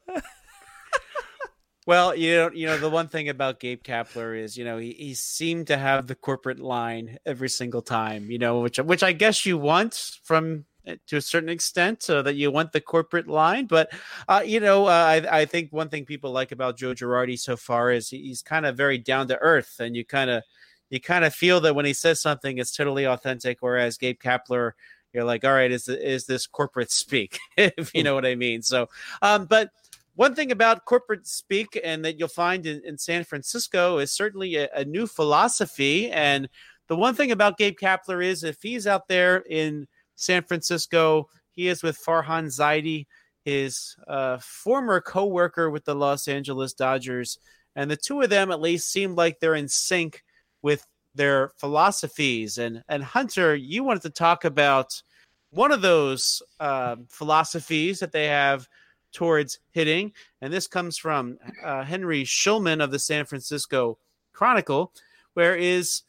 Well, 1.87 2.17
you 2.17 2.37
know, 2.37 2.51
you 2.53 2.67
know, 2.67 2.79
the 2.79 2.89
one 2.89 3.09
thing 3.09 3.29
about 3.29 3.61
Gabe 3.61 3.83
Kapler 3.83 4.39
is, 4.39 4.57
you 4.57 4.65
know, 4.65 4.79
he, 4.79 4.93
he 4.93 5.15
seemed 5.15 5.67
to 5.67 5.77
have 5.77 6.07
the 6.07 6.15
corporate 6.15 6.59
line 6.59 7.19
every 7.27 7.51
single 7.51 7.83
time, 7.83 8.31
you 8.31 8.39
know, 8.39 8.61
which 8.61 8.79
which 8.79 9.03
I 9.03 9.13
guess 9.13 9.45
you 9.45 9.59
want 9.59 10.19
from 10.23 10.65
to 11.07 11.17
a 11.17 11.21
certain 11.21 11.49
extent, 11.49 12.03
so 12.03 12.23
that 12.23 12.35
you 12.35 12.51
want 12.51 12.73
the 12.73 12.81
corporate 12.81 13.29
line. 13.29 13.67
But 13.67 13.93
uh, 14.29 14.43
you 14.45 14.61
know, 14.61 14.87
uh, 14.87 14.91
I 14.91 15.41
I 15.41 15.45
think 15.45 15.73
one 15.73 15.89
thing 15.89 16.05
people 16.05 16.33
like 16.33 16.53
about 16.53 16.77
Joe 16.77 16.95
Girardi 16.95 17.39
so 17.39 17.57
far 17.57 17.91
is 17.91 18.09
he's 18.09 18.43
kind 18.43 18.67
of 18.67 18.77
very 18.77 18.99
down 18.99 19.29
to 19.29 19.39
earth, 19.39 19.77
and 19.81 19.97
you 19.97 20.05
kind 20.05 20.31
of 20.31 20.43
you 20.91 21.01
kind 21.01 21.25
of 21.25 21.35
feel 21.35 21.61
that 21.61 21.75
when 21.75 21.87
he 21.87 21.93
says 21.93 22.21
something, 22.21 22.59
it's 22.59 22.77
totally 22.77 23.07
authentic. 23.07 23.59
Whereas 23.61 23.99
Gabe 23.99 24.21
Kapler, 24.21 24.73
you're 25.13 25.25
like, 25.25 25.45
all 25.45 25.53
right, 25.53 25.73
is 25.73 25.89
is 25.89 26.27
this 26.27 26.47
corporate 26.47 26.91
speak? 26.91 27.39
if 27.57 27.95
you 27.95 28.03
know 28.03 28.15
what 28.15 28.27
I 28.27 28.35
mean. 28.35 28.63
So, 28.63 28.89
um, 29.23 29.47
but 29.47 29.71
one 30.17 30.35
thing 30.35 30.53
about 30.53 30.85
corporate 30.85 31.27
speak 31.27 31.79
and 31.83 32.05
that 32.05 32.19
you'll 32.19 32.29
find 32.29 32.67
in, 32.67 32.83
in 32.85 32.99
San 32.99 33.25
Francisco 33.25 33.99
is 33.99 34.13
certainly 34.13 34.57
a, 34.57 34.69
a, 34.75 34.85
new 34.85 35.07
philosophy. 35.07 36.11
And 36.11 36.49
the 36.87 36.97
one 36.97 37.15
thing 37.15 37.33
about 37.33 37.59
Gabe 37.59 37.77
Kapler 37.77 38.25
is 38.25 38.45
if 38.45 38.63
he's 38.63 38.87
out 38.87 39.09
there 39.09 39.39
in 39.49 39.89
San 40.17 40.43
Francisco, 40.43 41.29
he 41.51 41.69
is 41.69 41.83
with 41.83 42.03
Farhan 42.03 42.47
Zaidi, 42.47 43.07
his 43.45 43.97
uh, 44.09 44.39
former 44.39 45.01
co-worker 45.01 45.71
with 45.71 45.85
the 45.85 45.95
Los 45.95 46.29
Angeles 46.29 46.73
Dodgers. 46.73 47.39
And 47.77 47.91
the 47.91 47.97
two 47.97 48.21
of 48.21 48.31
them 48.31 48.51
at 48.51 48.61
least 48.61 48.91
seem 48.91 49.15
like 49.15 49.41
they're 49.41 49.55
in 49.55 49.69
sync 49.69 50.23
with 50.63 50.87
their 51.15 51.51
philosophies. 51.57 52.59
And 52.59 52.83
and 52.89 53.03
Hunter, 53.03 53.55
you 53.55 53.85
wanted 53.85 54.03
to 54.03 54.11
talk 54.11 54.45
about 54.45 55.03
one 55.51 55.73
of 55.73 55.83
those 55.83 56.43
uh, 56.61 56.97
philosophies 57.09 58.01
that 58.01 58.13
they 58.13 58.27
have– 58.27 58.69
towards 59.15 59.61
hitting. 59.71 60.13
And 60.43 60.53
this 60.53 60.67
comes 60.67 60.99
from 60.99 61.39
uh, 61.65 61.85
Henry 61.85 62.25
Schulman 62.25 62.85
of 62.85 62.91
the 62.91 62.99
San 62.99 63.25
Francisco 63.25 63.97
Chronicle, 64.35 64.93
where 65.33 65.57
is 65.57 66.03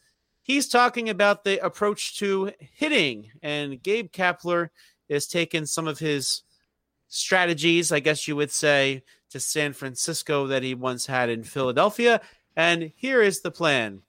he's 0.46 0.70
talking 0.70 1.10
about 1.10 1.44
the 1.44 1.64
approach 1.66 2.18
to 2.20 2.52
hitting. 2.60 3.32
And 3.42 3.82
Gabe 3.82 4.12
Kapler 4.12 4.70
is 5.10 5.28
taking 5.28 5.66
some 5.66 5.88
of 5.88 6.00
his 6.00 6.44
strategies, 7.08 7.92
I 7.92 8.00
guess 8.00 8.28
you 8.28 8.36
would 8.36 8.52
say, 8.52 9.04
to 9.32 9.40
San 9.40 9.74
Francisco 9.74 10.48
that 10.48 10.64
he 10.64 10.76
once 10.76 11.06
had 11.06 11.30
in 11.30 11.44
Philadelphia. 11.44 12.22
And 12.56 12.92
here 12.96 13.22
is 13.22 13.42
the 13.42 13.52
plan. 13.52 14.02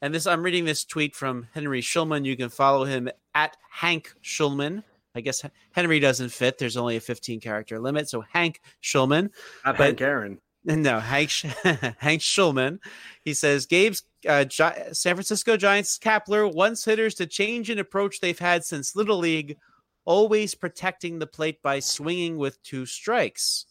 And 0.00 0.14
this, 0.14 0.26
I'm 0.26 0.42
reading 0.42 0.64
this 0.64 0.84
tweet 0.84 1.14
from 1.14 1.46
Henry 1.52 1.82
Schulman. 1.82 2.24
You 2.24 2.36
can 2.36 2.48
follow 2.48 2.84
him 2.84 3.08
at 3.34 3.56
Hank 3.70 4.12
Schulman 4.22 4.82
I 5.18 5.20
guess 5.20 5.42
Henry 5.72 5.98
doesn't 5.98 6.30
fit. 6.30 6.58
There's 6.58 6.76
only 6.76 6.96
a 6.96 7.00
15 7.00 7.40
character 7.40 7.80
limit. 7.80 8.08
So 8.08 8.20
Hank 8.20 8.60
Schulman. 8.82 9.30
Not 9.64 9.76
but, 9.76 9.84
Hank 9.84 10.00
Aaron. 10.00 10.38
No, 10.76 11.00
Hank 11.00 11.30
Hank 11.98 12.20
Schulman. 12.20 12.78
He 13.24 13.32
says 13.32 13.64
Gabe's 13.64 14.02
uh, 14.28 14.44
Gi- 14.44 14.92
San 14.92 15.14
Francisco 15.14 15.56
Giants 15.56 15.98
Kapler 15.98 16.52
wants 16.52 16.84
hitters 16.84 17.14
to 17.14 17.26
change 17.26 17.70
an 17.70 17.78
approach 17.78 18.20
they've 18.20 18.38
had 18.38 18.64
since 18.64 18.94
Little 18.94 19.16
League, 19.16 19.56
always 20.04 20.54
protecting 20.54 21.18
the 21.18 21.26
plate 21.26 21.62
by 21.62 21.80
swinging 21.80 22.36
with 22.36 22.62
two 22.62 22.84
strikes. 22.84 23.64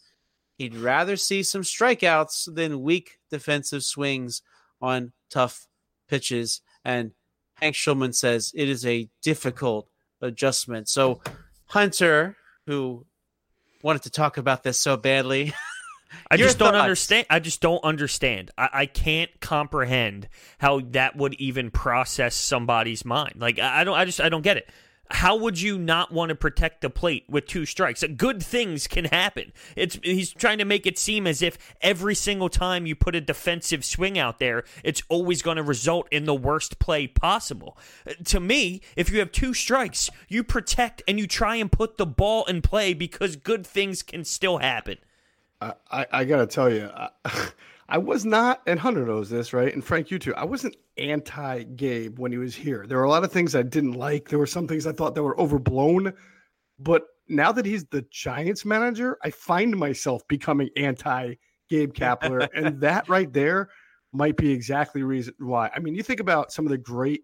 He'd 0.57 0.75
rather 0.75 1.17
see 1.17 1.43
some 1.43 1.61
strikeouts 1.61 2.53
than 2.55 2.81
weak 2.81 3.19
defensive 3.29 3.83
swings 3.83 4.41
on 4.81 5.11
tough 5.29 5.67
pitches. 6.07 6.61
And 6.83 7.11
Hank 7.55 7.75
Schulman 7.75 8.15
says 8.15 8.51
it 8.55 8.69
is 8.69 8.87
a 8.87 9.07
difficult 9.21 9.87
adjustment. 10.21 10.89
So 10.89 11.21
Hunter, 11.67 12.35
who 12.65 13.05
wanted 13.83 14.01
to 14.03 14.09
talk 14.09 14.37
about 14.37 14.63
this 14.63 14.81
so 14.81 14.97
badly. 14.97 15.53
I 16.29 16.37
just 16.37 16.57
don't 16.57 16.75
understand. 16.75 17.25
I 17.29 17.39
just 17.39 17.61
don't 17.61 17.83
understand. 17.83 18.51
I, 18.57 18.69
I, 18.73 18.85
can't 18.85 19.31
comprehend 19.39 20.27
how 20.57 20.81
that 20.91 21.15
would 21.15 21.33
even 21.35 21.71
process 21.71 22.35
somebody's 22.35 23.05
mind. 23.05 23.35
Like 23.37 23.59
I 23.59 23.83
don't. 23.83 23.97
I 23.97 24.05
just. 24.05 24.21
I 24.21 24.29
don't 24.29 24.41
get 24.41 24.57
it 24.57 24.69
how 25.09 25.37
would 25.37 25.59
you 25.59 25.77
not 25.77 26.11
want 26.11 26.29
to 26.29 26.35
protect 26.35 26.81
the 26.81 26.89
plate 26.89 27.25
with 27.29 27.45
two 27.47 27.65
strikes? 27.65 28.03
Good 28.15 28.43
things 28.43 28.87
can 28.87 29.05
happen. 29.05 29.53
It's 29.75 29.97
he's 30.03 30.33
trying 30.33 30.57
to 30.57 30.65
make 30.65 30.85
it 30.85 30.97
seem 30.97 31.25
as 31.27 31.41
if 31.41 31.57
every 31.81 32.15
single 32.15 32.49
time 32.49 32.85
you 32.85 32.95
put 32.95 33.15
a 33.15 33.21
defensive 33.21 33.85
swing 33.85 34.17
out 34.17 34.39
there, 34.39 34.63
it's 34.83 35.03
always 35.09 35.41
going 35.41 35.57
to 35.57 35.63
result 35.63 36.07
in 36.11 36.25
the 36.25 36.35
worst 36.35 36.79
play 36.79 37.07
possible. 37.07 37.77
To 38.25 38.39
me, 38.39 38.81
if 38.95 39.09
you 39.09 39.19
have 39.19 39.31
two 39.31 39.53
strikes, 39.53 40.09
you 40.27 40.43
protect 40.43 41.01
and 41.07 41.19
you 41.19 41.27
try 41.27 41.55
and 41.55 41.71
put 41.71 41.97
the 41.97 42.05
ball 42.05 42.43
in 42.45 42.61
play 42.61 42.93
because 42.93 43.35
good 43.35 43.65
things 43.65 44.03
can 44.03 44.23
still 44.23 44.57
happen. 44.57 44.97
I, 45.61 45.73
I, 45.91 46.05
I 46.11 46.25
got 46.25 46.37
to 46.37 46.47
tell 46.47 46.71
you, 46.71 46.89
I, 46.93 47.09
I 47.89 47.97
was 47.97 48.25
not, 48.25 48.61
and 48.67 48.79
Hunter 48.79 49.05
knows 49.05 49.29
this, 49.29 49.53
right? 49.53 49.73
And 49.73 49.83
Frank, 49.83 50.11
you 50.11 50.19
too. 50.19 50.35
I 50.35 50.43
wasn't 50.43 50.75
anti 50.97 51.63
Gabe 51.63 52.19
when 52.19 52.31
he 52.31 52.37
was 52.37 52.53
here. 52.53 52.85
There 52.87 52.97
were 52.97 53.05
a 53.05 53.09
lot 53.09 53.23
of 53.23 53.31
things 53.31 53.55
I 53.55 53.63
didn't 53.63 53.93
like. 53.93 54.29
There 54.29 54.39
were 54.39 54.45
some 54.45 54.67
things 54.67 54.85
I 54.85 54.91
thought 54.91 55.15
that 55.15 55.23
were 55.23 55.39
overblown. 55.39 56.13
But 56.79 57.03
now 57.29 57.51
that 57.51 57.65
he's 57.65 57.85
the 57.85 58.05
Giants 58.11 58.65
manager, 58.65 59.17
I 59.23 59.31
find 59.31 59.75
myself 59.77 60.27
becoming 60.27 60.69
anti 60.75 61.35
Gabe 61.69 61.93
Kapler. 61.93 62.47
and 62.55 62.81
that 62.81 63.07
right 63.07 63.31
there 63.31 63.69
might 64.11 64.35
be 64.35 64.51
exactly 64.51 65.03
reason 65.03 65.33
why. 65.39 65.69
I 65.73 65.79
mean, 65.79 65.95
you 65.95 66.03
think 66.03 66.19
about 66.19 66.51
some 66.51 66.65
of 66.65 66.71
the 66.71 66.77
great 66.77 67.23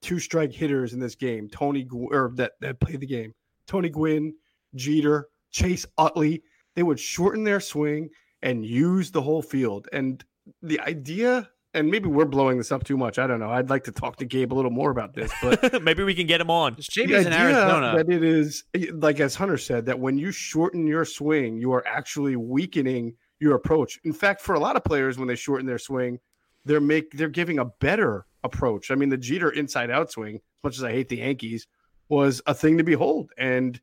two 0.00 0.18
strike 0.18 0.52
hitters 0.52 0.94
in 0.94 1.00
this 1.00 1.16
game, 1.16 1.48
Tony 1.48 1.86
or 1.92 2.32
that, 2.36 2.52
that 2.60 2.80
played 2.80 3.00
the 3.00 3.06
game, 3.06 3.34
Tony 3.66 3.88
Gwynn, 3.88 4.34
Jeter, 4.74 5.28
Chase 5.50 5.86
Utley. 5.98 6.42
They 6.78 6.84
would 6.84 7.00
shorten 7.00 7.42
their 7.42 7.58
swing 7.58 8.10
and 8.40 8.64
use 8.64 9.10
the 9.10 9.20
whole 9.20 9.42
field. 9.42 9.88
And 9.92 10.24
the 10.62 10.78
idea, 10.78 11.50
and 11.74 11.90
maybe 11.90 12.08
we're 12.08 12.24
blowing 12.24 12.56
this 12.56 12.70
up 12.70 12.84
too 12.84 12.96
much. 12.96 13.18
I 13.18 13.26
don't 13.26 13.40
know. 13.40 13.50
I'd 13.50 13.68
like 13.68 13.82
to 13.86 13.90
talk 13.90 14.14
to 14.18 14.24
Gabe 14.24 14.52
a 14.52 14.54
little 14.54 14.70
more 14.70 14.92
about 14.92 15.12
this, 15.12 15.32
but 15.42 15.82
maybe 15.82 16.04
we 16.04 16.14
can 16.14 16.28
get 16.28 16.40
him 16.40 16.52
on. 16.52 16.76
Jamie's 16.78 17.26
in 17.26 17.32
Arizona. 17.32 17.96
That 17.96 18.08
it 18.08 18.22
is 18.22 18.62
like 18.92 19.18
as 19.18 19.34
Hunter 19.34 19.58
said, 19.58 19.86
that 19.86 19.98
when 19.98 20.18
you 20.18 20.30
shorten 20.30 20.86
your 20.86 21.04
swing, 21.04 21.58
you 21.58 21.72
are 21.72 21.84
actually 21.84 22.36
weakening 22.36 23.16
your 23.40 23.56
approach. 23.56 23.98
In 24.04 24.12
fact, 24.12 24.40
for 24.40 24.54
a 24.54 24.60
lot 24.60 24.76
of 24.76 24.84
players, 24.84 25.18
when 25.18 25.26
they 25.26 25.34
shorten 25.34 25.66
their 25.66 25.78
swing, 25.78 26.20
they're 26.64 26.80
make 26.80 27.10
they're 27.10 27.28
giving 27.28 27.58
a 27.58 27.64
better 27.64 28.24
approach. 28.44 28.92
I 28.92 28.94
mean, 28.94 29.08
the 29.08 29.16
Jeter 29.16 29.50
inside 29.50 29.90
out 29.90 30.12
swing, 30.12 30.36
as 30.36 30.40
much 30.62 30.76
as 30.76 30.84
I 30.84 30.92
hate 30.92 31.08
the 31.08 31.16
Yankees, 31.16 31.66
was 32.08 32.40
a 32.46 32.54
thing 32.54 32.78
to 32.78 32.84
behold. 32.84 33.32
And 33.36 33.80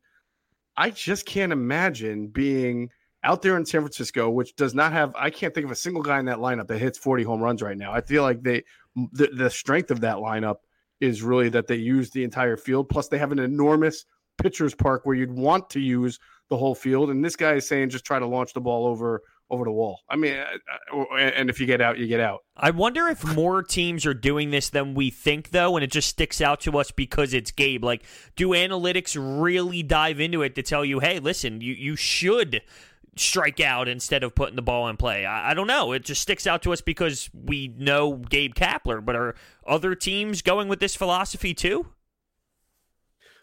I 0.76 0.90
just 0.90 1.26
can't 1.26 1.52
imagine 1.52 2.28
being 2.28 2.90
out 3.22 3.42
there 3.42 3.56
in 3.56 3.66
San 3.66 3.80
Francisco, 3.80 4.30
which 4.30 4.54
does 4.56 4.74
not 4.74 4.92
have, 4.92 5.14
I 5.16 5.30
can't 5.30 5.54
think 5.54 5.64
of 5.64 5.70
a 5.70 5.76
single 5.76 6.02
guy 6.02 6.18
in 6.18 6.26
that 6.26 6.38
lineup 6.38 6.68
that 6.68 6.78
hits 6.78 6.98
40 6.98 7.24
home 7.24 7.40
runs 7.40 7.62
right 7.62 7.76
now. 7.76 7.92
I 7.92 8.00
feel 8.00 8.22
like 8.22 8.42
they, 8.42 8.64
the, 9.12 9.28
the 9.34 9.50
strength 9.50 9.90
of 9.90 10.00
that 10.00 10.16
lineup 10.16 10.56
is 11.00 11.22
really 11.22 11.48
that 11.50 11.66
they 11.66 11.76
use 11.76 12.10
the 12.10 12.24
entire 12.24 12.56
field. 12.56 12.88
Plus, 12.88 13.08
they 13.08 13.18
have 13.18 13.32
an 13.32 13.38
enormous 13.38 14.04
pitcher's 14.38 14.74
park 14.74 15.04
where 15.04 15.16
you'd 15.16 15.32
want 15.32 15.70
to 15.70 15.80
use 15.80 16.18
the 16.48 16.56
whole 16.56 16.74
field. 16.74 17.10
And 17.10 17.24
this 17.24 17.36
guy 17.36 17.54
is 17.54 17.66
saying 17.66 17.90
just 17.90 18.04
try 18.04 18.18
to 18.18 18.26
launch 18.26 18.52
the 18.52 18.60
ball 18.60 18.86
over 18.86 19.22
over 19.48 19.64
the 19.64 19.70
wall. 19.70 20.00
I 20.08 20.16
mean, 20.16 20.36
and 21.18 21.48
if 21.48 21.60
you 21.60 21.66
get 21.66 21.80
out, 21.80 21.98
you 21.98 22.06
get 22.06 22.20
out. 22.20 22.40
I 22.56 22.70
wonder 22.70 23.06
if 23.08 23.24
more 23.24 23.62
teams 23.62 24.04
are 24.04 24.14
doing 24.14 24.50
this 24.50 24.70
than 24.70 24.94
we 24.94 25.10
think, 25.10 25.50
though, 25.50 25.76
and 25.76 25.84
it 25.84 25.90
just 25.92 26.08
sticks 26.08 26.40
out 26.40 26.60
to 26.62 26.78
us 26.78 26.90
because 26.90 27.32
it's 27.32 27.50
Gabe. 27.50 27.84
Like, 27.84 28.02
do 28.34 28.48
analytics 28.48 29.16
really 29.16 29.82
dive 29.82 30.20
into 30.20 30.42
it 30.42 30.54
to 30.56 30.62
tell 30.62 30.84
you, 30.84 30.98
hey, 30.98 31.20
listen, 31.20 31.60
you, 31.60 31.74
you 31.74 31.96
should 31.96 32.62
strike 33.16 33.60
out 33.60 33.88
instead 33.88 34.22
of 34.24 34.34
putting 34.34 34.56
the 34.56 34.62
ball 34.62 34.88
in 34.88 34.96
play? 34.96 35.24
I, 35.24 35.52
I 35.52 35.54
don't 35.54 35.68
know. 35.68 35.92
It 35.92 36.04
just 36.04 36.22
sticks 36.22 36.46
out 36.46 36.62
to 36.62 36.72
us 36.72 36.80
because 36.80 37.30
we 37.32 37.68
know 37.78 38.14
Gabe 38.16 38.54
Kapler, 38.54 39.04
but 39.04 39.14
are 39.14 39.36
other 39.66 39.94
teams 39.94 40.42
going 40.42 40.68
with 40.68 40.80
this 40.80 40.96
philosophy 40.96 41.54
too? 41.54 41.86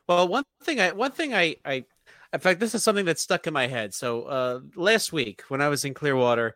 Well, 0.08 0.28
one 0.28 0.44
thing 0.64 0.82
I 0.82 0.92
one 0.92 1.12
thing 1.12 1.34
I, 1.34 1.56
I 1.64 1.86
in 2.34 2.40
fact, 2.40 2.60
this 2.60 2.74
is 2.74 2.84
something 2.84 3.06
that 3.06 3.20
stuck 3.20 3.46
in 3.46 3.54
my 3.54 3.68
head. 3.68 3.94
So 3.94 4.24
uh, 4.24 4.60
last 4.76 5.14
week 5.14 5.44
when 5.50 5.62
I 5.62 5.70
was 5.70 5.86
in 5.86 5.94
Clearwater, 5.94 6.56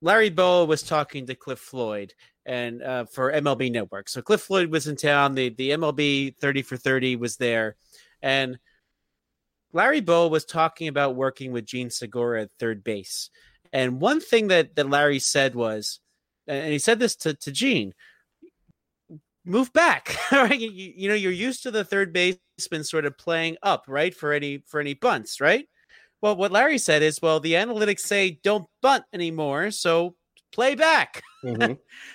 Larry 0.00 0.30
Bowa 0.30 0.64
was 0.64 0.82
talking 0.82 1.26
to 1.26 1.34
Cliff 1.34 1.58
Floyd 1.58 2.14
and 2.46 2.82
uh, 2.82 3.04
for 3.04 3.32
MLB 3.32 3.70
Network. 3.70 4.08
So 4.08 4.22
Cliff 4.22 4.40
Floyd 4.40 4.70
was 4.70 4.86
in 4.86 4.96
town. 4.96 5.34
The 5.34 5.50
the 5.50 5.70
MLB 5.70 6.36
thirty 6.36 6.62
for 6.62 6.76
thirty 6.76 7.16
was 7.16 7.36
there, 7.36 7.76
and 8.22 8.58
Larry 9.72 10.00
Bowa 10.00 10.28
was 10.28 10.44
talking 10.44 10.88
about 10.88 11.16
working 11.16 11.52
with 11.52 11.66
Jean 11.66 11.90
Segura 11.90 12.42
at 12.42 12.52
third 12.52 12.82
base. 12.82 13.28
And 13.72 14.00
one 14.00 14.20
thing 14.20 14.48
that 14.48 14.76
that 14.76 14.88
Larry 14.88 15.18
said 15.18 15.54
was, 15.54 16.00
and 16.46 16.72
he 16.72 16.78
said 16.78 16.98
this 16.98 17.16
to 17.16 17.34
to 17.34 17.52
Jean, 17.52 17.92
move 19.44 19.72
back. 19.72 20.16
right? 20.32 20.58
You, 20.58 20.70
you, 20.70 21.08
know, 21.08 21.14
you're 21.14 21.32
used 21.32 21.62
to 21.64 21.70
the 21.70 21.84
third 21.84 22.12
baseman 22.12 22.84
sort 22.84 23.06
of 23.06 23.16
playing 23.18 23.56
up, 23.62 23.84
right, 23.88 24.14
for 24.14 24.32
any 24.32 24.62
for 24.66 24.80
any 24.80 24.94
bunts, 24.94 25.40
right? 25.40 25.66
Well, 26.20 26.36
what 26.36 26.52
Larry 26.52 26.78
said 26.78 27.02
is, 27.02 27.22
well, 27.22 27.40
the 27.40 27.54
analytics 27.54 28.00
say 28.00 28.38
don't 28.42 28.66
bunt 28.82 29.04
anymore, 29.12 29.70
so 29.70 30.16
play 30.52 30.74
back. 30.74 31.22
Mm-hmm. 31.42 31.72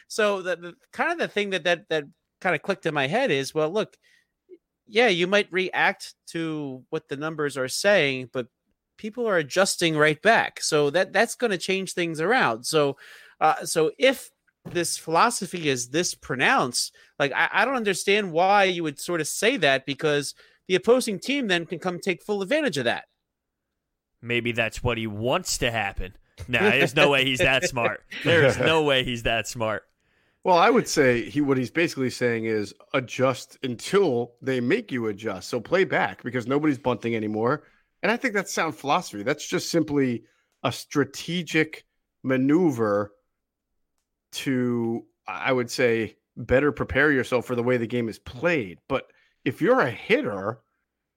so 0.08 0.44
the, 0.44 0.56
the 0.56 0.74
kind 0.94 1.12
of 1.12 1.18
the 1.18 1.28
thing 1.28 1.50
that 1.50 1.64
that 1.64 1.90
that 1.90 2.04
kind 2.42 2.56
of 2.56 2.62
clicked 2.62 2.86
in 2.86 2.94
my 2.94 3.08
head 3.08 3.32
is, 3.32 3.56
well, 3.56 3.72
look, 3.72 3.98
yeah, 4.86 5.08
you 5.08 5.26
might 5.26 5.52
react 5.52 6.14
to 6.28 6.84
what 6.92 7.08
the 7.08 7.18
numbers 7.18 7.58
are 7.58 7.68
saying, 7.68 8.30
but 8.32 8.46
people 9.00 9.28
are 9.28 9.38
adjusting 9.38 9.98
right 9.98 10.22
back. 10.22 10.62
So 10.62 10.92
that 10.92 11.12
that's 11.12 11.34
going 11.34 11.50
to 11.50 11.58
change 11.58 11.94
things 11.94 12.22
around. 12.22 12.66
So 12.66 12.98
uh, 13.42 13.66
so 13.66 13.92
if 13.98 14.30
this 14.66 14.98
philosophy 14.98 15.70
is 15.70 15.90
this 15.90 16.16
pronounced, 16.16 16.94
like 17.20 17.32
I, 17.34 17.50
I 17.52 17.66
don't 17.66 17.76
understand 17.76 18.32
why 18.32 18.66
you 18.66 18.84
would 18.84 19.00
sort 19.00 19.22
of 19.22 19.28
say 19.28 19.58
that 19.58 19.86
because 19.86 20.34
the 20.68 20.76
opposing 20.76 21.20
team 21.20 21.48
then 21.48 21.66
can 21.66 21.80
come 21.80 22.00
take 22.00 22.24
full 22.24 22.42
advantage 22.42 22.78
of 22.78 22.86
that. 22.86 23.06
Maybe 24.22 24.52
that's 24.52 24.84
what 24.84 24.98
he 24.98 25.08
wants 25.08 25.58
to 25.60 25.72
happen. 25.72 26.14
No, 26.48 26.60
nah, 26.60 26.72
there's 26.72 26.96
no 26.96 27.10
way 27.10 27.24
he's 27.24 27.40
that 27.40 27.64
smart. 27.64 28.04
There's 28.26 28.58
no 28.58 28.84
way 28.84 29.06
he's 29.06 29.24
that 29.24 29.48
smart. 29.48 29.84
Well, 30.44 30.58
I 30.58 30.70
would 30.70 30.88
say 30.88 31.30
he 31.30 31.42
what 31.42 31.58
he's 31.58 31.72
basically 31.72 32.10
saying 32.10 32.46
is 32.46 32.74
adjust 32.94 33.58
until 33.64 34.34
they 34.42 34.60
make 34.60 34.92
you 34.92 35.08
adjust. 35.08 35.50
So 35.50 35.60
play 35.62 35.86
back 35.86 36.24
because 36.24 36.46
nobody's 36.46 36.78
bunting 36.78 37.16
anymore. 37.16 37.64
And 38.04 38.12
I 38.12 38.18
think 38.18 38.34
that's 38.34 38.54
sound 38.54 38.76
philosophy. 38.76 39.24
That's 39.24 39.48
just 39.48 39.72
simply 39.72 40.24
a 40.64 40.72
strategic 40.72 41.86
maneuver 42.22 43.14
to, 44.36 45.06
I 45.28 45.52
would 45.52 45.72
say, 45.72 46.18
better 46.38 46.72
prepare 46.72 47.12
yourself 47.12 47.46
for 47.46 47.56
the 47.56 47.64
way 47.64 47.78
the 47.78 47.88
game 47.88 48.10
is 48.10 48.20
played. 48.20 48.80
But 48.88 49.08
if 49.44 49.62
you're 49.62 49.82
a 49.82 49.92
hitter, 49.92 50.60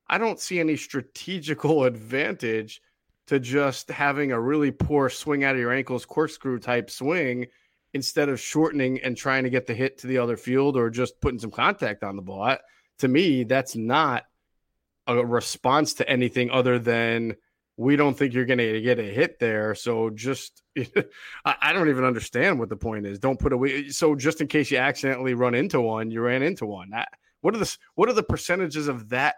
I 0.09 0.19
don't 0.19 0.41
see 0.41 0.61
any 0.61 0.77
strategical 0.77 1.85
advantage 1.85 2.81
to 3.27 3.39
just 3.39 3.91
having 3.91 4.33
a 4.33 4.41
really 4.41 4.71
poor 4.71 5.11
swing 5.11 5.45
out 5.45 5.55
of 5.55 5.61
your 5.61 5.73
ankles, 5.73 6.07
corkscrew 6.07 6.59
type 6.59 6.91
swing 6.91 7.47
instead 7.93 8.29
of 8.29 8.41
shortening 8.41 9.01
and 9.03 9.16
trying 9.16 9.45
to 9.45 9.51
get 9.51 9.66
the 9.66 9.75
hit 9.75 9.99
to 9.99 10.07
the 10.07 10.19
other 10.19 10.37
field 10.37 10.77
or 10.77 10.89
just 10.89 11.21
putting 11.21 11.39
some 11.39 11.51
contact 11.51 12.03
on 12.03 12.16
the 12.16 12.23
ball. 12.23 12.57
to 12.99 13.09
me, 13.09 13.45
that's 13.45 13.77
not 13.77 14.25
a 15.07 15.25
response 15.25 15.95
to 15.95 16.09
anything 16.09 16.51
other 16.51 16.79
than 16.79 17.35
we 17.79 17.95
don't 17.95 18.18
think 18.18 18.35
you're 18.35 18.45
going 18.45 18.59
to 18.59 18.81
get 18.81 18.99
a 18.99 19.05
hit 19.05 19.39
there. 19.39 19.72
So 19.72 20.11
just, 20.11 20.62
I 21.45 21.72
don't 21.72 21.89
even 21.89 22.05
understand 22.05 22.59
what 22.59 22.68
the 22.68 22.76
point 22.76 23.07
is. 23.07 23.20
Don't 23.20 23.39
put 23.39 23.53
away. 23.53 23.89
So 23.91 24.16
just 24.16 24.41
in 24.41 24.49
case 24.49 24.72
you 24.72 24.79
accidentally 24.79 25.35
run 25.35 25.55
into 25.55 25.81
one, 25.81 26.11
you 26.11 26.20
ran 26.20 26.43
into 26.43 26.66
one. 26.66 26.91
What 27.41 27.55
are 27.55 27.59
the 27.59 27.76
what 27.95 28.09
are 28.09 28.14
the 28.14 28.24
percentages 28.24 28.89
of 28.89 29.11
that 29.11 29.37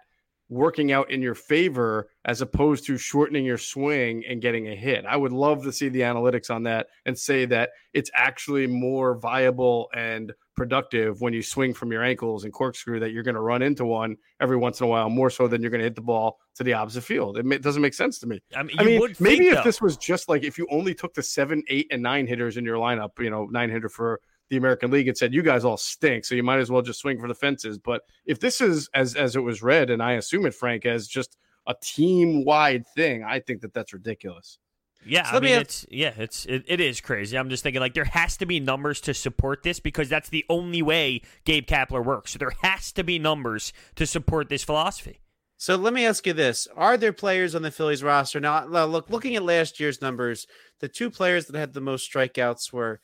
working 0.51 0.91
out 0.91 1.11
in 1.11 1.23
your 1.23 1.35
favor 1.35 2.11
as 2.25 2.43
opposed 2.43 2.85
to 2.85 2.99
shortening 2.99 3.45
your 3.45 3.57
swing 3.57 4.25
and 4.29 4.43
getting 4.43 4.69
a 4.69 4.75
hit. 4.75 5.07
I 5.07 5.17
would 5.17 5.33
love 5.33 5.63
to 5.63 5.73
see 5.73 5.89
the 5.89 6.01
analytics 6.01 6.53
on 6.53 6.65
that 6.65 6.89
and 7.07 7.17
say 7.17 7.47
that 7.47 7.71
it's 7.95 8.11
actually 8.15 8.67
more 8.67 9.15
viable 9.17 9.89
and 9.95 10.33
productive 10.57 11.21
when 11.21 11.33
you 11.33 11.41
swing 11.41 11.73
from 11.73 11.93
your 11.93 12.03
ankles 12.03 12.45
and 12.45 12.53
corkscrew 12.53 13.01
that 13.01 13.13
you're 13.13 13.23
going 13.23 13.37
to 13.37 13.41
run 13.41 13.63
into 13.63 13.87
one 13.87 14.17
every 14.41 14.57
once 14.57 14.81
in 14.81 14.85
a 14.85 14.89
while 14.89 15.09
more 15.09 15.31
so 15.31 15.47
than 15.47 15.63
you're 15.63 15.71
going 15.71 15.79
to 15.79 15.87
hit 15.87 15.95
the 15.95 16.03
ball 16.03 16.39
to 16.57 16.65
the 16.65 16.73
opposite 16.73 17.03
field. 17.03 17.39
It, 17.39 17.63
doesn't 17.63 17.81
make 17.81 17.95
sense 17.95 18.19
to 18.19 18.27
me. 18.27 18.41
I 18.55 18.65
mean, 18.65 18.77
I 18.79 18.85
mean 18.85 19.01
maybe 19.21 19.47
think, 19.47 19.59
if 19.59 19.65
this 19.65 19.81
was 19.81 19.97
just 19.97 20.29
like 20.29 20.43
if 20.43 20.59
you 20.59 20.67
only 20.71 20.95
took 20.95 21.15
the 21.15 21.23
seven, 21.23 21.63
eight, 21.69 21.87
and 21.93 22.03
nine 22.03 22.27
hitters 22.27 22.57
in 22.57 22.65
your 22.65 22.77
lineup, 22.77 23.11
you 23.21 23.31
know, 23.31 23.47
nine 23.47 23.71
hitter 23.71 23.89
for 23.89 24.21
the 24.51 24.57
American 24.57 24.91
League 24.91 25.09
and 25.09 25.17
said, 25.17 25.33
"You 25.33 25.43
guys 25.43 25.65
all 25.65 25.77
stink, 25.77 26.25
so 26.25 26.35
you 26.35 26.43
might 26.43 26.59
as 26.59 26.71
well 26.71 26.83
just 26.83 27.01
swing 27.01 27.19
for 27.19 27.29
the 27.29 27.35
fences." 27.35 27.79
But 27.79 28.03
if 28.27 28.41
this 28.41 28.61
is 28.61 28.91
as 28.93 29.15
as 29.15 29.37
it 29.37 29.41
was 29.41 29.63
read, 29.63 29.89
and 29.89 30.03
I 30.03 30.13
assume 30.13 30.45
it, 30.45 30.55
Frank, 30.55 30.85
as 30.85 31.09
just 31.09 31.39
a 31.67 31.75
team 31.81 32.45
wide 32.45 32.85
thing, 32.95 33.25
I 33.25 33.41
think 33.41 33.63
that 33.63 33.73
that's 33.73 33.93
ridiculous. 33.93 34.59
Yeah, 35.07 35.31
so 35.31 35.39
I 35.39 35.41
mean, 35.41 35.53
have... 35.53 35.63
it's 35.63 35.87
yeah, 35.91 36.13
it's 36.17 36.45
it, 36.47 36.65
it 36.67 36.81
is 36.81 37.01
crazy. 37.01 37.39
I'm 37.39 37.49
just 37.49 37.63
thinking 37.63 37.81
like 37.81 37.95
there 37.95 38.05
has 38.05 38.37
to 38.39 38.47
be 38.47 38.61
numbers 38.61 39.01
to 39.03 39.15
support 39.15 39.63
this 39.63 39.81
because 39.81 40.09
that's 40.09 40.29
the 40.29 40.45
only 40.51 40.83
way 40.83 41.23
Gabe 41.45 41.67
Kapler 41.67 42.05
works. 42.05 42.33
So 42.33 42.39
there 42.39 42.53
has 42.63 42.93
to 42.93 43.05
be 43.05 43.19
numbers 43.19 43.73
to 43.95 44.07
support 44.07 44.49
this 44.49 44.63
philosophy. 44.63 45.21
So 45.57 45.77
let 45.77 45.95
me 45.95 46.05
ask 46.05 46.27
you 46.27 46.33
this: 46.33 46.67
Are 46.77 46.97
there 46.97 47.13
players 47.13 47.55
on 47.55 47.63
the 47.63 47.71
Phillies 47.71 48.03
roster 48.03 48.41
now? 48.41 48.65
Look, 48.67 49.09
looking 49.09 49.37
at 49.37 49.43
last 49.43 49.81
year's 49.81 50.03
numbers, 50.03 50.47
the 50.81 50.89
two 50.89 51.11
players 51.11 51.47
that 51.47 51.59
had 51.59 51.73
the 51.73 51.81
most 51.81 52.11
strikeouts 52.11 52.73
were 52.73 53.01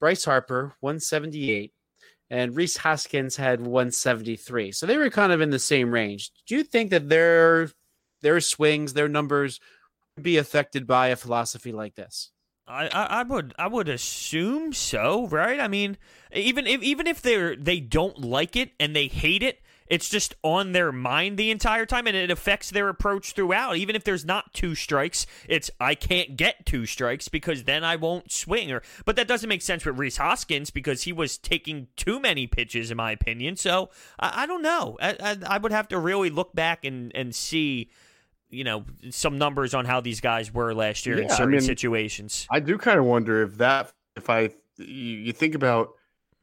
Bryce 0.00 0.24
Harper, 0.24 0.74
178, 0.80 1.72
and 2.30 2.56
Rhys 2.56 2.76
Hoskins 2.76 3.36
had 3.36 3.60
173. 3.60 4.72
So 4.72 4.86
they 4.86 4.96
were 4.96 5.10
kind 5.10 5.32
of 5.32 5.40
in 5.40 5.50
the 5.50 5.58
same 5.58 5.92
range. 5.92 6.30
Do 6.46 6.56
you 6.56 6.64
think 6.64 6.90
that 6.90 7.08
their 7.08 7.70
their 8.22 8.40
swings, 8.40 8.92
their 8.92 9.08
numbers 9.08 9.60
would 10.16 10.22
be 10.22 10.36
affected 10.36 10.86
by 10.86 11.08
a 11.08 11.16
philosophy 11.16 11.72
like 11.72 11.94
this? 11.94 12.30
I, 12.68 12.88
I, 12.88 13.22
would 13.22 13.54
I 13.58 13.68
would 13.68 13.88
assume 13.88 14.72
so, 14.72 15.28
right? 15.28 15.60
I 15.60 15.68
mean, 15.68 15.96
even 16.34 16.66
if 16.66 16.82
even 16.82 17.06
if 17.06 17.22
they're 17.22 17.54
they 17.54 17.78
don't 17.78 18.18
like 18.18 18.56
it 18.56 18.72
and 18.80 18.94
they 18.94 19.06
hate 19.06 19.44
it, 19.44 19.60
it's 19.88 20.08
just 20.08 20.34
on 20.42 20.72
their 20.72 20.92
mind 20.92 21.38
the 21.38 21.50
entire 21.50 21.86
time 21.86 22.06
and 22.06 22.16
it 22.16 22.30
affects 22.30 22.70
their 22.70 22.88
approach 22.88 23.32
throughout. 23.32 23.76
Even 23.76 23.96
if 23.96 24.04
there's 24.04 24.24
not 24.24 24.52
two 24.52 24.74
strikes, 24.74 25.26
it's 25.48 25.70
I 25.80 25.94
can't 25.94 26.36
get 26.36 26.66
two 26.66 26.86
strikes 26.86 27.28
because 27.28 27.64
then 27.64 27.84
I 27.84 27.96
won't 27.96 28.30
swing. 28.30 28.72
Or 28.72 28.82
but 29.04 29.16
that 29.16 29.28
doesn't 29.28 29.48
make 29.48 29.62
sense 29.62 29.84
with 29.84 29.98
Rhys 29.98 30.16
Hoskins 30.16 30.70
because 30.70 31.02
he 31.02 31.12
was 31.12 31.38
taking 31.38 31.88
too 31.96 32.20
many 32.20 32.46
pitches, 32.46 32.90
in 32.90 32.96
my 32.96 33.12
opinion. 33.12 33.56
So 33.56 33.90
I, 34.18 34.42
I 34.42 34.46
don't 34.46 34.62
know. 34.62 34.96
I, 35.00 35.16
I, 35.20 35.36
I 35.54 35.58
would 35.58 35.72
have 35.72 35.88
to 35.88 35.98
really 35.98 36.30
look 36.30 36.54
back 36.54 36.84
and 36.84 37.12
and 37.14 37.34
see 37.34 37.90
you 38.48 38.64
know 38.64 38.84
some 39.10 39.38
numbers 39.38 39.74
on 39.74 39.84
how 39.84 40.00
these 40.00 40.20
guys 40.20 40.52
were 40.52 40.74
last 40.74 41.06
year 41.06 41.16
yeah, 41.16 41.24
in 41.24 41.30
certain 41.30 41.54
I 41.54 41.58
mean, 41.58 41.60
situations. 41.60 42.46
I 42.50 42.60
do 42.60 42.78
kind 42.78 42.98
of 42.98 43.04
wonder 43.04 43.42
if 43.42 43.58
that 43.58 43.92
if 44.16 44.30
I 44.30 44.50
you 44.76 45.32
think 45.32 45.54
about 45.54 45.90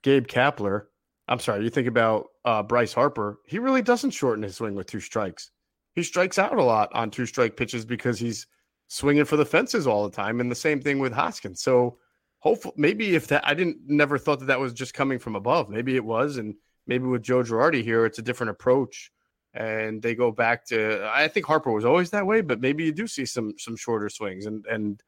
Gabe 0.02 0.28
Kapler 0.28 0.86
I'm 1.28 1.40
sorry, 1.40 1.64
you 1.64 1.70
think 1.70 1.88
about 1.88 2.28
uh, 2.46 2.64
Bryce 2.64 2.94
Harper, 2.94 3.40
he 3.46 3.60
really 3.60 3.82
doesn't 3.82 4.12
shorten 4.12 4.44
his 4.44 4.56
swing 4.56 4.76
with 4.76 4.88
two 4.88 5.00
strikes. 5.00 5.52
He 5.96 6.04
strikes 6.04 6.40
out 6.40 6.58
a 6.58 6.64
lot 6.64 6.90
on 6.94 7.12
two 7.12 7.26
strike 7.26 7.56
pitches 7.56 7.86
because 7.86 8.20
he's 8.20 8.48
swinging 8.88 9.26
for 9.26 9.38
the 9.38 9.46
fences 9.46 9.88
all 9.88 10.04
the 10.04 10.16
time. 10.16 10.40
And 10.40 10.50
the 10.50 10.56
same 10.56 10.82
thing 10.82 11.00
with 11.00 11.14
Hoskins. 11.14 11.62
So 11.62 11.98
hopefully, 12.40 12.74
maybe 12.78 13.16
if 13.16 13.28
that, 13.28 13.48
I 13.48 13.54
didn't 13.54 13.78
never 13.88 14.18
thought 14.18 14.40
that 14.40 14.46
that 14.46 14.60
was 14.60 14.74
just 14.74 14.94
coming 14.94 15.20
from 15.20 15.36
above. 15.36 15.70
Maybe 15.70 15.96
it 15.96 16.04
was. 16.04 16.38
And 16.38 16.56
maybe 16.88 17.06
with 17.06 17.24
Joe 17.24 17.44
Girardi 17.44 17.84
here, 17.84 18.06
it's 18.06 18.20
a 18.20 18.24
different 18.24 18.52
approach. 18.52 19.12
And 19.54 20.02
they 20.02 20.16
go 20.16 20.32
back 20.32 20.66
to, 20.68 21.08
I 21.14 21.28
think 21.28 21.46
Harper 21.46 21.72
was 21.72 21.86
always 21.86 22.10
that 22.10 22.26
way, 22.26 22.42
but 22.42 22.60
maybe 22.60 22.86
you 22.86 22.92
do 22.92 23.06
see 23.06 23.26
some, 23.26 23.54
some 23.60 23.76
shorter 23.76 24.10
swings 24.10 24.48
and, 24.48 24.66
and, 24.66 25.04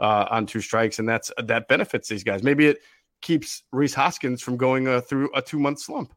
uh, 0.00 0.26
on 0.30 0.46
two 0.46 0.60
strikes, 0.60 0.98
and 0.98 1.08
that's 1.08 1.30
that 1.38 1.68
benefits 1.68 2.08
these 2.08 2.24
guys. 2.24 2.42
Maybe 2.42 2.66
it 2.66 2.78
keeps 3.22 3.62
Rhys 3.72 3.94
Hoskins 3.94 4.42
from 4.42 4.56
going 4.56 4.88
uh, 4.88 5.00
through 5.00 5.30
a 5.34 5.42
two 5.42 5.58
month 5.58 5.80
slump. 5.80 6.12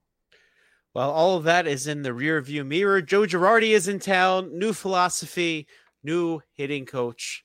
Well, 0.93 1.11
all 1.11 1.38
of 1.38 1.43
that 1.43 1.67
is 1.67 1.85
in 1.88 2.01
the 2.01 2.13
rear 2.13 2.41
view 2.41 2.63
mirror. 2.63 3.01
Joe 3.01 3.21
Girardi 3.21 3.69
is 3.71 3.88
in 3.88 3.99
town. 3.99 4.57
New 4.57 4.73
philosophy, 4.73 5.67
new 6.03 6.41
hitting 6.53 6.85
coach. 6.85 7.43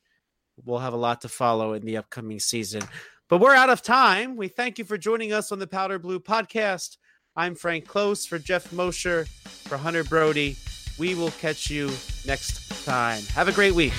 we'll 0.64 0.78
have 0.78 0.92
a 0.94 0.96
lot 0.96 1.20
to 1.22 1.28
follow 1.28 1.72
in 1.74 1.84
the 1.84 1.96
upcoming 1.96 2.38
season. 2.38 2.82
But 3.28 3.40
we're 3.40 3.54
out 3.54 3.70
of 3.70 3.82
time. 3.82 4.36
We 4.36 4.48
thank 4.48 4.78
you 4.78 4.84
for 4.84 4.98
joining 4.98 5.32
us 5.32 5.52
on 5.52 5.58
the 5.58 5.66
Powder 5.66 5.98
Blue 5.98 6.20
podcast. 6.20 6.98
I'm 7.34 7.54
Frank 7.54 7.86
Close 7.86 8.26
for 8.26 8.38
Jeff 8.38 8.72
Mosher, 8.72 9.24
for 9.44 9.76
Hunter 9.78 10.04
Brody. 10.04 10.56
We 10.98 11.14
will 11.14 11.30
catch 11.32 11.70
you 11.70 11.90
next 12.26 12.84
time. 12.84 13.22
Have 13.34 13.48
a 13.48 13.52
great 13.52 13.74
week. 13.74 13.94